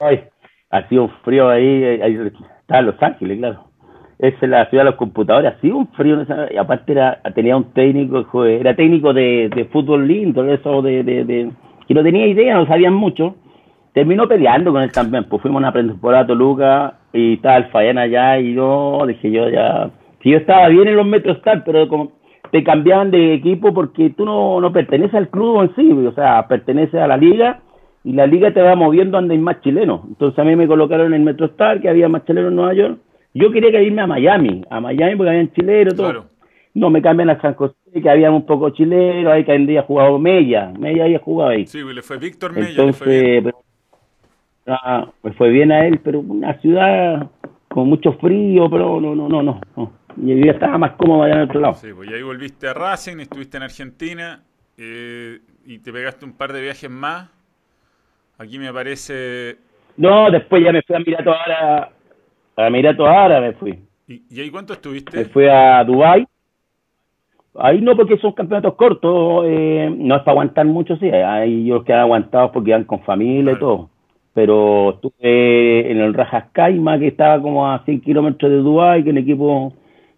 Ay, 0.00 0.24
ha 0.70 0.88
sido 0.88 1.04
un 1.04 1.10
frío 1.22 1.48
ahí, 1.48 1.84
ahí 1.84 2.32
estaba 2.60 2.80
en 2.80 2.86
Los 2.86 3.02
Ángeles, 3.02 3.38
claro. 3.38 3.70
Esa 4.18 4.38
es 4.42 4.48
la 4.48 4.68
ciudad 4.68 4.84
de 4.84 4.90
los 4.90 4.98
computadores, 4.98 5.52
ha 5.52 5.60
sido 5.60 5.76
un 5.76 5.88
frío, 5.92 6.24
y 6.50 6.56
aparte 6.56 6.92
era, 6.92 7.20
tenía 7.34 7.56
un 7.56 7.72
técnico, 7.72 8.44
era 8.44 8.74
técnico 8.74 9.12
de, 9.12 9.50
de 9.54 9.64
fútbol 9.66 10.06
lindo, 10.08 10.44
eso 10.52 10.82
de, 10.82 11.02
de, 11.02 11.24
de, 11.24 11.50
que 11.86 11.94
no 11.94 12.02
tenía 12.02 12.26
idea, 12.26 12.54
no 12.54 12.66
sabían 12.66 12.94
mucho, 12.94 13.36
terminó 13.92 14.26
peleando 14.26 14.72
con 14.72 14.82
él 14.82 14.92
también, 14.92 15.24
pues 15.24 15.42
fuimos 15.42 15.58
a 15.58 15.64
una 15.64 15.72
pretemporada 15.72 16.24
a 16.24 16.26
Toluca 16.26 16.94
y 17.12 17.34
estaba 17.34 17.58
el 17.58 17.66
Fayán 17.66 17.98
allá 17.98 18.38
y 18.38 18.54
yo 18.54 19.04
dije 19.06 19.30
yo 19.30 19.48
ya, 19.48 19.90
si 20.22 20.30
yo 20.30 20.38
estaba 20.38 20.68
bien 20.68 20.88
en 20.88 20.96
los 20.96 21.06
metros 21.06 21.40
tal, 21.42 21.62
pero 21.64 21.88
como 21.88 22.12
te 22.54 22.62
cambiaban 22.62 23.10
de 23.10 23.34
equipo 23.34 23.74
porque 23.74 24.10
tú 24.10 24.24
no, 24.24 24.60
no 24.60 24.72
perteneces 24.72 25.16
al 25.16 25.28
club 25.28 25.62
en 25.62 25.74
sí, 25.74 25.90
o 25.90 26.12
sea, 26.12 26.46
perteneces 26.46 26.94
a 27.00 27.08
la 27.08 27.16
liga 27.16 27.62
y 28.04 28.12
la 28.12 28.28
liga 28.28 28.54
te 28.54 28.62
va 28.62 28.76
moviendo 28.76 29.18
donde 29.18 29.34
hay 29.34 29.40
más 29.40 29.60
chilenos. 29.60 30.02
Entonces 30.06 30.38
a 30.38 30.44
mí 30.44 30.54
me 30.54 30.68
colocaron 30.68 31.08
en 31.08 31.14
el 31.14 31.22
MetroStar, 31.22 31.80
que 31.80 31.88
había 31.88 32.08
más 32.08 32.24
chilenos 32.24 32.50
en 32.50 32.54
Nueva 32.54 32.74
York. 32.74 32.98
Yo 33.34 33.50
quería 33.50 33.82
irme 33.82 34.02
a 34.02 34.06
Miami, 34.06 34.62
a 34.70 34.78
Miami 34.78 35.16
porque 35.16 35.30
había 35.30 35.52
chilenos, 35.52 35.96
todo. 35.96 36.26
No, 36.74 36.90
me 36.90 37.02
cambian 37.02 37.30
a 37.30 37.40
San 37.40 37.54
José, 37.54 37.74
que 37.92 38.08
había 38.08 38.30
un 38.30 38.46
poco 38.46 38.70
chilenos, 38.70 39.32
ahí 39.32 39.44
que 39.44 39.50
había 39.50 39.82
jugado 39.82 40.16
Mella, 40.20 40.72
Mella 40.78 41.06
había 41.06 41.18
jugado 41.18 41.50
ahí. 41.50 41.66
Sí, 41.66 41.82
le 41.82 42.02
fue 42.02 42.18
Víctor 42.18 42.52
Mella. 42.52 42.68
Entonces, 42.68 42.96
fue 42.96 43.52
ah, 44.68 45.08
me 45.24 45.32
fue 45.32 45.50
bien 45.50 45.72
a 45.72 45.88
él, 45.88 45.98
pero 46.04 46.20
una 46.20 46.54
ciudad 46.60 47.30
con 47.66 47.88
mucho 47.88 48.12
frío, 48.12 48.70
pero 48.70 49.00
no, 49.00 49.16
no, 49.16 49.28
no, 49.28 49.42
no. 49.42 49.60
no. 49.76 50.03
Y 50.16 50.48
estaba 50.48 50.78
más 50.78 50.92
cómodo 50.92 51.24
allá 51.24 51.34
en 51.34 51.40
otro 51.42 51.60
lado. 51.60 51.74
Sí, 51.74 51.88
pues 51.94 52.08
ahí 52.10 52.22
volviste 52.22 52.68
a 52.68 52.74
Racing, 52.74 53.18
estuviste 53.18 53.56
en 53.56 53.62
Argentina 53.64 54.42
eh, 54.76 55.40
y 55.64 55.78
te 55.78 55.92
pegaste 55.92 56.24
un 56.24 56.32
par 56.32 56.52
de 56.52 56.60
viajes 56.60 56.90
más 56.90 57.28
Aquí 58.38 58.58
me 58.58 58.68
aparece. 58.68 59.56
No, 59.96 60.30
después 60.30 60.62
ya 60.64 60.72
me 60.72 60.82
fui 60.82 60.96
a 60.96 60.98
Emirato 60.98 61.32
Árabe. 61.32 61.86
A 62.56 62.66
Emirato 62.66 63.06
Árabe 63.06 63.48
me 63.48 63.52
fui. 63.54 63.78
¿Y, 64.08 64.40
ahí 64.40 64.50
cuánto 64.50 64.72
estuviste? 64.72 65.16
Me 65.16 65.24
fui 65.26 65.46
a 65.46 65.84
Dubai. 65.84 66.26
Ahí 67.56 67.80
no, 67.80 67.96
porque 67.96 68.18
son 68.18 68.32
campeonatos 68.32 68.74
cortos, 68.74 69.44
eh, 69.46 69.88
no 69.96 70.16
es 70.16 70.22
para 70.22 70.32
aguantar 70.32 70.66
mucho, 70.66 70.96
sí. 70.96 71.08
Ahí 71.08 71.64
yo 71.66 71.84
que 71.84 71.92
han 71.92 72.00
aguantado 72.00 72.50
porque 72.50 72.70
iban 72.70 72.84
con 72.84 73.00
familia 73.02 73.52
y 73.52 73.58
todo. 73.58 73.90
Pero 74.34 74.94
estuve 74.94 75.92
en 75.92 76.00
el 76.00 76.12
Rajas 76.12 76.46
Caima, 76.50 76.98
que 76.98 77.06
estaba 77.06 77.40
como 77.40 77.70
a 77.70 77.84
100 77.84 78.00
kilómetros 78.00 78.50
de 78.50 78.58
Dubai, 78.58 79.04
que 79.04 79.10
el 79.10 79.18
equipo. 79.18 79.72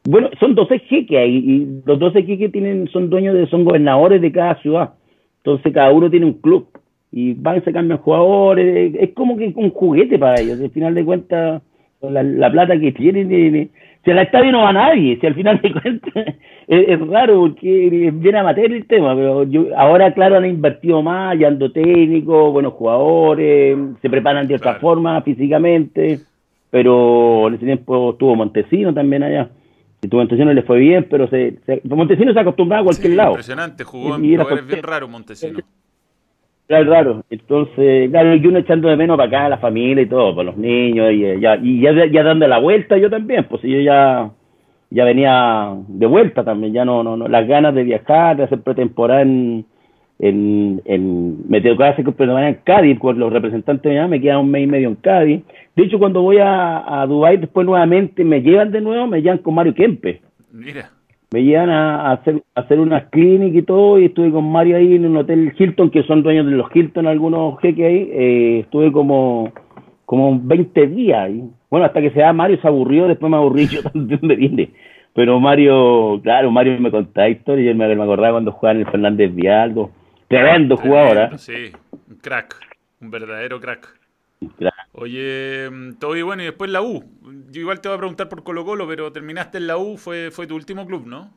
Bueno, 0.08 0.30
son 0.38 0.54
12 0.54 0.78
jeques 0.80 1.18
ahí, 1.18 1.36
y 1.36 1.82
los 1.84 1.98
12 1.98 2.22
jeques 2.22 2.52
tienen, 2.52 2.88
son 2.88 3.10
dueños 3.10 3.34
de, 3.34 3.46
son 3.46 3.64
gobernadores 3.64 4.20
de 4.20 4.30
cada 4.30 4.54
ciudad. 4.62 4.94
Entonces 5.38 5.72
cada 5.72 5.90
uno 5.90 6.10
tiene 6.10 6.26
un 6.26 6.34
club 6.34 6.68
y 7.12 7.34
van, 7.34 7.62
se 7.64 7.72
cambian 7.72 7.98
jugadores, 7.98 8.94
es 8.98 9.10
como 9.14 9.36
que 9.36 9.52
un 9.54 9.70
juguete 9.70 10.18
para 10.18 10.40
ellos, 10.40 10.60
al 10.60 10.70
final 10.70 10.94
de 10.94 11.04
cuentas, 11.04 11.62
la, 12.02 12.50
plata 12.50 12.78
que 12.78 12.92
tienen, 12.92 13.70
si 14.04 14.10
al 14.10 14.18
estadio 14.18 14.52
no 14.52 14.62
va 14.62 14.72
nadie, 14.72 15.18
si 15.20 15.26
al 15.26 15.34
final 15.34 15.60
de 15.60 15.72
cuentas 15.80 16.34
es, 16.68 17.00
raro 17.08 17.40
porque 17.40 18.10
viene 18.12 18.38
a 18.38 18.42
matar 18.42 18.66
el 18.66 18.86
tema, 18.86 19.14
pero 19.14 19.44
yo, 19.44 19.66
ahora 19.76 20.12
claro 20.14 20.36
han 20.36 20.46
invertido 20.46 21.02
más, 21.02 21.38
ya 21.38 21.48
ando 21.48 21.72
técnico, 21.72 22.52
buenos 22.52 22.74
jugadores, 22.74 23.76
se 24.02 24.10
preparan 24.10 24.46
de 24.46 24.56
otra 24.56 24.74
forma 24.74 25.20
físicamente, 25.22 26.20
pero 26.70 27.48
en 27.48 27.54
ese 27.54 27.66
tiempo 27.66 28.10
estuvo 28.10 28.36
Montesino 28.36 28.92
también 28.92 29.22
allá. 29.22 29.48
Y 30.06 30.08
tu 30.08 30.18
Montesino 30.18 30.52
le 30.52 30.62
fue 30.62 30.78
bien, 30.78 31.08
pero 31.10 31.26
se, 31.26 31.58
Montesino 31.82 32.32
se 32.32 32.38
acostumbraba 32.38 32.82
a 32.82 32.84
cualquier 32.84 33.14
lado. 33.14 33.30
Impresionante, 33.30 33.82
jugó 33.82 34.14
en 34.14 34.36
lugares 34.36 34.64
bien 34.64 34.82
raro 34.82 35.08
Montesino. 35.08 35.58
Claro, 36.68 36.90
raro. 36.90 37.24
Entonces, 37.30 38.10
claro, 38.10 38.34
y 38.34 38.44
uno 38.44 38.58
echando 38.58 38.88
de 38.88 38.96
menos 38.96 39.16
para 39.16 39.28
acá, 39.28 39.48
la 39.48 39.58
familia 39.58 40.02
y 40.02 40.08
todo, 40.08 40.34
para 40.34 40.46
los 40.46 40.56
niños, 40.56 41.12
y 41.12 41.40
ya, 41.40 41.54
y 41.62 41.80
ya, 41.80 41.92
ya 42.10 42.24
dando 42.24 42.48
la 42.48 42.58
vuelta 42.58 42.98
yo 42.98 43.08
también, 43.08 43.44
pues 43.44 43.62
yo 43.62 43.78
ya, 43.78 44.32
ya 44.90 45.04
venía 45.04 45.76
de 45.86 46.06
vuelta 46.06 46.42
también, 46.42 46.72
ya 46.72 46.84
no, 46.84 47.04
no, 47.04 47.16
no, 47.16 47.28
las 47.28 47.46
ganas 47.46 47.72
de 47.72 47.84
viajar, 47.84 48.36
de 48.36 48.42
hacer 48.42 48.62
pretemporada 48.62 49.22
en, 49.22 49.64
en, 50.18 50.82
en 50.84 51.48
me 51.48 51.60
tengo 51.60 51.76
que 51.76 51.84
hacer 51.84 52.04
pretemporada 52.04 52.48
en 52.48 52.58
Cádiz, 52.64 52.98
con 52.98 53.18
los 53.18 53.32
representantes 53.32 53.90
de 53.90 53.98
allá, 53.98 54.08
me 54.08 54.20
quedan 54.20 54.38
un 54.38 54.50
mes 54.50 54.64
y 54.64 54.66
medio 54.66 54.88
en 54.88 54.94
Cádiz. 54.96 55.42
De 55.74 55.82
hecho, 55.84 55.98
cuando 55.98 56.22
voy 56.22 56.38
a, 56.38 57.02
a 57.02 57.06
Dubái 57.06 57.36
después 57.36 57.66
nuevamente, 57.66 58.24
me 58.24 58.40
llevan 58.42 58.70
de 58.72 58.80
nuevo, 58.80 59.06
me 59.06 59.20
llevan 59.20 59.38
con 59.38 59.54
Mario 59.54 59.74
Kempe. 59.74 60.20
Mira 60.52 60.90
me 61.32 61.42
llevan 61.42 61.70
a, 61.70 62.12
hacer, 62.12 62.42
a 62.54 62.60
hacer 62.60 62.78
unas 62.78 63.06
clínicas 63.10 63.58
y 63.58 63.62
todo, 63.62 63.98
y 63.98 64.06
estuve 64.06 64.30
con 64.30 64.50
Mario 64.50 64.76
ahí 64.76 64.94
en 64.94 65.06
un 65.06 65.16
hotel 65.16 65.52
Hilton, 65.58 65.90
que 65.90 66.04
son 66.04 66.22
dueños 66.22 66.46
de 66.46 66.52
los 66.52 66.74
Hilton, 66.74 67.06
algunos 67.06 67.58
jeques 67.60 67.84
ahí, 67.84 68.10
eh, 68.12 68.58
estuve 68.60 68.92
como, 68.92 69.52
como 70.04 70.40
20 70.40 70.86
días. 70.86 71.30
Y, 71.30 71.42
bueno, 71.68 71.86
hasta 71.86 72.00
que 72.00 72.10
se 72.10 72.20
da 72.20 72.32
Mario 72.32 72.58
se 72.60 72.68
aburrió, 72.68 73.08
después 73.08 73.30
me 73.30 73.36
aburrí 73.36 73.66
yo 73.66 73.82
también 73.92 74.20
me 74.22 74.36
viene. 74.36 74.70
Pero 75.14 75.40
Mario, 75.40 76.20
claro, 76.22 76.50
Mario 76.50 76.78
me 76.78 76.90
contaba 76.90 77.28
historias, 77.28 77.66
y 77.66 77.68
él 77.70 77.76
me, 77.76 77.94
me 77.94 78.02
acordaba 78.02 78.34
cuando 78.34 78.52
jugaba 78.52 78.74
en 78.74 78.86
el 78.86 78.90
Fernández 78.90 79.34
Vialdo, 79.34 79.90
tremendo 80.28 80.76
jugador, 80.76 81.32
¿eh? 81.34 81.38
Sí, 81.38 81.72
un 82.08 82.16
crack, 82.16 82.56
un 83.00 83.10
verdadero 83.10 83.60
crack. 83.60 83.96
Oye, 84.92 85.68
mm, 85.70 85.94
todo 85.98 86.16
y 86.16 86.22
bueno, 86.22 86.42
y 86.42 86.46
después 86.46 86.70
la 86.70 86.82
U. 86.82 87.04
Yo 87.50 87.60
igual 87.60 87.80
te 87.80 87.88
voy 87.88 87.96
a 87.96 87.98
preguntar 87.98 88.28
por 88.28 88.42
Colo 88.42 88.64
Colo, 88.64 88.86
pero 88.86 89.12
terminaste 89.12 89.58
en 89.58 89.66
la 89.66 89.78
U, 89.78 89.96
fue, 89.96 90.30
fue 90.30 90.46
tu 90.46 90.54
último 90.54 90.86
club, 90.86 91.06
¿no? 91.06 91.30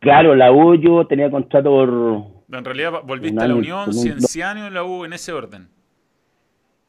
Claro, 0.00 0.34
la 0.34 0.50
U 0.52 0.74
yo 0.74 1.06
tenía 1.06 1.30
contrato 1.30 1.70
por... 1.70 2.58
En 2.58 2.64
realidad 2.64 3.02
volviste 3.04 3.40
a 3.40 3.48
la 3.48 3.54
Unión, 3.54 3.92
Cienciano 3.92 4.66
y 4.66 4.70
la 4.70 4.84
U 4.84 5.04
en 5.04 5.12
ese 5.12 5.32
orden. 5.32 5.68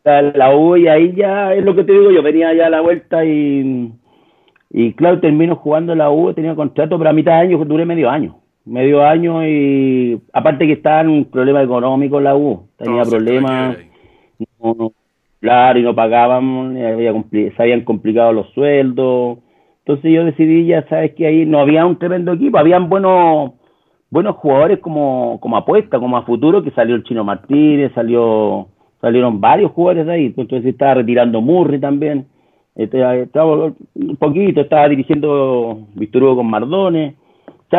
La, 0.03 0.53
U 0.53 0.75
y 0.75 0.87
ahí 0.87 1.13
ya 1.15 1.53
es 1.53 1.63
lo 1.63 1.75
que 1.75 1.83
te 1.83 1.93
digo, 1.93 2.11
yo 2.11 2.21
venía 2.21 2.53
ya 2.53 2.67
a 2.67 2.69
la 2.69 2.81
vuelta 2.81 3.23
y, 3.23 3.93
y 4.71 4.93
claro, 4.93 5.21
termino 5.21 5.55
jugando 5.55 5.95
la 5.95 6.09
U, 6.09 6.33
tenía 6.33 6.55
contrato, 6.55 6.97
pero 6.97 7.11
a 7.11 7.13
mitad 7.13 7.33
de 7.33 7.47
año 7.47 7.63
duré 7.63 7.85
medio 7.85 8.09
año 8.09 8.42
medio 8.65 9.05
año 9.05 9.45
y 9.47 10.21
aparte 10.31 10.67
que 10.67 10.73
estaba 10.73 11.01
en 11.01 11.09
un 11.09 11.25
problema 11.25 11.61
económico 11.61 12.19
la 12.19 12.35
U, 12.35 12.67
tenía 12.77 13.03
problemas, 13.03 13.77
claro, 15.39 15.79
y 15.79 15.83
no 15.83 15.95
pagaban, 15.95 16.77
había 16.77 17.13
se 17.31 17.55
habían 17.57 17.81
complicado 17.81 18.31
los 18.31 18.49
sueldos, 18.51 19.39
entonces 19.79 20.11
yo 20.11 20.23
decidí 20.23 20.65
ya, 20.65 20.87
sabes 20.87 21.13
que 21.13 21.27
ahí 21.27 21.45
no 21.45 21.59
había 21.59 21.85
un 21.85 21.97
tremendo 21.97 22.33
equipo, 22.33 22.57
habían 22.57 22.89
buenos 22.89 23.51
buenos 24.09 24.35
jugadores 24.35 24.79
como, 24.79 25.39
como 25.41 25.57
apuesta, 25.57 25.99
como 25.99 26.17
a 26.17 26.21
futuro, 26.21 26.63
que 26.63 26.69
salió 26.71 26.95
el 26.95 27.03
Chino 27.03 27.23
Martínez, 27.23 27.91
salió 27.95 28.67
salieron 29.03 29.41
varios 29.41 29.71
jugadores 29.71 30.05
de 30.05 30.13
ahí, 30.13 30.33
entonces 30.37 30.65
estaba 30.65 30.93
retirando 30.93 31.41
Murri 31.41 31.77
también, 31.77 32.25
estaba, 32.73 33.73
un 33.95 34.15
poquito, 34.17 34.61
estaba 34.61 34.87
dirigiendo 34.87 35.87
Víctor 35.93 36.35
con 36.37 36.49
Mardones, 36.49 37.15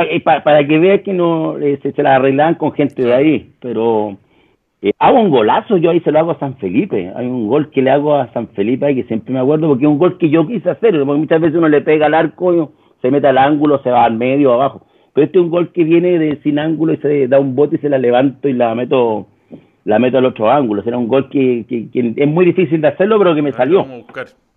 eh, 0.02 0.20
para, 0.20 0.66
que 0.66 0.78
veas 0.78 1.02
que 1.02 1.12
no 1.12 1.58
eh, 1.58 1.78
se, 1.82 2.02
la 2.02 2.16
arreglan 2.16 2.56
con 2.56 2.72
gente 2.72 3.02
de 3.02 3.14
ahí, 3.14 3.52
pero 3.60 4.16
eh, 4.82 4.92
hago 4.98 5.20
un 5.20 5.30
golazo, 5.30 5.76
yo 5.76 5.90
ahí 5.90 6.00
se 6.00 6.10
lo 6.10 6.18
hago 6.18 6.32
a 6.32 6.38
San 6.38 6.56
Felipe, 6.56 7.12
hay 7.14 7.26
un 7.26 7.48
gol 7.48 7.70
que 7.70 7.82
le 7.82 7.90
hago 7.90 8.14
a 8.14 8.32
San 8.32 8.48
Felipe 8.48 8.86
ahí 8.86 8.94
que 8.94 9.04
siempre 9.04 9.32
me 9.32 9.40
acuerdo 9.40 9.68
porque 9.68 9.84
es 9.84 9.90
un 9.90 9.98
gol 9.98 10.18
que 10.18 10.30
yo 10.30 10.46
quise 10.46 10.70
hacer, 10.70 10.92
porque 11.04 11.20
muchas 11.20 11.40
veces 11.40 11.56
uno 11.56 11.68
le 11.68 11.80
pega 11.80 12.06
al 12.06 12.14
arco, 12.14 12.72
se 13.00 13.10
mete 13.10 13.28
al 13.28 13.38
ángulo, 13.38 13.82
se 13.82 13.90
va 13.90 14.04
al 14.04 14.16
medio, 14.16 14.52
abajo, 14.52 14.86
pero 15.12 15.26
este 15.26 15.38
es 15.38 15.44
un 15.44 15.50
gol 15.50 15.72
que 15.72 15.84
viene 15.84 16.18
de 16.18 16.40
sin 16.42 16.58
ángulo 16.58 16.94
y 16.94 16.96
se 16.98 17.28
da 17.28 17.38
un 17.38 17.54
bote 17.54 17.76
y 17.76 17.78
se 17.78 17.88
la 17.88 17.98
levanto 17.98 18.48
y 18.48 18.52
la 18.52 18.74
meto 18.74 19.26
la 19.84 19.98
meto 19.98 20.18
al 20.18 20.24
otro 20.24 20.50
ángulo, 20.50 20.82
era 20.84 20.96
un 20.96 21.08
gol 21.08 21.28
que, 21.28 21.66
que, 21.68 22.14
es 22.16 22.28
muy 22.28 22.46
difícil 22.46 22.80
de 22.80 22.88
hacerlo, 22.88 23.18
pero 23.18 23.34
que 23.34 23.42
me 23.42 23.52
salió. 23.52 23.86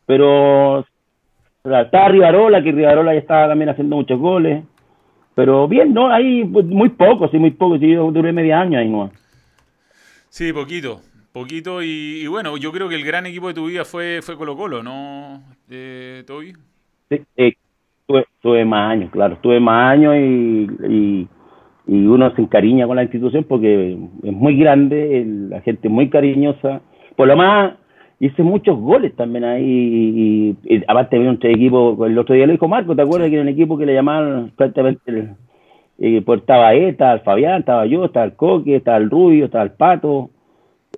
Pero 0.06 0.86
estaba 1.64 2.08
Rivarola, 2.08 2.64
que 2.64 2.72
Rivarola 2.72 3.14
ya 3.14 3.20
estaba 3.20 3.50
también 3.50 3.70
haciendo 3.70 3.98
muchos 3.98 4.20
goles. 4.20 4.64
Pero 5.38 5.68
bien, 5.68 5.94
¿no? 5.94 6.12
Ahí 6.12 6.44
pues, 6.46 6.66
muy 6.66 6.90
poco, 6.90 7.30
sí, 7.30 7.38
muy 7.38 7.52
poco. 7.52 7.78
Sí, 7.78 7.92
yo 7.92 8.12
duré 8.12 8.34
medio 8.34 8.58
año 8.58 8.80
ahí, 8.80 8.90
¿no? 8.90 9.12
Sí, 10.30 10.52
poquito. 10.52 11.00
Poquito 11.32 11.84
y, 11.84 12.26
bueno, 12.26 12.58
yo 12.58 12.72
creo 12.72 12.90
que 12.90 12.96
el 12.96 13.06
gran 13.06 13.28
equipo 13.28 13.48
de 13.48 13.54
tu 13.54 13.68
vida 13.68 13.86
fue, 13.86 14.22
fue 14.24 14.36
Colo 14.36 14.58
Colo, 14.58 14.82
¿no, 14.82 15.44
eh, 15.70 16.24
Toby? 16.26 16.54
Sí, 17.10 17.22
eh, 17.36 17.54
tuve, 18.42 18.66
más 18.66 18.94
años, 18.94 19.12
claro. 19.12 19.38
Tuve 19.40 19.60
más 19.60 19.92
años 19.92 20.16
y, 20.16 21.28
y, 21.86 22.08
uno 22.08 22.34
se 22.36 22.42
encariña 22.42 22.88
con 22.88 22.96
la 22.96 23.04
institución 23.04 23.46
porque 23.48 23.96
es 24.24 24.34
muy 24.34 24.58
grande, 24.58 25.24
la 25.50 25.62
gente 25.62 25.88
es 25.88 25.94
muy 25.94 26.10
cariñosa. 26.10 26.82
Por 27.16 27.28
lo 27.28 27.38
más, 27.38 27.76
hice 28.20 28.44
muchos 28.44 28.78
goles 28.80 29.16
también 29.16 29.44
ahí. 29.44 30.56
Y, 30.64 30.84
aparte 30.88 31.18
había 31.18 31.30
un 31.30 31.40
equipo, 31.42 32.06
el 32.06 32.18
otro 32.18 32.36
día 32.36 32.46
lo 32.46 32.54
dijo 32.54 32.68
Marco, 32.68 32.96
¿te 32.96 33.02
acuerdas 33.02 33.30
que 33.30 33.36
era 33.36 33.44
un 33.44 33.50
equipo 33.50 33.78
que 33.78 33.86
le 33.86 33.94
llamaban 33.94 34.52
prácticamente, 34.56 35.30
eh, 36.00 36.22
pues 36.26 36.42
estaba 36.42 36.74
el 36.74 36.96
Fabián, 37.24 37.60
estaba 37.60 37.86
yo, 37.86 38.06
estaba 38.06 38.26
el 38.26 38.36
Coque, 38.36 38.78
estaba 38.78 38.98
el 38.98 39.10
Rubio, 39.10 39.46
estaba 39.46 39.64
el 39.64 39.72
Pato, 39.72 40.30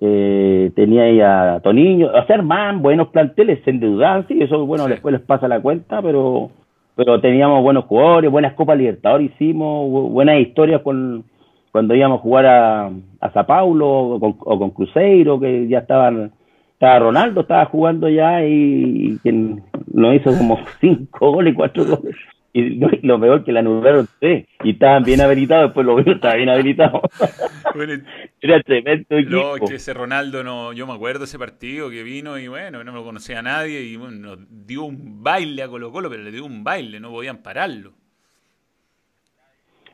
eh, 0.00 0.70
tenía 0.74 1.04
ahí 1.04 1.20
a 1.20 1.60
Toniño, 1.62 2.08
o 2.08 2.26
sea, 2.26 2.36
hermano, 2.36 2.80
buenos 2.80 3.08
planteles, 3.08 3.62
se 3.64 3.70
endeudaban, 3.70 4.26
sí, 4.28 4.40
eso 4.40 4.64
bueno, 4.66 4.86
después 4.88 5.12
les 5.12 5.22
pasa 5.22 5.48
la 5.48 5.60
cuenta, 5.60 6.02
pero 6.02 6.50
pero 6.96 7.18
teníamos 7.20 7.62
buenos 7.62 7.86
jugadores, 7.86 8.30
buenas 8.30 8.52
Copas 8.52 8.76
Libertadores 8.76 9.30
hicimos, 9.30 10.10
buenas 10.10 10.38
historias 10.38 10.82
con 10.82 11.24
cuando 11.72 11.94
íbamos 11.94 12.18
a 12.18 12.22
jugar 12.22 12.46
a, 12.46 12.90
a 13.20 13.32
Sao 13.32 13.46
Paulo 13.46 13.88
o 13.88 14.20
con, 14.20 14.36
o 14.38 14.58
con 14.58 14.70
Cruzeiro, 14.70 15.38
que 15.40 15.68
ya 15.68 15.78
estaban 15.78 16.32
estaba 16.80 16.98
Ronaldo, 16.98 17.42
estaba 17.42 17.66
jugando 17.66 18.08
ya 18.08 18.42
y, 18.42 19.18
quien 19.22 19.62
nos 19.92 20.14
hizo 20.14 20.34
como 20.34 20.58
cinco 20.80 21.32
goles, 21.32 21.54
cuatro 21.54 21.84
goles. 21.84 22.16
Y 22.54 22.80
lo 23.06 23.18
mejor 23.18 23.44
que 23.44 23.52
la 23.52 23.60
anularon 23.60 24.08
tres. 24.18 24.48
Y 24.64 24.70
estaban 24.70 25.04
bien 25.04 25.20
habilitados, 25.20 25.66
después 25.66 25.86
lo 25.86 25.96
veo, 25.96 26.14
estaba 26.14 26.34
bien 26.36 26.48
habilitado. 26.48 27.02
Era 28.40 28.62
tremendo 28.62 29.18
equipo. 29.18 29.58
No, 29.60 29.66
que 29.66 29.74
ese 29.74 29.92
Ronaldo, 29.92 30.42
no, 30.42 30.72
yo 30.72 30.86
me 30.86 30.94
acuerdo 30.94 31.24
ese 31.24 31.38
partido 31.38 31.90
que 31.90 32.02
vino 32.02 32.38
y 32.38 32.48
bueno, 32.48 32.82
no 32.82 32.92
lo 32.92 33.04
conocía 33.04 33.40
a 33.40 33.42
nadie 33.42 33.82
y 33.82 33.96
bueno, 33.96 34.36
nos 34.36 34.66
dio 34.66 34.84
un 34.84 35.22
baile 35.22 35.62
a 35.62 35.68
Colo 35.68 35.92
Colo, 35.92 36.08
pero 36.08 36.22
le 36.22 36.32
dio 36.32 36.46
un 36.46 36.64
baile, 36.64 36.98
no 36.98 37.10
podían 37.10 37.42
pararlo. 37.42 37.92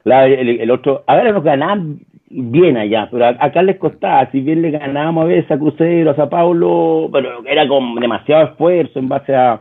el, 0.04 0.60
el, 0.60 0.70
otro, 0.70 1.02
ahora 1.08 1.32
nos 1.32 1.42
ganaban 1.42 1.98
bien 2.28 2.76
allá, 2.76 3.08
pero 3.10 3.26
acá 3.26 3.62
les 3.62 3.76
costaba, 3.78 4.30
si 4.30 4.40
bien 4.40 4.62
le 4.62 4.70
ganábamos 4.70 5.24
a 5.24 5.28
veces 5.28 5.50
a 5.50 5.58
Crucero, 5.58 6.10
a 6.10 6.16
Sao 6.16 6.28
Paulo, 6.28 7.08
pero 7.12 7.46
era 7.46 7.66
con 7.68 7.94
demasiado 7.96 8.48
esfuerzo 8.48 8.98
en 8.98 9.08
base 9.08 9.34
a, 9.34 9.60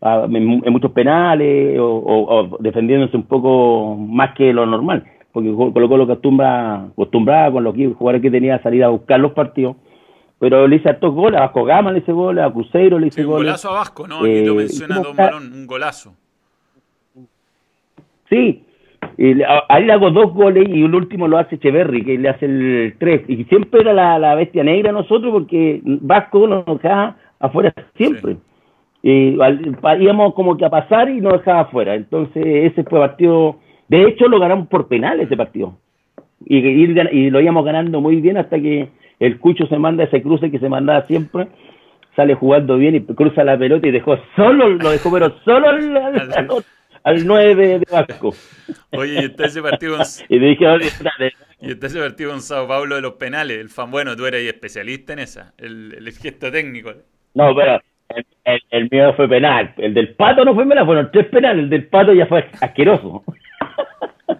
en, 0.00 0.72
muchos 0.72 0.92
penales 0.92 1.78
o, 1.78 2.56
defendiéndose 2.60 3.16
un 3.16 3.24
poco 3.24 3.96
más 3.96 4.34
que 4.34 4.52
lo 4.52 4.64
normal, 4.66 5.04
porque 5.32 5.52
colocó 5.52 5.96
lo 5.96 6.06
que 6.06 6.12
acostumbra, 6.12 6.84
acostumbraba 6.84 7.52
con 7.52 7.64
los 7.64 7.74
jugadores 7.74 8.22
que 8.22 8.30
tenía 8.30 8.56
a 8.56 8.62
salir 8.62 8.82
a 8.82 8.88
buscar 8.88 9.20
los 9.20 9.32
partidos, 9.32 9.76
pero 10.38 10.66
le 10.66 10.76
hice 10.76 10.90
estos 10.90 11.14
goles, 11.14 11.38
a 11.38 11.44
Vasco 11.44 11.64
Gama 11.64 11.92
le 11.92 11.98
hice 11.98 12.12
goles, 12.12 12.44
a 12.44 12.52
Cruzeiro 12.52 12.98
le 12.98 13.08
hice 13.08 13.24
goles. 13.24 13.40
Un 13.40 13.46
golazo 13.46 13.70
a 13.70 13.72
Vasco, 13.72 14.06
¿no? 14.06 14.18
Aquí 14.18 14.44
lo 14.44 14.52
eh, 14.52 14.56
menciona 14.56 15.00
Don 15.00 15.16
Balón, 15.16 15.52
un 15.52 15.66
golazo. 15.66 16.14
Sí, 18.28 18.65
y 19.18 19.40
ahí 19.68 19.84
le 19.84 19.92
hago 19.92 20.10
dos 20.10 20.34
goles 20.34 20.68
y 20.68 20.84
el 20.84 20.94
último 20.94 21.26
lo 21.26 21.38
hace 21.38 21.54
Echeverry, 21.54 22.04
que 22.04 22.18
le 22.18 22.28
hace 22.28 22.44
el 22.44 22.94
tres. 22.98 23.22
Y 23.28 23.44
siempre 23.44 23.80
era 23.80 24.18
la, 24.18 24.34
bestia 24.34 24.62
negra 24.62 24.92
nosotros 24.92 25.32
porque 25.32 25.80
Vasco 25.84 26.46
nos 26.46 26.66
dejaba 26.66 27.16
afuera 27.40 27.72
siempre. 27.96 28.36
Y 29.02 29.38
íbamos 30.00 30.34
como 30.34 30.56
que 30.56 30.66
a 30.66 30.70
pasar 30.70 31.08
y 31.08 31.20
nos 31.20 31.34
dejaba 31.34 31.60
afuera. 31.60 31.94
Entonces 31.94 32.44
ese 32.44 32.84
fue 32.84 33.00
partido, 33.00 33.56
de 33.88 34.02
hecho 34.02 34.28
lo 34.28 34.38
ganamos 34.38 34.68
por 34.68 34.86
penal 34.86 35.20
ese 35.20 35.36
partido. 35.36 35.78
Y, 36.44 36.58
y, 36.58 37.30
lo 37.30 37.40
íbamos 37.40 37.64
ganando 37.64 38.02
muy 38.02 38.20
bien 38.20 38.36
hasta 38.36 38.60
que 38.60 38.90
el 39.18 39.38
Cucho 39.38 39.66
se 39.66 39.78
manda 39.78 40.04
ese 40.04 40.20
cruce 40.20 40.50
que 40.50 40.58
se 40.58 40.68
mandaba 40.68 41.02
siempre 41.02 41.48
sale 42.16 42.34
jugando 42.34 42.78
bien 42.78 42.94
y 42.94 43.00
cruza 43.02 43.44
la 43.44 43.58
pelota 43.58 43.86
y 43.86 43.90
dejó 43.90 44.16
solo, 44.34 44.70
lo 44.70 44.90
dejó 44.90 45.12
pero 45.12 45.30
solo 45.44 45.70
la, 45.70 46.10
la, 46.10 46.46
al 47.06 47.24
9 47.24 47.78
de 47.78 47.86
Vasco. 47.90 48.34
Oye, 48.90 49.22
y 49.22 49.24
está 49.26 49.46
ese 49.46 49.62
partido 49.62 49.96
con... 49.96 50.06
y 50.28 50.38
dije, 50.40 50.64
y 51.60 51.70
ese 51.70 52.00
partido 52.00 52.30
con 52.32 52.40
Sao 52.40 52.66
Paulo 52.66 52.96
de 52.96 53.00
los 53.00 53.12
penales, 53.12 53.58
el 53.58 53.68
fan 53.68 53.92
bueno, 53.92 54.16
tú 54.16 54.26
eres 54.26 54.42
especialista 54.42 55.12
en 55.12 55.20
esa, 55.20 55.54
el, 55.56 55.94
el 55.96 56.12
gesto 56.12 56.50
técnico. 56.50 56.90
No, 57.34 57.54
pero 57.54 57.80
el, 58.08 58.60
el, 58.70 58.88
mío 58.90 59.14
fue 59.14 59.28
penal, 59.28 59.72
el 59.76 59.94
del 59.94 60.14
Pato 60.14 60.44
no 60.44 60.52
fue 60.52 60.66
penal, 60.66 60.84
fueron 60.84 61.10
tres 61.12 61.26
penales, 61.26 61.64
el 61.64 61.70
del 61.70 61.86
Pato 61.86 62.12
ya 62.12 62.26
fue 62.26 62.44
asqueroso. 62.60 63.22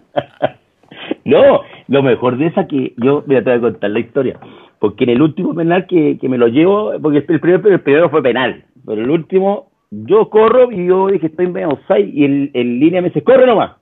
no, 1.23 1.61
lo 1.87 2.03
mejor 2.03 2.37
de 2.37 2.47
esa 2.47 2.67
que 2.67 2.93
yo, 2.97 3.23
mira, 3.27 3.43
te 3.45 3.51
voy 3.51 3.59
a 3.59 3.71
contar 3.71 3.91
la 3.91 3.99
historia, 3.99 4.39
porque 4.79 5.05
en 5.05 5.11
el 5.11 5.21
último 5.21 5.55
penal 5.55 5.87
que, 5.87 6.17
que 6.19 6.27
me 6.27 6.37
lo 6.37 6.47
llevo, 6.47 6.91
porque 7.01 7.19
el 7.19 7.39
primero, 7.39 7.69
el 7.69 7.79
primero 7.79 8.09
fue 8.09 8.21
penal, 8.21 8.65
pero 8.85 9.01
el 9.01 9.09
último 9.09 9.66
yo 9.91 10.29
corro 10.29 10.71
y 10.71 10.87
yo 10.87 11.07
dije, 11.07 11.27
estoy 11.27 11.47
medio 11.47 11.69
offside, 11.69 12.09
y 12.13 12.25
el, 12.25 12.79
línea 12.79 13.01
me 13.01 13.09
dice, 13.09 13.23
corre 13.23 13.45
nomás, 13.45 13.77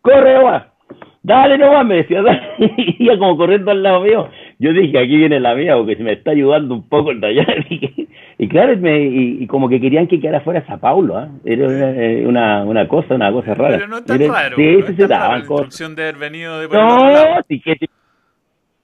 corre 0.00 0.34
nomás. 0.34 0.64
dale 1.22 1.58
nomás, 1.58 1.86
me 1.86 1.96
decía, 1.96 2.22
dale. 2.22 2.40
y 2.58 3.04
iba 3.04 3.18
como 3.18 3.36
corriendo 3.36 3.70
al 3.70 3.82
lado 3.82 4.00
mío. 4.02 4.28
Yo 4.58 4.72
dije, 4.72 4.98
aquí 4.98 5.16
viene 5.16 5.40
la 5.40 5.54
mía, 5.54 5.76
porque 5.76 5.96
se 5.96 6.02
me 6.02 6.12
está 6.12 6.30
ayudando 6.30 6.74
un 6.74 6.88
poco 6.88 7.10
el 7.10 7.20
taller. 7.20 7.66
y 8.38 8.48
claro, 8.48 8.76
me, 8.78 9.00
y, 9.00 9.46
como 9.46 9.68
que 9.68 9.80
querían 9.80 10.06
que 10.06 10.20
quedara 10.20 10.40
fuera 10.40 10.64
Sao 10.66 10.78
Paulo, 10.78 11.20
¿eh? 11.20 11.28
era 11.44 11.66
una, 12.28 12.64
una, 12.64 12.88
cosa, 12.88 13.14
una 13.14 13.32
cosa 13.32 13.54
rara. 13.54 13.76
Pero 13.76 13.88
no 13.88 13.98
es 13.98 14.04
tan 14.04 14.20
raro. 14.20 14.56
Sí, 14.56 14.76
no 14.78 14.96
se 14.96 15.06
daban 15.06 15.44
cosas. 15.44 15.96
de 15.96 16.02
haber 16.02 16.16
venido 16.16 16.58
de 16.60 16.68
No, 16.68 17.42
sí 17.48 17.60
que 17.60 17.76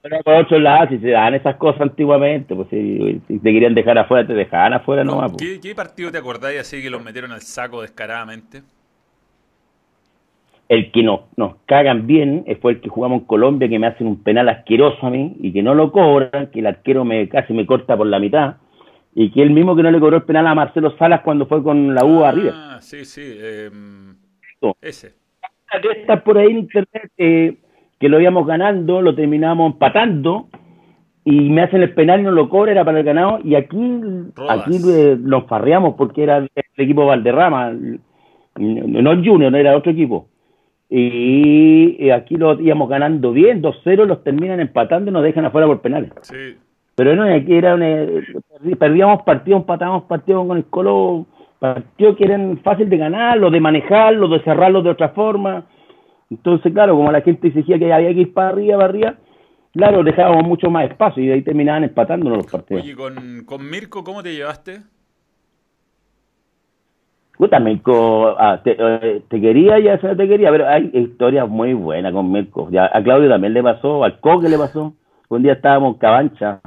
pero 0.02 0.20
por 0.22 0.34
otro 0.34 0.58
lado, 0.58 0.88
si 0.88 0.98
se 0.98 1.10
dan 1.10 1.34
esas 1.34 1.56
cosas 1.56 1.82
antiguamente, 1.82 2.54
pues 2.54 2.68
si, 2.70 3.20
te 3.26 3.52
querían 3.52 3.74
dejar 3.74 3.98
afuera, 3.98 4.26
te 4.26 4.34
dejaban 4.34 4.74
afuera 4.74 5.04
no, 5.04 5.12
nomás. 5.12 5.32
Pues. 5.32 5.42
¿qué, 5.42 5.60
¿Qué 5.60 5.74
partido 5.74 6.10
te 6.10 6.18
acordáis 6.18 6.60
así 6.60 6.82
que 6.82 6.90
los 6.90 7.02
metieron 7.02 7.32
al 7.32 7.42
saco 7.42 7.82
descaradamente? 7.82 8.62
El 10.68 10.92
que 10.92 11.02
no, 11.02 11.24
nos 11.36 11.56
cagan 11.66 12.06
bien 12.06 12.44
fue 12.62 12.72
el 12.72 12.80
que 12.80 12.88
jugamos 12.88 13.22
en 13.22 13.26
Colombia, 13.26 13.68
que 13.68 13.78
me 13.78 13.88
hacen 13.88 14.06
un 14.06 14.22
penal 14.22 14.48
asqueroso 14.48 15.04
a 15.04 15.10
mí 15.10 15.36
y 15.40 15.52
que 15.52 15.62
no 15.62 15.74
lo 15.74 15.90
cobran, 15.90 16.46
que 16.52 16.60
el 16.60 16.66
arquero 16.66 17.04
me 17.04 17.28
casi 17.28 17.52
me 17.52 17.66
corta 17.66 17.96
por 17.96 18.06
la 18.06 18.20
mitad 18.20 18.54
y 19.14 19.30
que 19.32 19.42
el 19.42 19.50
mismo 19.50 19.74
que 19.74 19.82
no 19.82 19.90
le 19.90 19.98
cobró 19.98 20.18
el 20.18 20.22
penal 20.22 20.46
a 20.46 20.54
Marcelo 20.54 20.96
Salas 20.96 21.22
cuando 21.22 21.46
fue 21.46 21.62
con 21.62 21.94
la 21.94 22.04
U 22.04 22.24
arriba. 22.24 22.52
Ah, 22.54 22.78
sí, 22.80 23.04
sí. 23.04 23.22
Eh, 23.24 23.70
ese. 24.80 25.14
Está 25.96 26.22
por 26.22 26.38
ahí 26.38 26.50
en 26.50 26.58
internet 26.58 27.12
eh, 27.16 27.56
que 28.00 28.08
lo 28.08 28.20
íbamos 28.20 28.46
ganando, 28.46 29.02
lo 29.02 29.14
terminamos 29.14 29.72
empatando 29.72 30.48
y 31.24 31.50
me 31.50 31.62
hacen 31.62 31.82
el 31.82 31.94
penal 31.94 32.20
y 32.20 32.22
no 32.24 32.32
lo 32.32 32.48
cobra, 32.48 32.72
era 32.72 32.84
para 32.84 32.98
el 32.98 33.04
ganado 33.04 33.38
y 33.44 33.54
aquí, 33.54 34.00
aquí 34.48 34.78
eh, 34.88 35.16
nos 35.20 35.46
farreamos 35.46 35.94
porque 35.94 36.24
era 36.24 36.38
el 36.38 36.50
equipo 36.76 37.06
Valderrama, 37.06 37.72
no 38.56 39.10
el 39.12 39.24
Junior, 39.24 39.54
era 39.54 39.76
otro 39.76 39.92
equipo 39.92 40.26
y 40.92 42.10
aquí 42.10 42.36
lo 42.36 42.60
íbamos 42.60 42.88
ganando 42.88 43.32
bien, 43.32 43.62
2-0, 43.62 44.06
los 44.06 44.24
terminan 44.24 44.58
empatando 44.58 45.10
y 45.10 45.14
nos 45.14 45.22
dejan 45.22 45.44
afuera 45.44 45.68
por 45.68 45.80
penales. 45.80 46.10
Sí. 46.22 46.56
Pero 46.96 47.14
no, 47.14 47.22
aquí 47.22 47.54
era 47.54 47.76
perdíamos 48.78 49.22
partidos, 49.22 49.60
empatábamos 49.60 50.04
partidos 50.04 50.46
con 50.46 50.56
el 50.56 50.64
Colo, 50.64 51.26
partidos 51.60 52.16
que 52.16 52.24
eran 52.24 52.58
fáciles 52.58 52.90
de 52.90 52.96
ganar, 52.96 53.38
los 53.38 53.52
de 53.52 53.60
manejarlos, 53.60 54.30
de 54.32 54.40
cerrarlos 54.40 54.82
de 54.82 54.90
otra 54.90 55.10
forma. 55.10 55.64
Entonces, 56.30 56.72
claro, 56.72 56.96
como 56.96 57.10
la 57.10 57.22
gente 57.22 57.48
exigía 57.48 57.78
que 57.78 57.92
había 57.92 58.14
que 58.14 58.20
ir 58.20 58.32
para 58.32 58.50
arriba, 58.50 58.76
para 58.76 58.88
arriba, 58.88 59.14
claro, 59.72 60.04
dejábamos 60.04 60.44
mucho 60.46 60.70
más 60.70 60.88
espacio 60.88 61.22
y 61.22 61.26
de 61.26 61.34
ahí 61.34 61.42
terminaban 61.42 61.84
empatándonos 61.84 62.38
los 62.38 62.46
partidos. 62.50 62.84
Oye, 62.84 62.94
con, 62.94 63.44
con 63.44 63.68
Mirko, 63.68 64.04
¿cómo 64.04 64.22
te 64.22 64.32
llevaste? 64.32 64.82
Puta, 67.36 67.58
Mirko, 67.58 68.36
ah, 68.38 68.60
eh, 68.64 69.22
te, 69.28 69.40
quería 69.40 69.78
y 69.78 69.84
ya 69.84 69.96
no 69.96 70.16
te 70.16 70.28
quería, 70.28 70.50
pero 70.50 70.68
hay 70.68 70.90
historias 70.92 71.48
muy 71.48 71.72
buenas 71.72 72.12
con 72.12 72.30
Mirko. 72.30 72.68
Ya, 72.70 72.90
a 72.92 73.02
Claudio 73.02 73.28
también 73.28 73.54
le 73.54 73.62
pasó, 73.62 74.04
al 74.04 74.20
Coque 74.20 74.48
le 74.48 74.58
pasó. 74.58 74.94
Un 75.30 75.42
día 75.42 75.54
estábamos 75.54 75.94
en 75.94 75.98
Cabancha 76.00 76.60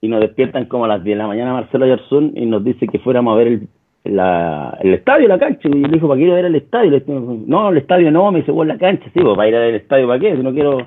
y 0.00 0.08
nos 0.08 0.20
despiertan 0.20 0.66
como 0.66 0.84
a 0.84 0.88
las 0.88 1.02
10 1.02 1.16
de 1.16 1.22
la 1.22 1.26
mañana 1.26 1.52
Marcelo 1.52 1.86
Yarzún 1.86 2.32
y 2.36 2.46
nos 2.46 2.62
dice 2.62 2.86
que 2.86 3.00
fuéramos 3.00 3.34
a 3.34 3.36
ver 3.36 3.46
el, 3.48 3.68
la, 4.08 4.76
el 4.80 4.94
estadio, 4.94 5.28
la 5.28 5.38
cancha. 5.38 5.68
Y 5.68 5.72
le 5.72 5.88
dijo, 5.88 6.08
¿para 6.08 6.18
qué 6.18 6.26
ir 6.26 6.32
a 6.32 6.36
ver 6.36 6.44
el 6.46 6.54
estadio? 6.56 6.90
Le 6.90 7.02
no, 7.06 7.70
el 7.70 7.78
estadio 7.78 8.10
no, 8.10 8.30
me 8.32 8.40
dice, 8.40 8.52
bueno, 8.52 8.72
la 8.72 8.78
cancha. 8.78 9.04
Sí, 9.12 9.20
pues, 9.20 9.36
para 9.36 9.48
ir 9.48 9.56
a 9.56 9.60
ver 9.60 9.70
el 9.70 9.80
estadio, 9.80 10.06
¿para 10.06 10.20
qué? 10.20 10.36
Si 10.36 10.42
no 10.42 10.52
quiero... 10.52 10.78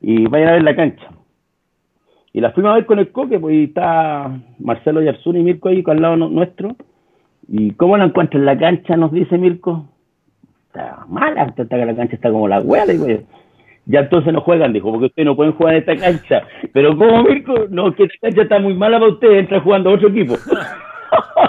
Y 0.00 0.26
va 0.26 0.38
a 0.38 0.52
ver 0.52 0.62
la 0.62 0.76
cancha. 0.76 1.08
Y 2.32 2.40
la 2.40 2.52
fuimos 2.52 2.72
a 2.72 2.74
ver 2.76 2.86
con 2.86 2.98
el 2.98 3.10
Coque, 3.10 3.38
pues 3.40 3.68
está 3.68 4.30
Marcelo 4.58 5.02
Yarzún 5.02 5.38
y 5.38 5.42
Mirko 5.42 5.70
ahí 5.70 5.82
al 5.86 6.00
lado 6.00 6.16
nuestro 6.16 6.76
¿Y 7.48 7.72
cómo 7.72 7.96
la 7.96 8.04
encuentras 8.04 8.40
en 8.40 8.46
la 8.46 8.58
cancha? 8.58 8.96
Nos 8.96 9.10
dice 9.10 9.38
Mirko. 9.38 9.88
Está 10.66 11.04
mala, 11.08 11.52
que 11.56 11.64
la 11.64 11.96
cancha 11.96 12.14
está 12.14 12.30
como 12.30 12.46
la 12.46 12.60
hueá, 12.60 12.84
digo 12.84 13.06
Ya 13.86 14.00
entonces 14.00 14.32
no 14.34 14.42
juegan, 14.42 14.74
dijo, 14.74 14.90
porque 14.90 15.06
ustedes 15.06 15.26
no 15.26 15.34
pueden 15.34 15.54
jugar 15.54 15.74
en 15.74 15.80
esta 15.80 15.96
cancha. 15.96 16.42
Pero 16.74 16.96
¿cómo, 16.96 17.22
Mirko? 17.22 17.66
No, 17.70 17.94
que 17.94 18.04
esta 18.04 18.18
cancha 18.20 18.42
está 18.42 18.58
muy 18.58 18.74
mala 18.74 18.98
para 18.98 19.12
ustedes, 19.12 19.40
entra 19.40 19.60
jugando 19.60 19.90
a 19.90 19.94
otro 19.94 20.08
equipo. 20.08 20.34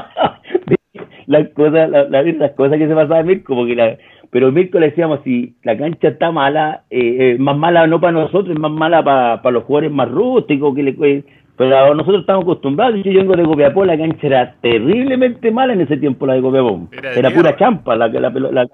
las 1.29 1.49
cosas, 1.49 1.89
la, 1.91 2.07
las 2.09 2.51
cosas 2.53 2.79
que 2.79 2.87
se 2.87 2.95
pasaba 2.95 3.21
Mirko, 3.21 3.55
porque 3.55 3.75
la, 3.75 3.97
pero 4.31 4.51
Mirko 4.51 4.79
le 4.79 4.89
decíamos, 4.89 5.19
si 5.23 5.53
la 5.61 5.77
cancha 5.77 6.07
está 6.07 6.31
mala, 6.31 6.85
eh, 6.89 7.17
eh, 7.19 7.37
más 7.37 7.55
mala 7.55 7.85
no 7.85 8.01
para 8.01 8.13
nosotros, 8.13 8.49
es 8.49 8.59
más 8.59 8.71
mala 8.71 9.03
para, 9.03 9.41
para 9.43 9.53
los 9.53 9.63
jugadores 9.63 9.91
más 9.91 10.09
rústicos, 10.09 10.73
que 10.75 10.83
le 10.83 11.23
pero 11.55 11.93
nosotros 11.93 12.21
estamos 12.21 12.43
acostumbrados. 12.43 13.03
Yo 13.03 13.13
vengo 13.13 13.35
de 13.35 13.43
Copiapó, 13.43 13.85
la 13.85 13.97
cancha 13.97 14.25
era 14.25 14.55
terriblemente 14.61 15.51
mala 15.51 15.73
en 15.73 15.81
ese 15.81 15.97
tiempo, 15.97 16.25
la 16.25 16.33
de 16.33 16.41
Copiapó. 16.41 16.87
Era, 16.91 17.29
pura 17.31 17.55
champa 17.57 17.95
la 17.95 18.09
que 18.09 18.19
la, 18.19 18.29
la, 18.29 18.67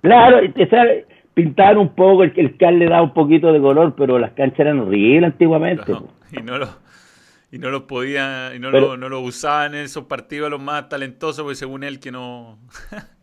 Claro, 0.00 0.38
pintar 1.34 1.76
un 1.76 1.88
poco, 1.90 2.22
el, 2.22 2.32
el 2.36 2.56
cal 2.56 2.78
le 2.78 2.86
daba 2.86 3.02
un 3.02 3.12
poquito 3.12 3.52
de 3.52 3.60
color, 3.60 3.94
pero 3.96 4.18
las 4.18 4.30
canchas 4.32 4.60
eran 4.60 4.80
horribles 4.80 5.32
antiguamente. 5.32 5.92
y 6.32 6.42
no 6.42 6.56
lo 6.56 6.81
y 7.52 7.58
no 7.58 7.70
los 7.70 7.82
podían 7.82 8.56
y 8.56 8.58
no, 8.58 8.70
lo, 8.70 8.96
no 8.96 9.08
lo 9.08 9.20
usaban 9.20 9.74
en 9.74 9.82
esos 9.82 10.04
partidos 10.04 10.50
los 10.50 10.60
más 10.60 10.88
talentosos, 10.88 11.44
porque 11.44 11.54
según 11.54 11.84
él 11.84 12.00
que 12.00 12.10
no 12.10 12.58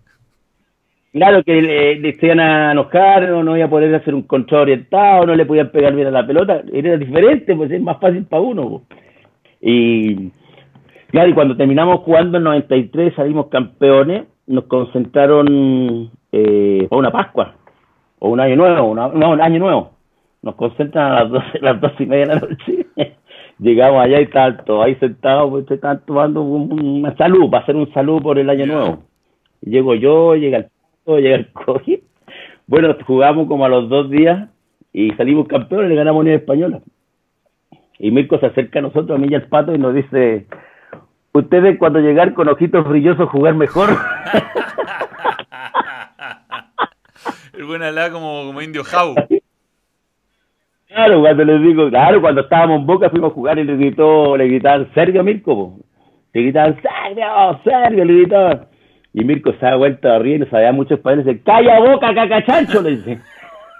Claro 1.12 1.44
que 1.44 1.60
le, 1.60 1.96
le 1.96 2.32
a 2.34 2.72
enojar, 2.72 3.28
no, 3.30 3.44
no 3.44 3.58
iba 3.58 3.66
a 3.66 3.70
poder 3.70 3.94
hacer 3.96 4.14
un 4.14 4.22
control 4.24 4.62
orientado, 4.62 5.26
no 5.26 5.34
le 5.34 5.46
podían 5.46 5.72
pegar 5.72 5.96
bien 5.96 6.08
a 6.08 6.12
la 6.12 6.26
pelota, 6.26 6.62
era 6.72 6.98
diferente, 6.98 7.56
pues 7.56 7.72
es 7.72 7.82
más 7.82 8.00
fácil 8.00 8.26
para 8.26 8.44
uno. 8.44 8.84
Y 9.60 10.30
claro, 11.08 11.30
y 11.30 11.34
cuando 11.34 11.58
terminamos 11.58 12.02
jugando 12.02 12.38
en 12.38 12.44
93, 12.44 13.16
salimos 13.16 13.48
campeones, 13.48 14.26
nos 14.46 14.66
concentraron 14.66 16.12
eh, 16.32 16.88
una 16.92 17.12
Pascua, 17.12 17.56
o 18.20 18.30
un 18.30 18.40
año 18.40 18.56
nuevo, 18.56 18.94
no, 18.94 19.10
un 19.10 19.42
año 19.42 19.60
nuevo. 19.60 19.92
Nos 20.44 20.56
concentran 20.56 21.12
a 21.12 21.24
las 21.24 21.32
dos, 21.32 21.44
las 21.60 21.82
dos 21.82 21.92
y 22.00 22.06
media 22.06 22.28
de 22.28 22.36
la 22.36 22.40
noche. 22.40 22.86
Llegamos 23.60 24.02
allá 24.02 24.22
y 24.22 24.28
todos 24.66 24.86
ahí 24.86 24.96
sentados, 24.96 25.50
pues 25.50 25.70
estaban 25.70 26.02
tomando 26.06 26.42
una 26.42 27.16
salud, 27.18 27.50
para 27.50 27.64
hacer 27.64 27.76
un 27.76 27.92
salud 27.94 28.22
por 28.22 28.40
el 28.40 28.50
año 28.50 28.66
nuevo. 28.66 29.04
llego 29.62 29.96
yo, 29.96 30.36
llega 30.36 30.58
el 30.60 30.68
llega 31.18 31.36
el 31.36 31.52
COVID. 31.52 32.00
Bueno, 32.68 32.96
jugamos 33.06 33.48
como 33.48 33.66
a 33.66 33.70
los 33.70 33.90
dos 33.90 34.10
días 34.10 34.50
y 34.94 35.12
salimos 35.12 35.48
campeones, 35.48 35.90
le 35.90 35.96
ganamos 35.96 36.20
a 36.20 36.22
Unión 36.22 36.38
Española. 36.38 36.82
Y 37.98 38.12
Mirko 38.12 38.40
se 38.40 38.46
acerca 38.46 38.80
a 38.80 38.84
nosotros, 38.84 39.18
a 39.18 39.22
mí 39.22 39.28
y 39.30 39.36
al 39.36 39.48
pato, 39.48 39.74
y 39.74 39.78
nos 39.78 39.94
dice, 39.94 40.46
ustedes 41.34 41.78
cuando 41.78 42.00
llegar 42.00 42.34
con 42.34 42.48
ojitos 42.48 42.88
brillosos 42.88 43.30
jugar 43.30 43.56
mejor. 43.56 43.90
el 47.54 47.66
buen 47.66 47.82
Alá 47.82 48.10
como, 48.12 48.46
como 48.46 48.62
indio 48.62 48.86
Jau. 48.86 49.16
Claro, 51.00 51.22
cuando 51.22 51.46
les 51.46 51.62
digo, 51.62 51.90
claro, 51.90 52.20
cuando 52.20 52.42
estábamos 52.42 52.82
en 52.82 52.86
Boca 52.86 53.10
fuimos 53.10 53.32
a 53.32 53.34
jugar 53.34 53.58
y 53.58 53.64
le 53.64 53.78
gritó, 53.78 54.36
le 54.36 54.48
gritaban 54.48 54.90
Sergio 54.94 55.24
Mirko, 55.24 55.80
le 56.34 56.42
gritaban 56.42 56.76
Sergio, 56.76 57.62
Sergio, 57.64 58.04
le 58.04 58.14
gritaban. 58.16 58.68
Y 59.14 59.24
Mirko 59.24 59.54
se 59.54 59.66
da 59.66 59.78
vuelta 59.78 60.18
a 60.18 60.20
reír, 60.20 60.46
sabía 60.50 60.74
mucho 60.74 60.96
español, 60.96 61.22
y 61.22 61.24
dice, 61.24 61.42
¡calla 61.42 61.80
boca, 61.80 62.14
cacachancho! 62.14 62.82
Le 62.82 62.98
dice. 62.98 63.18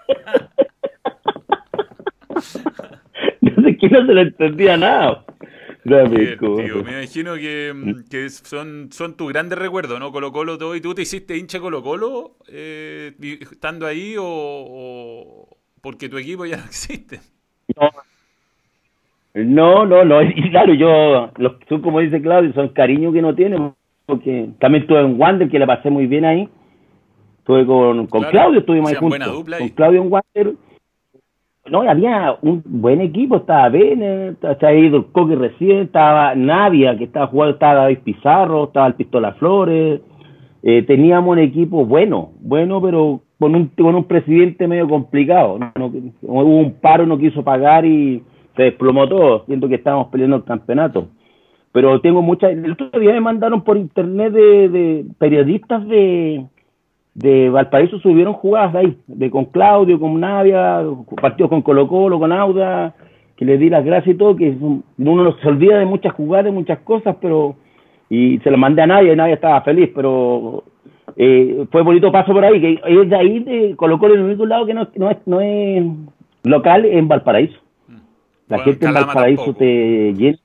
no 3.42 3.64
sé 3.64 3.78
quién 3.78 3.92
no 3.92 4.06
se 4.06 4.14
le 4.14 4.22
entendía 4.22 4.78
nada. 4.78 5.26
No, 5.84 6.08
Mirko. 6.08 6.56
me 6.56 7.00
imagino 7.00 7.36
que, 7.36 7.74
que, 8.10 8.30
son, 8.30 8.88
son 8.92 9.18
tus 9.18 9.30
grandes 9.30 9.60
recuerdos, 9.60 10.00
¿no? 10.00 10.14
Colo 10.14 10.32
Colo 10.32 10.58
todo. 10.58 10.74
¿Y 10.76 10.82
tú 10.82 10.94
te 10.94 11.02
hiciste 11.02 11.38
hincha 11.38 11.60
Colo 11.60 11.82
Colo 11.82 12.38
eh, 12.48 13.14
estando 13.42 13.86
ahí 13.86 14.16
o, 14.18 15.39
porque 15.82 16.10
tu 16.10 16.18
equipo 16.18 16.46
ya 16.46 16.58
no 16.58 16.64
existe? 16.66 17.20
No, 19.34 19.86
no, 19.86 20.04
no. 20.04 20.22
Y 20.22 20.50
claro, 20.50 20.74
yo, 20.74 21.32
los, 21.38 21.60
tú 21.68 21.82
como 21.82 22.00
dice 22.00 22.22
Claudio, 22.22 22.54
son 22.54 22.70
cariños 22.70 23.14
que 23.14 23.22
no 23.22 23.36
tienen 23.36 23.74
porque 24.10 24.50
también 24.60 24.84
estuve 24.84 25.02
en 25.02 25.22
Wander, 25.22 25.50
que 25.50 25.60
le 25.60 25.68
pasé 25.68 25.90
muy 25.92 26.08
bien 26.08 26.26
ahí. 26.26 26.50
Estuve 27.38 27.66
con, 27.66 28.08
con 28.08 28.24
Claudio, 28.24 28.60
estuvimos 28.60 28.90
ahí 28.90 28.96
juntos. 28.96 29.44
Con 29.58 29.70
Claudio 29.70 30.02
en 30.02 30.12
Wander. 30.12 30.56
No, 31.70 31.82
había 31.82 32.36
un 32.42 32.64
buen 32.66 33.02
equipo, 33.02 33.38
estaba 33.38 33.70
Bene, 33.70 34.30
estaba 34.42 34.74
ido 34.74 34.98
el 34.98 35.06
Coque 35.12 35.36
recién, 35.36 35.82
estaba 35.82 36.34
Navia, 36.34 36.98
que 36.98 37.04
estaba 37.04 37.28
jugando, 37.28 37.54
estaba 37.54 37.82
David 37.82 38.00
Pizarro, 38.04 38.64
estaba 38.64 38.88
el 38.88 38.96
Pistola 38.96 39.34
Flores. 39.34 40.02
Eh, 40.64 40.84
teníamos 40.84 41.32
un 41.32 41.40
equipo 41.40 41.86
bueno, 41.86 42.32
bueno, 42.40 42.82
pero 42.82 43.22
con 43.40 43.56
un, 43.56 43.68
con 43.70 43.96
un 43.96 44.04
presidente 44.04 44.68
medio 44.68 44.88
complicado. 44.88 45.58
hubo 46.22 46.44
un 46.44 46.74
paro, 46.74 47.06
no 47.06 47.18
quiso 47.18 47.44
pagar 47.44 47.86
y 47.86 48.22
se 48.56 48.64
desplomó 48.64 49.08
todo, 49.08 49.46
siento 49.46 49.68
que 49.70 49.76
estábamos 49.76 50.08
peleando 50.08 50.38
el 50.38 50.44
campeonato 50.44 51.08
pero 51.72 52.02
tengo 52.02 52.22
muchas. 52.22 52.52
El 52.52 52.72
otro 52.72 53.00
día 53.00 53.14
me 53.14 53.22
mandaron 53.22 53.64
por 53.64 53.78
internet 53.78 54.34
de, 54.34 55.06
periodistas 55.18 55.88
de, 55.88 56.46
de 57.14 57.50
Valparaíso, 57.50 58.00
subieron 58.00 58.34
jugadas 58.34 58.76
ahí, 58.76 58.98
de 59.08 59.30
con 59.30 59.46
Claudio, 59.46 60.00
con 60.00 60.20
Navia, 60.20 60.84
partidos 61.22 61.50
con 61.50 61.62
Colo 61.62 61.88
Colo, 61.88 62.20
con 62.20 62.32
Auda, 62.32 62.96
que 63.36 63.46
le 63.46 63.58
di 63.58 63.70
las 63.70 63.86
gracias 63.86 64.16
y 64.16 64.18
todo, 64.18 64.36
que 64.36 64.56
uno 64.98 65.38
se 65.42 65.48
olvida 65.48 65.80
de 65.80 65.86
muchas 65.86 66.14
jugadas, 66.14 66.46
de 66.46 66.52
muchas 66.52 66.80
cosas, 66.80 67.16
pero. 67.22 67.56
Y 68.12 68.40
se 68.40 68.50
lo 68.50 68.58
mandé 68.58 68.82
a 68.82 68.88
Navia 68.88 69.14
y 69.14 69.16
Navia 69.16 69.36
estaba 69.36 69.62
feliz, 69.62 69.92
pero 69.94 70.64
eh, 71.22 71.66
fue 71.70 71.82
bonito 71.82 72.12
paso 72.12 72.32
por 72.32 72.46
ahí, 72.46 72.62
que 72.62 72.82
es 72.84 73.10
de 73.10 73.16
ahí 73.16 73.40
de 73.40 73.76
colocó 73.76 74.08
en 74.08 74.14
el 74.14 74.22
único 74.22 74.46
lado 74.46 74.66
que 74.66 74.74
no, 74.74 74.88
no, 74.96 75.12
es, 75.12 75.18
no 75.26 75.42
es 75.42 75.84
local 76.44 76.86
en 76.86 77.10
Valparaíso. 77.10 77.60
La 78.48 78.60
gente 78.60 78.86
en 78.86 78.94
Valparaíso 78.94 79.54
te 79.54 80.14
llena 80.14 80.38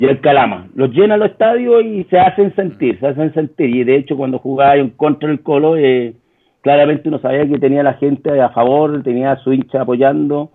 y 0.00 0.06
el 0.06 0.20
Calama. 0.20 0.68
Los 0.74 0.90
llena 0.92 1.18
los 1.18 1.30
estadios 1.30 1.84
y 1.84 2.04
se 2.04 2.18
hacen 2.18 2.54
sentir, 2.56 2.98
se 2.98 3.06
hacen 3.06 3.34
sentir. 3.34 3.68
Y 3.76 3.84
de 3.84 3.96
hecho, 3.96 4.16
cuando 4.16 4.38
jugaba 4.38 4.76
en 4.76 4.88
contra 4.90 5.28
del 5.28 5.42
Colo, 5.42 5.76
eh, 5.76 6.14
claramente 6.62 7.10
uno 7.10 7.18
sabía 7.18 7.46
que 7.46 7.58
tenía 7.58 7.82
la 7.82 7.94
gente 7.94 8.40
a 8.40 8.48
favor, 8.48 9.02
tenía 9.02 9.32
a 9.32 9.36
su 9.40 9.52
hincha 9.52 9.82
apoyando. 9.82 10.50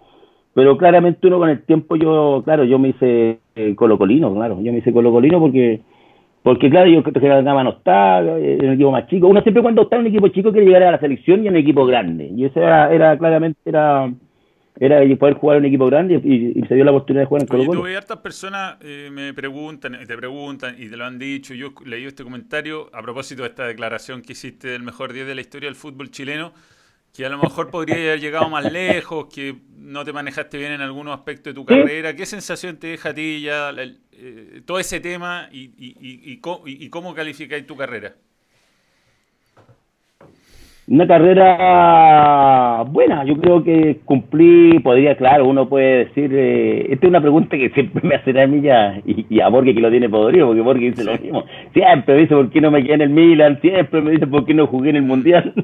Pero 0.56 0.78
claramente 0.78 1.28
uno 1.28 1.38
con 1.38 1.50
el 1.50 1.62
tiempo, 1.62 1.96
yo, 1.96 2.42
claro, 2.44 2.64
yo 2.64 2.80
me 2.80 2.90
hice 2.90 3.38
eh, 3.56 3.76
colocolino, 3.76 4.34
claro, 4.34 4.60
yo 4.62 4.72
me 4.72 4.80
hice 4.80 4.92
colocolino 4.92 5.40
porque, 5.40 5.82
porque 6.46 6.70
claro, 6.70 6.88
yo 6.88 7.02
creo 7.02 7.20
que 7.20 7.28
la 7.28 7.42
gama 7.42 7.64
no 7.64 7.72
está, 7.72 8.20
en 8.20 8.64
un 8.64 8.74
equipo 8.74 8.92
más 8.92 9.08
chico. 9.08 9.28
Uno 9.28 9.42
siempre 9.42 9.64
cuando 9.64 9.82
está 9.82 9.96
en 9.96 10.04
un 10.04 10.08
equipo 10.10 10.28
chico 10.28 10.52
quiere 10.52 10.68
llegar 10.68 10.84
a 10.84 10.92
la 10.92 11.00
selección 11.00 11.44
y 11.44 11.48
en 11.48 11.54
un 11.56 11.60
equipo 11.60 11.88
grande. 11.88 12.30
Y 12.36 12.46
eso 12.46 12.60
era, 12.60 12.94
era 12.94 13.18
claramente, 13.18 13.60
era 13.66 14.14
era 14.80 15.18
poder 15.18 15.34
jugar 15.36 15.58
en 15.58 15.64
un 15.64 15.68
equipo 15.70 15.88
grande 15.88 16.22
y, 16.24 16.62
se 16.68 16.76
dio 16.76 16.84
la 16.84 16.92
oportunidad 16.92 17.24
de 17.24 17.26
jugar 17.26 17.42
en 17.42 17.48
Colo 17.48 17.66
Colo. 17.66 17.82
Tuve 17.82 17.98
hartas 17.98 18.18
personas 18.18 18.78
eh, 18.82 19.10
me 19.12 19.34
preguntan, 19.34 19.98
te 20.06 20.16
preguntan 20.16 20.76
y 20.78 20.88
te 20.88 20.96
lo 20.96 21.06
han 21.06 21.18
dicho. 21.18 21.56
Yo 21.56 21.74
leí 21.84 22.06
este 22.06 22.24
comentario 22.24 22.92
a 22.94 23.02
propósito 23.02 23.42
de 23.42 23.50
esta 23.50 23.66
declaración 23.66 24.22
que 24.22 24.34
hiciste 24.34 24.68
del 24.68 24.84
mejor 24.84 25.14
día 25.14 25.26
de 25.26 25.34
la 25.34 25.42
historia 25.42 25.68
del 25.68 25.76
fútbol 25.76 26.12
chileno, 26.12 26.54
que 27.16 27.26
a 27.26 27.30
lo 27.30 27.38
mejor 27.38 27.70
podría 27.70 27.96
haber 27.96 28.20
llegado 28.20 28.50
más 28.50 28.72
lejos, 28.72 29.28
que 29.34 29.56
no 29.78 30.04
te 30.04 30.12
manejaste 30.12 30.58
bien 30.58 30.74
en 30.74 30.82
algunos 30.82 31.14
aspectos 31.14 31.54
de 31.54 31.54
tu 31.54 31.66
carrera. 31.66 32.16
¿Qué 32.16 32.26
sensación 32.26 32.78
te 32.78 32.88
deja 32.88 33.10
a 33.10 33.14
ti 33.14 33.42
ya 33.42 33.72
eh, 33.72 34.62
todo 34.66 34.80
ese 34.80 35.00
tema 35.00 35.48
y, 35.52 35.72
y, 35.78 35.96
y, 36.02 36.40
y 36.66 36.90
cómo 36.90 37.14
calificáis 37.14 37.66
tu 37.66 37.78
carrera? 37.78 38.16
Una 40.88 41.08
carrera 41.08 42.84
buena, 42.84 43.24
yo 43.26 43.38
creo 43.38 43.64
que 43.64 44.02
cumplí, 44.06 44.78
podría, 44.80 45.18
claro, 45.18 45.48
uno 45.48 45.68
puede 45.68 46.06
decir, 46.06 46.30
eh, 46.32 46.94
esta 46.94 47.08
es 47.08 47.10
una 47.10 47.22
pregunta 47.22 47.58
que 47.58 47.72
siempre 47.72 48.08
me 48.08 48.14
hacen 48.14 48.38
a 48.38 48.46
mí 48.46 48.62
ya, 48.62 49.02
y, 49.04 49.40
a 49.40 49.48
Borges 49.48 49.74
que 49.74 49.82
lo 49.82 49.90
tiene 49.90 50.08
podrido, 50.08 50.46
porque 50.46 50.62
Borges 50.62 50.96
dice 50.96 51.04
lo 51.04 51.18
mismo, 51.18 51.44
siempre 51.74 52.14
me 52.14 52.22
dice 52.22 52.36
por 52.36 52.52
qué 52.52 52.62
no 52.62 52.70
me 52.70 52.84
quedé 52.84 52.94
en 52.94 53.02
el 53.02 53.10
Milan, 53.10 53.60
siempre 53.62 54.00
me 54.00 54.12
dice 54.12 54.28
por 54.28 54.46
qué 54.46 54.54
no 54.54 54.68
jugué 54.68 54.92
en 54.92 54.98
el 54.98 55.02
Mundial, 55.02 55.56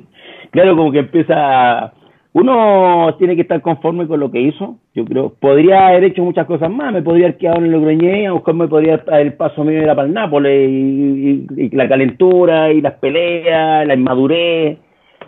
claro, 0.52 0.76
como 0.76 0.92
que 0.92 1.00
empieza, 1.00 1.94
uno 2.34 3.16
tiene 3.18 3.36
que 3.36 3.42
estar 3.42 3.62
conforme 3.62 4.08
con 4.08 4.20
lo 4.20 4.32
que 4.32 4.42
hizo, 4.42 4.78
yo 4.94 5.06
creo, 5.06 5.34
podría 5.40 5.88
haber 5.88 6.06
hecho 6.06 6.24
muchas 6.24 6.46
cosas 6.46 6.70
más, 6.70 6.94
me 6.94 7.02
podría 7.02 7.28
haber 7.28 7.38
quedado 7.38 7.58
en 7.58 7.66
el 7.66 7.72
Logroñé, 7.72 8.28
a 8.28 8.34
buscar 8.34 8.54
me 8.54 8.68
podría 8.68 9.04
el 9.14 9.34
paso 9.34 9.64
mío 9.64 9.82
era 9.82 9.96
para 9.96 10.08
el 10.08 10.14
Nápoles, 10.14 10.70
y 10.70 11.70
la 11.76 11.90
calentura, 11.90 12.72
y 12.72 12.82
las 12.82 12.94
peleas, 12.96 13.88
la 13.88 13.96
inmadurez, 13.96 14.78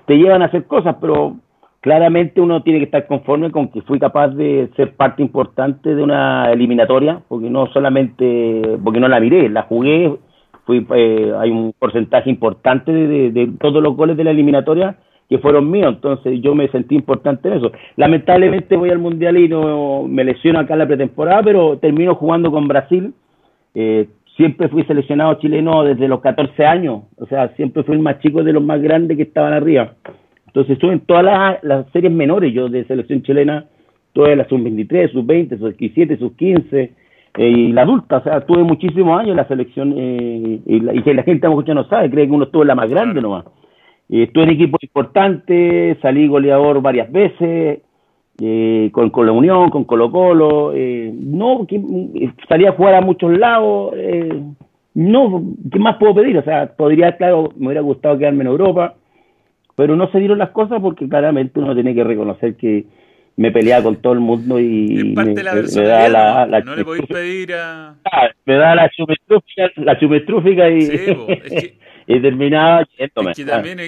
te 0.05 0.17
llevan 0.17 0.41
a 0.41 0.45
hacer 0.45 0.65
cosas, 0.65 0.97
pero 0.99 1.37
claramente 1.83 2.39
uno 2.39 2.63
tiene 2.63 2.79
que 2.79 2.85
estar 2.85 3.07
conforme 3.07 3.51
con 3.51 3.67
que 3.69 3.81
fui 3.81 3.99
capaz 3.99 4.29
de 4.29 4.69
ser 4.77 4.95
parte 4.95 5.21
importante 5.21 5.93
de 5.93 6.01
una 6.01 6.51
eliminatoria, 6.51 7.19
porque 7.27 7.49
no 7.49 7.67
solamente, 7.67 8.77
porque 8.83 9.01
no 9.01 9.09
la 9.09 9.19
miré, 9.19 9.49
la 9.49 9.63
jugué, 9.63 10.15
fui, 10.65 10.87
eh, 10.95 11.33
hay 11.37 11.51
un 11.51 11.73
porcentaje 11.77 12.29
importante 12.29 12.91
de, 12.93 13.51
todos 13.59 13.83
los 13.83 13.97
goles 13.97 14.15
de 14.15 14.23
la 14.23 14.31
eliminatoria 14.31 14.95
que 15.33 15.39
fueron 15.39 15.71
míos, 15.71 15.95
entonces 15.95 16.39
yo 16.41 16.53
me 16.53 16.67
sentí 16.67 16.93
importante 16.93 17.47
en 17.47 17.55
eso. 17.55 17.71
Lamentablemente 17.95 18.77
voy 18.77 18.91
al 18.91 18.99
Mundial 18.99 19.35
y 19.35 19.49
no 19.49 20.03
me 20.07 20.23
lesiono 20.23 20.59
acá 20.59 20.73
en 20.73 20.79
la 20.79 20.85
pretemporada, 20.85 21.41
pero 21.41 21.79
termino 21.79 22.13
jugando 22.13 22.51
con 22.51 22.67
Brasil. 22.67 23.15
Eh, 23.73 24.09
siempre 24.37 24.69
fui 24.69 24.83
seleccionado 24.83 25.33
chileno 25.39 25.83
desde 25.83 26.07
los 26.07 26.21
14 26.21 26.63
años, 26.67 27.05
o 27.17 27.25
sea, 27.25 27.47
siempre 27.55 27.81
fui 27.81 27.95
el 27.95 28.03
más 28.03 28.19
chico 28.19 28.43
de 28.43 28.53
los 28.53 28.63
más 28.63 28.79
grandes 28.79 29.17
que 29.17 29.23
estaban 29.23 29.53
arriba. 29.53 29.95
Entonces 30.45 30.73
estuve 30.73 30.93
en 30.93 30.99
todas 30.99 31.57
las, 31.63 31.89
series 31.91 32.13
menores 32.13 32.53
yo 32.53 32.69
de 32.69 32.83
selección 32.85 33.23
chilena, 33.23 33.65
todas 34.13 34.37
las 34.37 34.47
sub-23, 34.49 35.13
sub-20, 35.13 35.57
sub-17, 35.57 36.19
sub-15 36.19 36.91
eh, 37.37 37.49
y 37.49 37.71
la 37.71 37.81
adulta, 37.81 38.17
o 38.17 38.23
sea, 38.23 38.41
tuve 38.41 38.61
muchísimos 38.61 39.19
años 39.19 39.31
en 39.31 39.37
la 39.37 39.47
selección 39.47 39.95
eh, 39.97 40.59
y, 40.63 40.79
la, 40.79 40.93
y, 40.93 41.01
que 41.01 41.15
la 41.15 41.23
gente 41.23 41.49
mucho 41.49 41.73
no 41.73 41.85
sabe, 41.85 42.11
cree 42.11 42.27
que 42.27 42.33
uno 42.33 42.43
estuvo 42.43 42.61
en 42.61 42.67
la 42.67 42.75
más 42.75 42.87
grande 42.87 43.19
nomás. 43.19 43.45
Eh, 44.13 44.23
estuve 44.23 44.43
en 44.43 44.49
equipos 44.51 44.83
importantes, 44.83 45.97
salí 45.99 46.27
goleador 46.27 46.83
varias 46.83 47.11
veces, 47.11 47.81
eh, 48.39 48.89
con, 48.91 49.09
con, 49.09 49.25
la 49.25 49.31
Unión, 49.31 49.71
con 49.71 49.85
Colo 49.85 50.11
Colo, 50.11 50.71
eh, 50.75 51.11
no, 51.11 51.65
que, 51.67 51.81
salía 52.47 52.69
a 52.69 52.73
jugar 52.73 52.93
a 52.93 53.01
muchos 53.01 53.35
lados, 53.35 53.95
eh, 53.97 54.39
no, 54.93 55.43
¿qué 55.71 55.79
más 55.79 55.97
puedo 55.97 56.13
pedir? 56.13 56.37
O 56.37 56.43
sea, 56.43 56.75
podría, 56.75 57.17
claro, 57.17 57.53
me 57.57 57.67
hubiera 57.67 57.81
gustado 57.81 58.19
quedarme 58.19 58.41
en 58.41 58.51
Europa, 58.51 58.93
pero 59.75 59.95
no 59.95 60.11
se 60.11 60.19
dieron 60.19 60.37
las 60.37 60.51
cosas 60.51 60.79
porque 60.79 61.09
claramente 61.09 61.59
uno 61.59 61.73
tiene 61.73 61.95
que 61.95 62.03
reconocer 62.03 62.55
que 62.55 62.85
me 63.35 63.51
peleaba 63.51 63.83
con 63.83 63.95
todo 63.95 64.13
el 64.13 64.19
mundo 64.19 64.59
y 64.59 65.15
me, 65.15 65.33
da 65.33 66.07
la, 66.07 66.45
la, 66.45 66.59
no 66.59 66.75
le 66.75 66.85
podéis 66.85 67.07
pedir 67.07 67.53
a... 67.53 67.95
Ah, 68.05 68.29
me 68.45 68.53
da 68.57 68.75
la 68.75 68.89
chumetrúfica, 68.89 69.71
la 69.77 69.97
chumetrúfica 69.97 70.69
y, 70.69 71.79
y 72.07 72.21
terminaba 72.21 72.85
yéndome. 72.97 73.31
Es 73.31 73.37
que 73.37 73.45
también, 73.45 73.79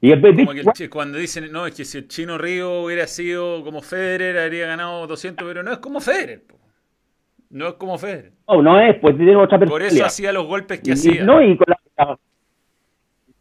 y 0.00 0.12
como 0.20 0.72
que 0.72 0.90
cuando 0.90 1.18
dicen, 1.18 1.50
no, 1.50 1.66
es 1.66 1.74
que 1.74 1.84
si 1.84 1.98
el 1.98 2.08
chino 2.08 2.36
Río 2.38 2.82
hubiera 2.82 3.06
sido 3.06 3.64
como 3.64 3.80
Federer, 3.80 4.38
habría 4.38 4.66
ganado 4.66 5.06
200, 5.06 5.46
pero 5.46 5.62
no 5.62 5.72
es 5.72 5.78
como 5.78 6.00
Federer. 6.00 6.42
No 7.50 7.68
es 7.68 7.74
como 7.74 7.96
Federer. 7.96 8.32
No, 8.46 8.62
no 8.62 8.80
es, 8.80 8.96
pues 9.00 9.16
tiene 9.16 9.36
otra 9.36 9.58
Por 9.58 9.82
eso 9.82 10.04
hacía 10.04 10.32
los 10.32 10.46
golpes 10.46 10.80
que 10.80 10.92
hacía. 10.92 11.24
No, 11.24 11.42
y 11.42 11.56
con 11.56 11.66
la, 11.68 12.18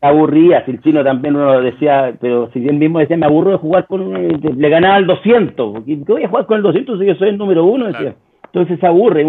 aburría, 0.01 0.63
si 0.65 0.71
el 0.71 0.81
chino 0.81 1.03
también 1.03 1.35
uno 1.35 1.61
decía, 1.61 2.15
pero 2.21 2.49
si 2.51 2.59
bien 2.59 2.77
mismo 2.77 2.99
decía, 2.99 3.17
me 3.17 3.25
aburro 3.25 3.51
de 3.51 3.57
jugar 3.57 3.87
con, 3.87 4.13
le 4.13 4.69
ganaba 4.69 4.95
al 4.95 5.07
200, 5.07 5.83
¿qué 5.85 5.95
voy 6.07 6.23
a 6.23 6.29
jugar 6.29 6.45
con 6.45 6.57
el 6.57 6.63
200 6.63 6.99
si 6.99 7.05
yo 7.05 7.15
soy 7.15 7.29
el 7.29 7.37
número 7.37 7.65
uno? 7.65 7.87
Decía. 7.87 8.15
Entonces 8.45 8.79
se 8.79 8.87
aburre, 8.87 9.25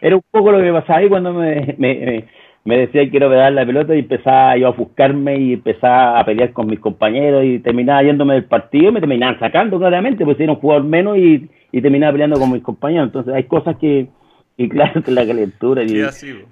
era 0.00 0.16
un 0.16 0.22
poco 0.30 0.50
lo 0.50 0.60
que 0.60 0.72
pasaba 0.72 0.98
ahí 0.98 1.08
cuando 1.08 1.32
me, 1.32 1.74
me 1.78 1.94
me 1.94 2.24
decía 2.64 3.02
que 3.02 3.10
quiero 3.10 3.28
pegar 3.28 3.52
la 3.52 3.66
pelota 3.66 3.94
y 3.94 4.00
empezaba 4.00 4.56
yo 4.56 4.68
a 4.68 4.70
ofuscarme 4.70 5.38
y 5.38 5.52
empezaba 5.52 6.18
a 6.18 6.24
pelear 6.24 6.52
con 6.52 6.66
mis 6.66 6.80
compañeros 6.80 7.44
y 7.44 7.58
terminaba 7.58 8.02
yéndome 8.02 8.34
del 8.34 8.44
partido 8.44 8.88
y 8.88 8.92
me 8.92 9.00
terminaban 9.00 9.38
sacando 9.38 9.78
claramente, 9.78 10.24
pues 10.24 10.40
era 10.40 10.52
un 10.52 10.58
jugador 10.58 10.84
menos 10.84 11.18
y, 11.18 11.48
y 11.72 11.82
terminaba 11.82 12.12
peleando 12.12 12.38
con 12.38 12.50
mis 12.50 12.62
compañeros. 12.62 13.08
Entonces 13.08 13.34
hay 13.34 13.44
cosas 13.44 13.76
que, 13.76 14.08
y 14.56 14.68
claro 14.68 15.02
que 15.04 15.10
la 15.10 15.26
calentura. 15.26 15.82
Y, 15.82 16.00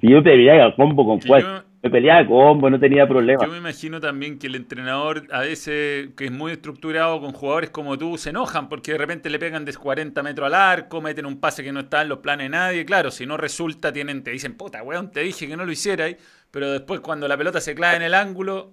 y 0.02 0.10
yo 0.10 0.22
peleaba 0.22 0.76
combo 0.76 1.06
con 1.06 1.20
cuál. 1.20 1.64
Me 1.82 1.90
peleaba 1.90 2.24
combo, 2.24 2.70
no 2.70 2.78
tenía 2.78 3.08
problema. 3.08 3.44
Yo 3.44 3.50
me 3.50 3.58
imagino 3.58 3.98
también 4.00 4.38
que 4.38 4.46
el 4.46 4.54
entrenador, 4.54 5.24
a 5.32 5.40
veces, 5.40 6.10
que 6.16 6.26
es 6.26 6.30
muy 6.30 6.52
estructurado 6.52 7.20
con 7.20 7.32
jugadores 7.32 7.70
como 7.70 7.98
tú, 7.98 8.16
se 8.16 8.30
enojan 8.30 8.68
porque 8.68 8.92
de 8.92 8.98
repente 8.98 9.28
le 9.28 9.40
pegan 9.40 9.64
de 9.64 9.74
40 9.74 10.22
metros 10.22 10.46
al 10.46 10.54
arco, 10.54 11.00
meten 11.00 11.26
un 11.26 11.40
pase 11.40 11.64
que 11.64 11.72
no 11.72 11.80
está 11.80 12.02
en 12.02 12.08
los 12.10 12.18
planes 12.18 12.44
de 12.44 12.50
nadie. 12.50 12.84
Claro, 12.84 13.10
si 13.10 13.26
no 13.26 13.36
resulta, 13.36 13.92
tienen, 13.92 14.22
te 14.22 14.30
dicen, 14.30 14.56
puta, 14.56 14.80
weón, 14.84 15.10
te 15.10 15.20
dije 15.20 15.48
que 15.48 15.56
no 15.56 15.64
lo 15.64 15.72
hicieras. 15.72 16.14
Pero 16.52 16.70
después, 16.70 17.00
cuando 17.00 17.26
la 17.26 17.36
pelota 17.36 17.60
se 17.60 17.74
clava 17.74 17.96
en 17.96 18.02
el 18.02 18.14
ángulo, 18.14 18.70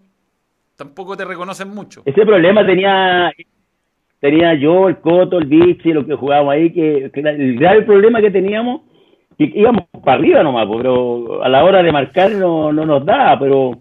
tampoco 0.77 1.17
te 1.17 1.25
reconocen 1.25 1.69
mucho. 1.69 2.03
Ese 2.05 2.25
problema 2.25 2.63
tenía 2.63 3.31
tenía 4.19 4.53
yo, 4.53 4.87
el 4.87 4.97
Coto, 4.97 5.39
el 5.39 5.45
Vichy, 5.45 5.93
lo 5.93 6.05
que 6.05 6.13
jugábamos 6.13 6.53
ahí, 6.53 6.71
que, 6.71 7.09
que 7.11 7.21
el 7.21 7.57
grave 7.57 7.83
problema 7.83 8.21
que 8.21 8.29
teníamos 8.29 8.81
íbamos 9.39 9.85
para 10.03 10.17
arriba 10.17 10.43
nomás, 10.43 10.67
pero 10.69 11.43
a 11.43 11.49
la 11.49 11.63
hora 11.63 11.81
de 11.81 11.91
marcar 11.91 12.31
no, 12.31 12.73
no 12.73 12.85
nos 12.85 13.05
da, 13.05 13.37
pero 13.39 13.71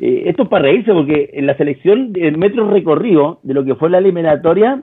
eh, 0.00 0.24
esto 0.26 0.42
es 0.42 0.48
para 0.48 0.64
reírse, 0.64 0.92
porque 0.92 1.30
en 1.32 1.46
la 1.46 1.56
selección 1.56 2.12
de 2.12 2.30
metros 2.32 2.70
recorridos 2.70 3.38
de 3.42 3.54
lo 3.54 3.64
que 3.64 3.76
fue 3.76 3.88
la 3.88 3.98
eliminatoria, 3.98 4.82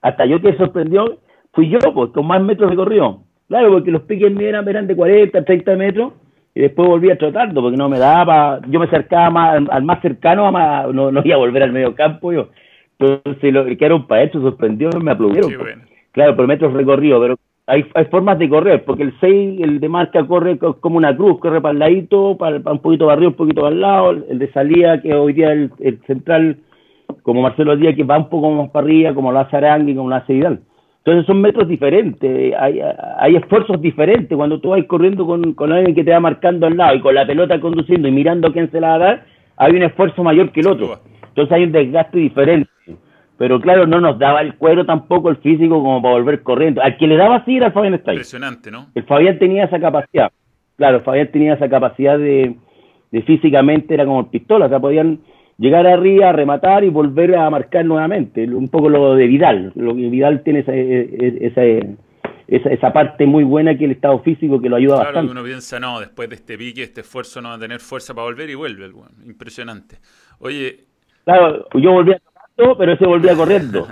hasta 0.00 0.24
yo 0.26 0.40
que 0.40 0.56
sorprendió, 0.56 1.18
fui 1.52 1.68
yo, 1.68 1.78
pues, 1.94 2.10
con 2.10 2.26
más 2.26 2.42
metros 2.42 2.70
recorridos. 2.70 3.18
Claro, 3.48 3.72
porque 3.72 3.90
los 3.90 4.02
piques 4.02 4.30
míos 4.30 4.48
eran, 4.48 4.68
eran 4.68 4.86
de 4.86 4.96
40, 4.96 5.44
30 5.44 5.76
metros, 5.76 6.12
y 6.54 6.60
después 6.62 6.88
volví 6.88 7.10
a 7.10 7.18
trotando, 7.18 7.60
porque 7.60 7.76
no 7.76 7.88
me 7.88 7.98
daba, 7.98 8.60
yo 8.68 8.80
me 8.80 8.86
acercaba 8.86 9.30
más, 9.30 9.62
al 9.70 9.84
más 9.84 10.00
cercano, 10.00 10.50
no, 10.92 11.12
no 11.12 11.22
iba 11.24 11.36
a 11.36 11.38
volver 11.38 11.62
al 11.62 11.72
medio 11.72 11.94
campo 11.94 12.32
yo. 12.32 12.48
Entonces, 12.98 13.52
lo 13.52 13.64
que 13.64 13.76
era 13.78 13.94
un 13.94 14.06
país 14.06 14.32
sorprendió, 14.32 14.90
me 15.00 15.12
aplaudieron. 15.12 15.52
Claro, 16.10 16.34
por 16.34 16.48
metros 16.48 16.72
recorridos, 16.72 17.20
pero 17.20 17.36
hay, 17.68 17.84
hay 17.94 18.04
formas 18.06 18.38
de 18.38 18.48
correr, 18.48 18.84
porque 18.84 19.02
el 19.02 19.14
6, 19.20 19.60
el 19.60 19.78
de 19.78 19.88
marca 19.90 20.26
corre 20.26 20.58
como 20.58 20.96
una 20.96 21.14
cruz, 21.14 21.38
corre 21.38 21.60
para 21.60 21.72
el 21.72 21.78
ladito, 21.78 22.36
para, 22.38 22.56
un 22.56 22.78
poquito 22.78 23.04
para 23.04 23.18
arriba, 23.18 23.30
un 23.30 23.36
poquito 23.36 23.60
para 23.60 23.74
el 23.74 23.80
lado, 23.80 24.10
el 24.10 24.38
de 24.38 24.50
salida, 24.52 25.02
que 25.02 25.14
hoy 25.14 25.34
día 25.34 25.52
el, 25.52 25.70
el 25.80 26.00
central, 26.06 26.56
como 27.22 27.42
Marcelo 27.42 27.76
Díaz, 27.76 27.94
que 27.94 28.04
va 28.04 28.16
un 28.16 28.30
poco 28.30 28.50
más 28.50 28.70
para 28.70 28.86
arriba, 28.86 29.12
como 29.12 29.32
lo 29.32 29.40
hace 29.40 29.58
Arangui, 29.58 29.94
como 29.94 30.08
lo 30.08 30.16
hace 30.16 30.32
Vidal. 30.32 30.60
Entonces 31.04 31.26
son 31.26 31.42
metros 31.42 31.68
diferentes, 31.68 32.54
hay, 32.58 32.80
hay 33.18 33.36
esfuerzos 33.36 33.80
diferentes. 33.80 34.36
Cuando 34.36 34.60
tú 34.60 34.70
vas 34.70 34.82
corriendo 34.84 35.26
con, 35.26 35.52
con 35.52 35.70
alguien 35.70 35.94
que 35.94 36.04
te 36.04 36.10
va 36.10 36.20
marcando 36.20 36.66
al 36.66 36.76
lado 36.76 36.96
y 36.96 37.00
con 37.00 37.14
la 37.14 37.26
pelota 37.26 37.60
conduciendo 37.60 38.08
y 38.08 38.12
mirando 38.12 38.52
quién 38.52 38.70
se 38.70 38.80
la 38.80 38.88
va 38.88 38.94
a 38.94 38.98
dar, 38.98 39.24
hay 39.56 39.72
un 39.72 39.82
esfuerzo 39.82 40.22
mayor 40.22 40.52
que 40.52 40.60
el 40.60 40.68
otro. 40.68 41.00
Entonces 41.28 41.52
hay 41.52 41.64
un 41.64 41.72
desgaste 41.72 42.18
diferente 42.18 42.70
pero 43.38 43.60
claro, 43.60 43.86
no 43.86 44.00
nos 44.00 44.18
daba 44.18 44.40
el 44.40 44.56
cuero 44.56 44.84
tampoco 44.84 45.30
el 45.30 45.36
físico 45.36 45.80
como 45.80 46.02
para 46.02 46.14
volver 46.14 46.42
corriendo. 46.42 46.82
Al 46.82 46.96
que 46.96 47.06
le 47.06 47.16
daba 47.16 47.36
así 47.36 47.56
era 47.56 47.68
el 47.68 47.72
Fabián 47.72 47.94
Stay. 47.94 48.14
Impresionante, 48.16 48.70
¿no? 48.70 48.88
El 48.96 49.04
Fabián 49.04 49.38
tenía 49.38 49.64
esa 49.64 49.78
capacidad. 49.78 50.32
Claro, 50.76 50.98
el 50.98 51.02
Fabián 51.04 51.30
tenía 51.30 51.54
esa 51.54 51.68
capacidad 51.68 52.18
de, 52.18 52.56
de 53.12 53.22
físicamente 53.22 53.94
era 53.94 54.04
como 54.04 54.28
pistola, 54.28 54.66
o 54.66 54.68
sea, 54.68 54.80
podían 54.80 55.20
llegar 55.56 55.86
arriba, 55.86 56.32
rematar 56.32 56.82
y 56.82 56.88
volver 56.88 57.36
a 57.36 57.48
marcar 57.48 57.84
nuevamente. 57.84 58.44
Un 58.44 58.68
poco 58.68 58.88
lo 58.88 59.14
de 59.14 59.26
Vidal, 59.28 59.72
lo 59.76 59.94
que 59.94 60.08
Vidal 60.08 60.42
tiene 60.42 60.60
esa, 60.60 60.74
esa, 60.74 61.62
esa, 62.48 62.70
esa 62.70 62.92
parte 62.92 63.24
muy 63.24 63.44
buena 63.44 63.78
que 63.78 63.84
el 63.84 63.92
estado 63.92 64.18
físico 64.18 64.60
que 64.60 64.68
lo 64.68 64.76
ayuda 64.76 64.96
claro, 64.96 65.10
bastante. 65.10 65.30
uno 65.30 65.44
piensa, 65.44 65.78
no, 65.78 66.00
después 66.00 66.28
de 66.28 66.34
este 66.34 66.58
pique, 66.58 66.82
este 66.82 67.02
esfuerzo 67.02 67.40
no 67.40 67.50
va 67.50 67.54
a 67.54 67.58
tener 67.60 67.78
fuerza 67.78 68.14
para 68.14 68.26
volver 68.26 68.50
y 68.50 68.56
vuelve. 68.56 68.90
Impresionante. 69.24 69.98
Oye. 70.40 70.88
Claro, 71.24 71.66
yo 71.74 71.92
volvía 71.92 72.18
pero 72.76 72.92
ese 72.92 73.06
volvía 73.06 73.34
corriendo. 73.34 73.86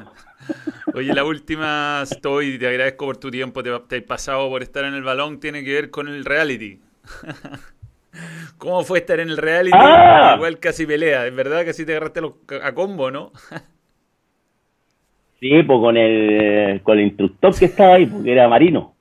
Oye, 0.94 1.12
la 1.12 1.24
última 1.24 2.00
estoy, 2.02 2.58
te 2.58 2.66
agradezco 2.66 3.06
por 3.06 3.16
tu 3.16 3.30
tiempo, 3.30 3.62
te, 3.62 3.70
te 3.88 3.96
he 3.96 4.02
pasado 4.02 4.48
por 4.48 4.62
estar 4.62 4.84
en 4.84 4.94
el 4.94 5.02
balón, 5.02 5.40
tiene 5.40 5.64
que 5.64 5.72
ver 5.72 5.90
con 5.90 6.08
el 6.08 6.24
reality. 6.24 6.80
¿Cómo 8.58 8.82
fue 8.82 9.00
estar 9.00 9.20
en 9.20 9.28
el 9.28 9.36
reality? 9.36 9.76
¡Ah! 9.78 10.34
Igual 10.36 10.58
casi 10.58 10.86
pelea, 10.86 11.26
es 11.26 11.34
verdad 11.34 11.64
que 11.64 11.70
así 11.70 11.84
te 11.84 11.92
agarraste 11.92 12.20
a 12.62 12.74
combo, 12.74 13.10
¿no? 13.10 13.32
sí, 15.40 15.62
pues 15.62 15.78
con 15.78 15.96
el, 15.96 16.80
con 16.82 16.98
el 16.98 17.06
instructor 17.06 17.54
que 17.56 17.66
estaba 17.66 17.94
ahí, 17.94 18.06
porque 18.06 18.32
era 18.32 18.48
marino. 18.48 18.94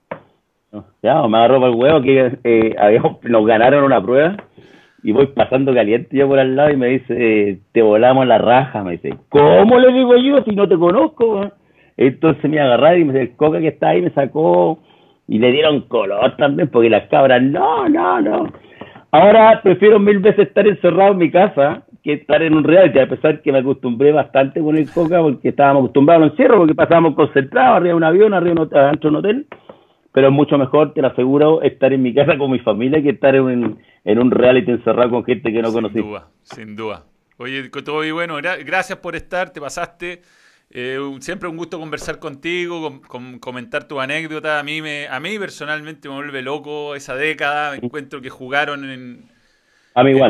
Ya, 1.02 1.26
me 1.28 1.38
agarró 1.38 1.62
por 1.62 1.70
el 1.70 1.76
huevo 1.76 2.02
que 2.02 2.38
eh, 2.44 3.00
nos 3.24 3.46
ganaron 3.46 3.86
una 3.86 4.04
prueba 4.04 4.36
y 5.06 5.12
voy 5.12 5.28
pasando 5.28 5.72
caliente 5.72 6.18
yo 6.18 6.28
por 6.28 6.40
al 6.40 6.56
lado 6.56 6.72
y 6.72 6.78
me 6.78 6.88
dice, 6.88 7.14
eh, 7.16 7.60
te 7.74 7.84
volamos 7.84 8.26
la 8.26 8.40
raja, 8.40 8.84
me 8.84 8.94
dice, 8.94 9.14
¿cómo 9.30 9.78
le 9.78 9.94
digo 9.94 10.18
yo 10.18 10.44
si 10.44 10.56
no 10.56 10.68
te 10.68 10.76
conozco? 10.76 11.52
Entonces 11.96 12.50
me 12.50 12.60
agarraron 12.60 13.02
y 13.02 13.06
me 13.06 13.14
dice, 13.14 13.26
el 13.26 13.36
coca 13.38 13.60
que 13.60 13.68
está 13.68 13.90
ahí 13.90 14.02
me 14.02 14.10
sacó 14.10 14.80
y 15.28 15.38
le 15.38 15.52
dieron 15.52 15.82
color 15.82 16.36
también, 16.38 16.70
porque 16.70 16.90
las 16.90 17.08
cabras, 17.08 17.40
no, 17.44 17.88
no, 17.88 18.20
no. 18.20 18.52
Ahora 19.12 19.62
prefiero 19.62 20.00
mil 20.00 20.18
veces 20.18 20.48
estar 20.48 20.68
encerrado 20.68 21.12
en 21.12 21.20
mi 21.20 21.30
casa 21.30 21.84
que 22.04 22.14
estar 22.14 22.42
en 22.42 22.56
un 22.56 22.64
reality, 22.64 22.98
a 22.98 23.08
pesar 23.08 23.44
que 23.44 23.52
me 23.52 23.60
acostumbré 23.60 24.12
bastante 24.12 24.60
con 24.60 24.76
el 24.76 24.90
coca 24.92 25.22
porque 25.22 25.50
estábamos 25.50 25.82
acostumbrados 25.84 26.24
al 26.24 26.30
encierro, 26.32 26.58
porque 26.58 26.74
pasábamos 26.74 27.14
concentrados 27.14 27.78
arriba 27.78 27.90
de 27.90 27.98
un 27.98 28.04
avión, 28.04 28.34
arriba 28.34 28.66
de 28.66 29.08
un 29.08 29.16
hotel 29.18 29.46
pero 30.16 30.30
es 30.30 30.34
mucho 30.34 30.58
mejor, 30.58 30.94
te 30.94 31.02
lo 31.02 31.10
aseguro, 31.10 31.62
estar 31.62 31.92
en 31.92 32.02
mi 32.02 32.14
casa 32.14 32.38
con 32.38 32.50
mi 32.50 32.60
familia 32.60 33.04
que 33.04 33.10
estar 33.10 33.36
en, 33.36 33.78
en 34.06 34.20
un 34.20 34.32
reality 34.32 34.72
encerrado 34.72 35.10
con 35.10 35.26
gente 35.26 35.52
que 35.52 35.62
no 35.62 35.74
conocí. 35.74 35.96
Sin 35.96 36.04
duda, 36.04 36.28
sin 36.44 36.76
duda. 36.78 37.04
Oye, 37.36 37.68
todo 37.70 38.02
y 38.06 38.12
bueno, 38.12 38.38
gracias 38.38 38.98
por 39.00 39.18
estar, 39.18 39.50
te 39.50 39.60
pasaste. 39.60 40.22
Eh, 40.70 40.98
siempre 41.20 41.50
un 41.50 41.58
gusto 41.58 41.78
conversar 41.78 42.18
contigo, 42.20 43.02
comentar 43.42 43.90
tu 43.90 44.00
anécdota. 44.00 44.58
A 44.58 44.64
mí, 44.64 44.82
me, 44.82 45.06
a 45.10 45.20
mí 45.20 45.38
personalmente 45.38 46.08
me 46.08 46.16
vuelve 46.16 46.42
loco 46.42 46.96
esa 46.96 47.14
década. 47.16 47.72
Me 47.72 47.86
encuentro 47.86 48.22
que 48.22 48.30
jugaron 48.30 48.90
en, 48.90 49.30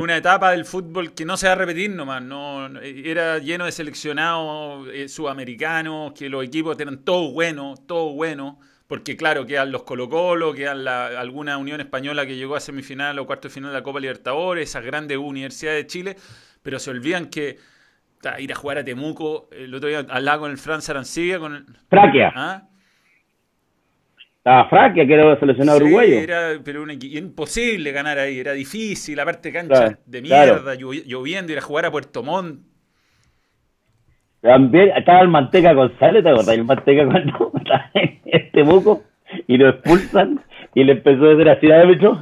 una 0.02 0.18
etapa 0.18 0.50
del 0.50 0.66
fútbol 0.66 1.14
que 1.14 1.26
no 1.26 1.38
se 1.38 1.46
va 1.46 1.54
a 1.54 1.58
repetir 1.58 1.92
nomás. 1.92 2.24
No, 2.24 2.80
era 2.80 3.38
lleno 3.38 3.66
de 3.66 3.72
seleccionados 3.72 4.88
eh, 4.92 5.08
sudamericanos, 5.10 6.14
que 6.14 6.28
los 6.28 6.44
equipos 6.44 6.80
eran 6.80 7.04
todos 7.04 7.32
buenos, 7.32 7.86
todos 7.86 8.16
buenos 8.16 8.56
porque 8.88 9.18
claro, 9.18 9.46
quedan 9.46 9.72
los 9.72 9.84
Colo 9.84 10.10
Colo, 10.10 10.54
quedan 10.54 10.84
la, 10.84 11.08
alguna 11.20 11.58
Unión 11.58 11.82
Española 11.82 12.26
que 12.26 12.36
llegó 12.36 12.56
a 12.56 12.60
semifinal 12.60 13.18
o 13.20 13.26
cuarto 13.26 13.48
de 13.48 13.54
final 13.54 13.72
de 13.72 13.78
la 13.78 13.84
Copa 13.84 14.00
Libertadores, 14.00 14.70
esas 14.70 14.86
grandes 14.86 15.18
universidades 15.18 15.84
de 15.84 15.88
Chile, 15.88 16.16
pero 16.62 16.80
se 16.80 16.92
olvidan 16.92 17.30
que 17.30 17.58
ir 18.40 18.52
a 18.52 18.56
jugar 18.56 18.80
a 18.80 18.84
Temuco, 18.84 19.50
el 19.52 19.74
otro 19.74 19.90
día 19.90 20.06
al 20.10 20.40
con 20.40 20.52
el 20.52 20.58
Franz 20.58 20.90
Arancibia, 20.90 21.40
con 21.40 21.56
el... 21.56 21.66
Fraquia. 21.90 22.32
¿Ah? 22.36 22.64
Estaba 24.38 24.70
Fraquia, 24.70 25.08
que 25.08 25.14
era 25.14 25.40
seleccionado 25.40 25.80
sí, 25.80 25.84
uruguayo. 25.86 26.20
Era, 26.20 26.60
pero 26.64 26.84
un, 26.84 26.92
imposible 26.92 27.92
ganar 27.92 28.20
ahí, 28.20 28.40
era 28.40 28.54
difícil, 28.54 29.20
aparte 29.20 29.52
cancha 29.52 29.98
de 30.06 30.22
mierda, 30.22 30.76
lloviendo, 30.76 31.52
ir 31.52 31.58
a 31.58 31.62
jugar 31.62 31.86
a 31.86 31.92
Puerto 31.92 32.22
Montt. 32.22 32.75
También 34.46 34.92
estaba 34.96 35.22
el 35.22 35.28
Manteca 35.28 35.74
González, 35.74 36.24
¿te 36.24 36.30
acordás? 36.30 36.56
El 36.56 36.66
Manteca 36.66 37.04
cuando 37.04 37.52
este 38.26 38.62
buco 38.62 39.02
y 39.48 39.58
lo 39.58 39.70
expulsan 39.70 40.40
y 40.76 40.84
le 40.84 40.92
empezó 40.92 41.26
a 41.26 41.30
decir 41.30 41.50
así, 41.50 41.66
de 41.68 41.86
metro, 41.88 42.20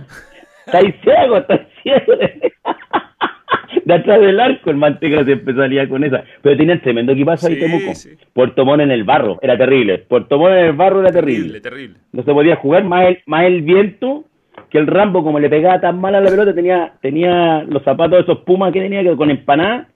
estáis 0.65 0.95
ciego, 1.03 1.37
estáis 1.37 1.61
ciego. 1.81 2.13
De 3.85 3.93
atrás 3.93 4.21
del 4.21 4.39
arco 4.39 4.69
el 4.69 4.77
Manteca 4.77 5.25
se 5.25 5.33
empezó 5.33 5.63
a 5.63 5.67
liar 5.67 5.89
con 5.89 6.05
esa. 6.05 6.23
Pero 6.41 6.55
tenían 6.55 6.79
tremendo 6.79 7.11
equipazo 7.11 7.47
ahí 7.47 7.59
Temuco. 7.59 7.93
Sí. 7.93 8.11
Puerto 8.31 8.63
Montt 8.63 8.83
en 8.83 8.91
el 8.91 9.03
barro, 9.03 9.39
era 9.41 9.57
terrible. 9.57 9.97
Puerto 9.97 10.37
Montt 10.37 10.53
en 10.53 10.65
el 10.67 10.73
barro 10.73 11.01
era 11.01 11.11
terrible. 11.11 11.59
Terrible, 11.59 11.97
No 12.13 12.23
se 12.23 12.31
podía 12.31 12.55
jugar, 12.55 12.85
más 12.85 13.07
el, 13.07 13.19
más 13.25 13.43
el 13.43 13.63
viento 13.63 14.23
que 14.69 14.77
el 14.77 14.87
Rambo, 14.87 15.25
como 15.25 15.39
le 15.39 15.49
pegaba 15.49 15.81
tan 15.81 15.99
mal 15.99 16.15
a 16.15 16.21
la 16.21 16.29
pelota, 16.29 16.55
tenía, 16.55 16.93
tenía 17.01 17.63
los 17.63 17.83
zapatos 17.83 18.11
de 18.11 18.21
esos 18.21 18.45
pumas 18.45 18.71
que 18.71 18.79
tenía 18.79 19.03
que 19.03 19.17
con 19.17 19.29
empanada 19.29 19.89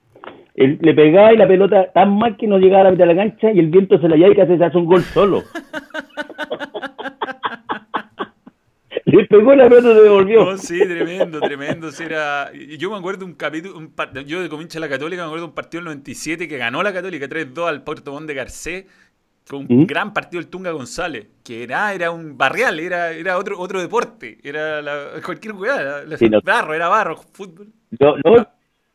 le 0.66 0.94
pegaba 0.94 1.32
y 1.32 1.36
la 1.36 1.46
pelota 1.46 1.92
tan 1.92 2.18
mal 2.18 2.36
que 2.36 2.48
no 2.48 2.58
llegaba 2.58 2.80
a 2.80 2.84
la 2.84 2.90
mitad 2.90 3.06
de 3.06 3.14
la 3.14 3.22
cancha 3.22 3.52
y 3.52 3.60
el 3.60 3.68
viento 3.68 4.00
se 4.00 4.08
la 4.08 4.16
lleva 4.16 4.32
y 4.32 4.36
casi 4.36 4.56
se 4.56 4.64
hace 4.64 4.76
un 4.76 4.86
gol 4.86 5.02
solo. 5.02 5.44
le 9.04 9.24
pegó 9.26 9.54
la 9.54 9.68
pelota 9.68 9.90
y 9.90 9.94
se 9.94 10.02
devolvió. 10.02 10.58
sí, 10.58 10.80
tremendo, 10.80 11.40
tremendo. 11.40 11.90
Era... 12.00 12.50
Yo 12.52 12.90
me 12.90 12.96
acuerdo 12.96 13.24
un 13.24 13.34
capítulo, 13.34 13.88
yo 14.26 14.42
de 14.42 14.48
Comincha 14.48 14.80
la 14.80 14.88
Católica, 14.88 15.22
me 15.22 15.26
acuerdo 15.26 15.46
un 15.46 15.54
partido 15.54 15.80
en 15.82 15.86
el 15.86 15.94
97 15.94 16.48
que 16.48 16.58
ganó 16.58 16.82
la 16.82 16.92
Católica 16.92 17.28
3-2 17.28 17.68
al 17.68 17.84
Puerto 17.84 18.12
Montt 18.12 18.26
de 18.26 18.34
Garcés. 18.34 18.86
Con 19.48 19.66
un 19.70 19.84
¿Mm? 19.84 19.86
gran 19.86 20.12
partido 20.12 20.40
el 20.40 20.48
Tunga 20.48 20.72
González, 20.72 21.26
que 21.42 21.62
era, 21.62 21.94
era 21.94 22.10
un 22.10 22.36
barrial, 22.36 22.80
era, 22.80 23.12
era 23.12 23.38
otro, 23.38 23.58
otro 23.58 23.80
deporte, 23.80 24.36
era 24.42 24.82
cualquier 25.24 25.54
jugada, 25.54 26.04
barro, 26.44 26.74
era 26.74 26.88
barro, 26.88 27.16
fútbol. 27.32 27.68
Yo, 27.92 28.14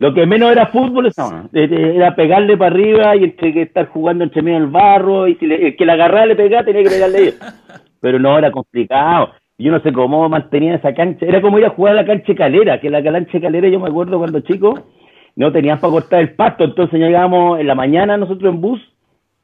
lo 0.03 0.13
que 0.13 0.25
menos 0.25 0.51
era 0.51 0.65
fútbol 0.65 1.09
era 1.53 2.13
pegarle 2.13 2.57
para 2.57 2.75
arriba 2.75 3.15
y 3.15 3.23
entre 3.23 3.53
que 3.53 3.61
estar 3.61 3.87
jugando 3.87 4.25
entre 4.25 4.41
medio 4.41 4.59
del 4.59 4.67
barro 4.67 5.29
y 5.29 5.35
si 5.35 5.47
le, 5.47 5.67
el 5.67 5.77
que 5.77 5.85
la 5.85 5.93
agarraba 5.93 6.25
le 6.25 6.35
pegaba 6.35 6.65
tenía 6.65 6.83
que 6.83 6.89
pegarle 6.89 7.33
Pero 8.01 8.19
no, 8.19 8.37
era 8.37 8.51
complicado. 8.51 9.29
Yo 9.57 9.71
no 9.71 9.79
sé 9.79 9.93
cómo 9.93 10.27
mantenía 10.27 10.75
esa 10.75 10.93
cancha. 10.93 11.25
Era 11.25 11.39
como 11.39 11.57
ir 11.57 11.65
a 11.65 11.69
jugar 11.69 11.93
a 11.93 12.01
la 12.01 12.05
cancha 12.05 12.35
calera, 12.35 12.81
que 12.81 12.89
la 12.89 13.01
cancha 13.01 13.39
calera 13.39 13.69
yo 13.69 13.79
me 13.79 13.87
acuerdo 13.87 14.17
cuando 14.17 14.41
chico 14.41 14.73
no 15.37 15.53
tenían 15.53 15.79
para 15.79 15.93
cortar 15.93 16.19
el 16.19 16.35
pasto, 16.35 16.65
entonces 16.65 16.99
llegábamos 16.99 17.61
en 17.61 17.67
la 17.67 17.73
mañana 17.73 18.17
nosotros 18.17 18.53
en 18.53 18.59
bus 18.59 18.81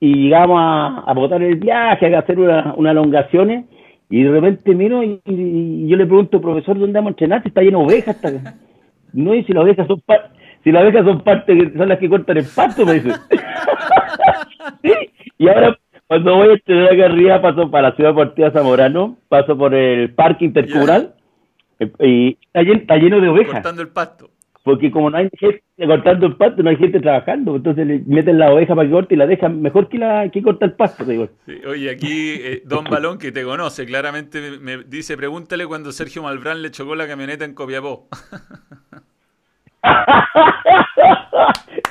y 0.01 0.23
llegamos 0.23 0.59
a, 0.59 1.05
a 1.07 1.13
botar 1.13 1.41
el 1.41 1.55
viaje, 1.55 2.13
a 2.13 2.19
hacer 2.19 2.37
unas 2.37 2.75
una 2.75 2.91
elongaciones 2.91 3.63
y 4.09 4.23
de 4.23 4.29
repente 4.29 4.75
miro 4.75 5.03
y, 5.03 5.87
yo 5.87 5.95
le 5.95 6.05
pregunto, 6.05 6.41
profesor, 6.41 6.77
¿dónde 6.77 6.99
vamos 6.99 7.11
a 7.11 7.11
entrenar? 7.11 7.41
está 7.45 7.61
lleno 7.61 7.79
de 7.79 7.85
ovejas. 7.85 8.17
No, 9.11 9.33
y 9.33 9.43
si 9.43 9.53
las 9.53 9.63
ovejas 9.63 9.87
son 9.87 10.03
si 10.63 10.71
las 10.71 10.83
abejas 10.83 11.05
son 11.05 11.21
parte 11.21 11.73
son 11.75 11.89
las 11.89 11.99
que 11.99 12.09
cortan 12.09 12.37
el 12.37 12.45
pasto, 12.45 12.85
me 12.85 12.93
dice. 12.95 13.13
Y 15.37 15.47
ahora, 15.47 15.77
cuando 16.07 16.35
voy 16.35 16.49
a 16.49 16.53
estudiar 16.55 16.93
acá 16.93 17.05
arriba, 17.05 17.41
paso 17.41 17.71
para 17.71 17.89
la 17.89 17.95
ciudad 17.95 18.09
deportiva 18.09 18.51
Zamorano, 18.51 19.17
paso 19.29 19.57
por 19.57 19.73
el 19.73 20.13
parque 20.13 20.43
intercultural 20.43 21.13
y 21.99 22.37
está 22.53 22.97
lleno, 22.97 23.21
de 23.21 23.29
ovejas. 23.29 23.53
Cortando 23.53 23.81
el 23.81 23.87
pasto. 23.87 24.29
Porque 24.63 24.91
como 24.91 25.09
no 25.09 25.17
hay 25.17 25.29
gente 25.39 25.63
cortando 25.87 26.27
el 26.27 26.35
pasto, 26.35 26.61
no 26.61 26.69
hay 26.69 26.75
gente 26.75 26.99
trabajando, 26.99 27.55
entonces 27.55 27.87
le 27.87 28.03
meten 28.05 28.37
la 28.37 28.51
oveja 28.51 28.75
para 28.75 28.87
que 28.87 28.93
corte 28.93 29.15
y 29.15 29.17
la 29.17 29.25
dejan 29.25 29.61
mejor 29.61 29.87
que 29.87 29.97
la 29.97 30.29
que 30.29 30.43
corta 30.43 30.65
el 30.65 30.73
pasto. 30.73 31.05
Digo. 31.05 31.29
oye, 31.67 31.89
aquí 31.89 32.33
eh, 32.33 32.61
Don 32.65 32.83
Balón, 32.83 33.17
que 33.17 33.31
te 33.31 33.45
conoce, 33.45 33.85
claramente 33.85 34.59
me 34.59 34.83
dice, 34.83 35.15
pregúntale 35.15 35.65
cuando 35.65 35.93
Sergio 35.93 36.23
Malbrán 36.23 36.61
le 36.61 36.71
chocó 36.71 36.95
la 36.95 37.07
camioneta 37.07 37.45
en 37.45 37.53
Copiapó. 37.53 38.09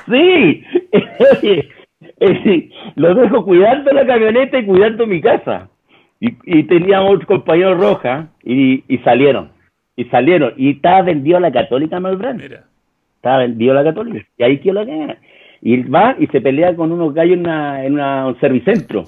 sí, 0.09 0.63
lo 2.95 3.15
dejo 3.15 3.45
cuidando 3.45 3.91
la 3.91 4.05
camioneta 4.05 4.59
y 4.59 4.65
cuidando 4.65 5.07
mi 5.07 5.21
casa. 5.21 5.69
Y, 6.19 6.33
y 6.45 6.63
teníamos 6.63 7.25
compañeros 7.25 7.79
roja 7.79 8.29
y, 8.43 8.83
y 8.87 8.97
salieron. 8.99 9.51
Y 9.95 10.05
salieron. 10.05 10.53
Y 10.57 10.71
estaba 10.71 11.03
vendido 11.03 11.37
a 11.37 11.41
la 11.41 11.51
católica 11.51 11.99
Malbrán. 11.99 12.41
Estaba 13.15 13.39
vendido 13.39 13.71
a 13.71 13.75
la 13.75 13.83
católica. 13.83 14.25
Y 14.37 14.43
ahí 14.43 14.59
quedó 14.59 14.73
la 14.73 14.85
gana. 14.85 15.17
Y 15.61 15.83
va 15.83 16.15
y 16.17 16.27
se 16.27 16.41
pelea 16.41 16.75
con 16.75 16.91
unos 16.91 17.13
gallos 17.13 17.35
en, 17.35 17.41
una, 17.41 17.85
en 17.85 17.99
un 17.99 18.39
servicentro. 18.39 19.05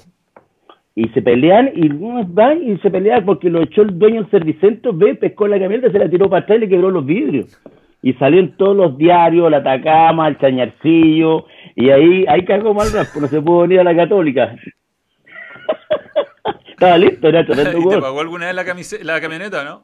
Y 0.95 1.08
se 1.10 1.22
pelean 1.22 1.72
y 1.74 1.88
va 1.88 2.54
y 2.54 2.78
se 2.80 2.91
pelea 2.91 3.24
porque 3.24 3.49
lo 3.49 3.62
echó 3.62 3.82
el 3.84 3.97
dueño 3.97 4.24
del 4.24 4.32
servicentro, 4.32 4.91
ve, 4.91 5.16
pescó 5.16 5.47
la 5.47 5.58
camioneta, 5.58 5.89
se 5.89 5.99
la 5.99 6.10
tiró 6.10 6.30
para 6.30 6.43
atrás 6.43 6.58
y 6.58 6.62
le 6.62 6.70
quebró 6.70 6.91
los 6.91 7.06
vidrios 7.06 7.58
y 8.02 8.14
salió 8.14 8.39
en 8.39 8.58
todos 8.58 8.76
los 8.76 8.97
diarios, 8.97 9.52
la 9.52 9.58
Atacama, 9.58 10.28
el 10.28 10.39
Chañarcillo, 10.39 11.45
y 11.76 11.89
ahí, 11.89 12.26
ahí 12.28 12.45
cagó 12.45 12.74
mal 12.74 12.88
no 12.93 13.28
se 13.28 13.41
pudo 13.41 13.62
venir 13.62 13.80
a 13.80 13.84
la 13.84 13.95
Católica. 13.95 14.56
Estaba 16.70 16.97
listo, 16.97 17.28
era 17.28 17.41
¿Y 17.41 17.89
te 17.89 17.99
pagó 17.99 18.22
alguna 18.22 18.47
vez 18.47 18.56
la, 18.56 19.14
la 19.14 19.22
camioneta, 19.22 19.64
no? 19.64 19.84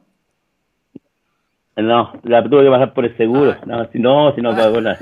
No, 1.76 2.12
la 2.24 2.42
tuve 2.42 2.64
que 2.64 2.70
pasar 2.70 2.92
por 2.92 3.04
el 3.04 3.16
seguro. 3.16 3.52
Ah. 3.52 3.64
No, 3.64 3.88
si 3.92 4.00
no, 4.00 4.34
si 4.34 4.40
no 4.40 4.50
pagó 4.50 4.80
nada. 4.80 4.98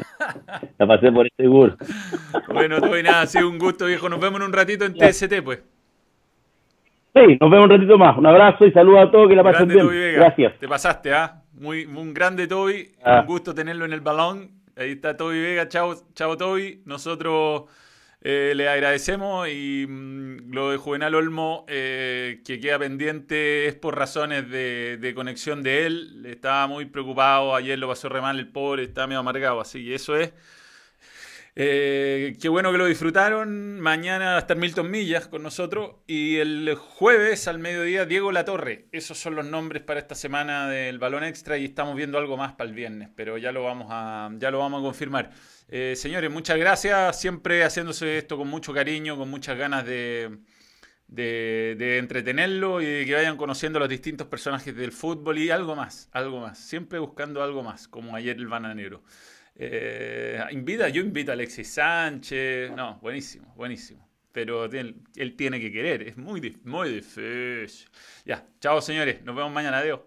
La 0.77 0.87
pasé 0.87 1.11
por 1.11 1.25
el 1.25 1.33
seguro. 1.35 1.75
bueno, 2.53 2.81
todo 2.81 2.99
y 2.99 3.03
nada, 3.03 3.23
ha 3.23 3.27
sido 3.27 3.49
un 3.49 3.59
gusto, 3.59 3.87
viejo. 3.87 4.11
Nos 4.11 4.21
vemos 4.21 4.41
en 4.41 4.47
un 4.47 4.53
ratito 4.53 4.85
en 4.85 4.93
TST, 4.93 5.43
pues. 5.43 5.65
Sí, 7.15 7.39
nos 7.41 7.51
vemos 7.51 7.65
un 7.65 7.71
ratito 7.71 7.97
más. 7.97 8.19
Un 8.19 8.27
abrazo 8.27 8.67
y 8.67 8.73
saludos 8.73 9.09
a 9.09 9.11
todos, 9.11 9.27
que 9.27 9.37
la 9.37 9.43
pasen 9.43 9.69
bien. 9.69 9.89
Gracias. 10.17 10.59
Te 10.59 10.69
pasaste, 10.69 11.15
¿ah? 11.15 11.41
Muy, 11.59 11.87
un 11.87 12.13
grande 12.13 12.47
Toby. 12.47 12.93
Ah. 13.03 13.21
Un 13.21 13.27
gusto 13.27 13.55
tenerlo 13.55 13.85
en 13.85 13.93
el 13.93 14.01
balón. 14.01 14.51
Ahí 14.77 14.93
está 14.93 15.17
Toby 15.17 15.41
Vega. 15.41 15.69
Chao, 15.69 15.95
chao 16.15 16.37
Toby. 16.37 16.83
Nosotros 16.85 17.65
eh, 18.21 18.53
le 18.55 18.69
agradecemos 18.69 19.49
y 19.49 19.87
mm, 19.89 20.53
lo 20.53 20.71
de 20.71 20.77
Juvenal 20.77 21.15
Olmo 21.15 21.65
eh, 21.69 22.43
que 22.45 22.61
queda 22.61 22.79
pendiente 22.79 23.67
es 23.67 23.75
por 23.75 23.97
razones 23.97 24.51
de, 24.51 25.13
conexión 25.15 25.63
de 25.63 25.87
él. 25.87 26.27
Estaba 26.27 26.67
muy 26.67 26.85
preocupado. 26.87 27.55
Ayer 27.55 27.79
lo 27.79 27.89
pasó 27.89 28.09
re 28.09 28.21
mal 28.21 28.39
el 28.39 28.49
pobre. 28.49 28.83
Está 28.83 29.07
medio 29.07 29.21
amargado. 29.21 29.61
Así 29.61 29.85
que 29.85 29.95
eso 29.95 30.17
es. 30.17 30.33
Eh, 31.59 32.37
qué 32.39 32.51
bueno 32.51 32.71
que 32.71 32.77
lo 32.77 32.85
disfrutaron. 32.85 33.81
Mañana 33.81 34.33
va 34.33 34.37
a 34.37 34.41
estar 34.41 34.59
Milton 34.59 34.91
Millas 34.91 35.27
con 35.27 35.43
nosotros. 35.43 35.97
Y 36.07 36.37
el 36.37 36.75
jueves 36.75 37.49
al 37.49 37.59
mediodía, 37.59 38.05
Diego 38.05 38.31
Latorre. 38.31 38.89
Esos 38.93 39.19
son 39.19 39.35
los 39.35 39.47
nombres 39.47 39.83
para 39.83 39.99
esta 39.99 40.15
semana 40.15 40.69
del 40.69 40.99
balón 40.99 41.25
extra. 41.25 41.57
Y 41.57 41.65
estamos 41.65 41.97
viendo 41.97 42.19
algo 42.19 42.37
más 42.37 42.53
para 42.53 42.69
el 42.69 42.77
viernes. 42.77 43.09
Pero 43.17 43.39
ya 43.39 43.53
lo 43.53 43.65
vamos 43.65 43.87
a, 43.91 44.31
ya 44.39 44.51
lo 44.51 44.59
vamos 44.59 44.81
a 44.81 44.85
confirmar. 44.85 45.31
Eh, 45.69 45.95
señores, 45.97 46.31
muchas 46.31 46.59
gracias. 46.59 47.19
Siempre 47.19 47.65
haciéndose 47.65 48.19
esto 48.19 48.37
con 48.37 48.49
mucho 48.49 48.75
cariño, 48.75 49.17
con 49.17 49.31
muchas 49.31 49.57
ganas 49.57 49.87
de, 49.87 50.39
de, 51.09 51.99
entretenerlo 51.99 52.83
y 52.83 52.85
de 52.85 53.07
que 53.07 53.15
vayan 53.15 53.39
conociendo 53.39 53.79
los 53.79 53.89
distintos 53.89 54.27
personajes 54.27 54.77
del 54.77 54.93
fútbol 54.93 55.39
y 55.39 55.51
algo 55.51 55.75
más, 55.75 56.11
algo 56.13 56.41
más. 56.41 56.59
Siempre 56.59 56.99
buscando 56.99 57.43
algo 57.43 57.63
más, 57.63 57.89
como 57.89 58.15
ayer 58.15 58.37
el 58.37 58.47
bananero. 58.47 59.03
Eh, 59.59 60.39
invita, 60.51 60.89
yo 60.89 61.01
invito 61.03 61.31
a 61.31 61.35
Alexis 61.35 61.73
Sánchez. 61.73 62.71
No, 62.73 62.99
buenísimo, 63.01 63.53
buenísimo. 63.57 64.07
Pero 64.33 64.67
él, 64.67 65.35
tiene 65.37 65.59
que 65.59 65.73
querer, 65.73 66.03
es 66.03 66.19
muy, 66.19 66.59
muy 66.65 66.91
difícil. 66.91 67.89
Ya, 68.27 68.47
chao 68.61 68.83
señores, 68.83 69.23
nos 69.23 69.35
vemos 69.35 69.51
mañana, 69.51 69.79
adiós. 69.79 70.01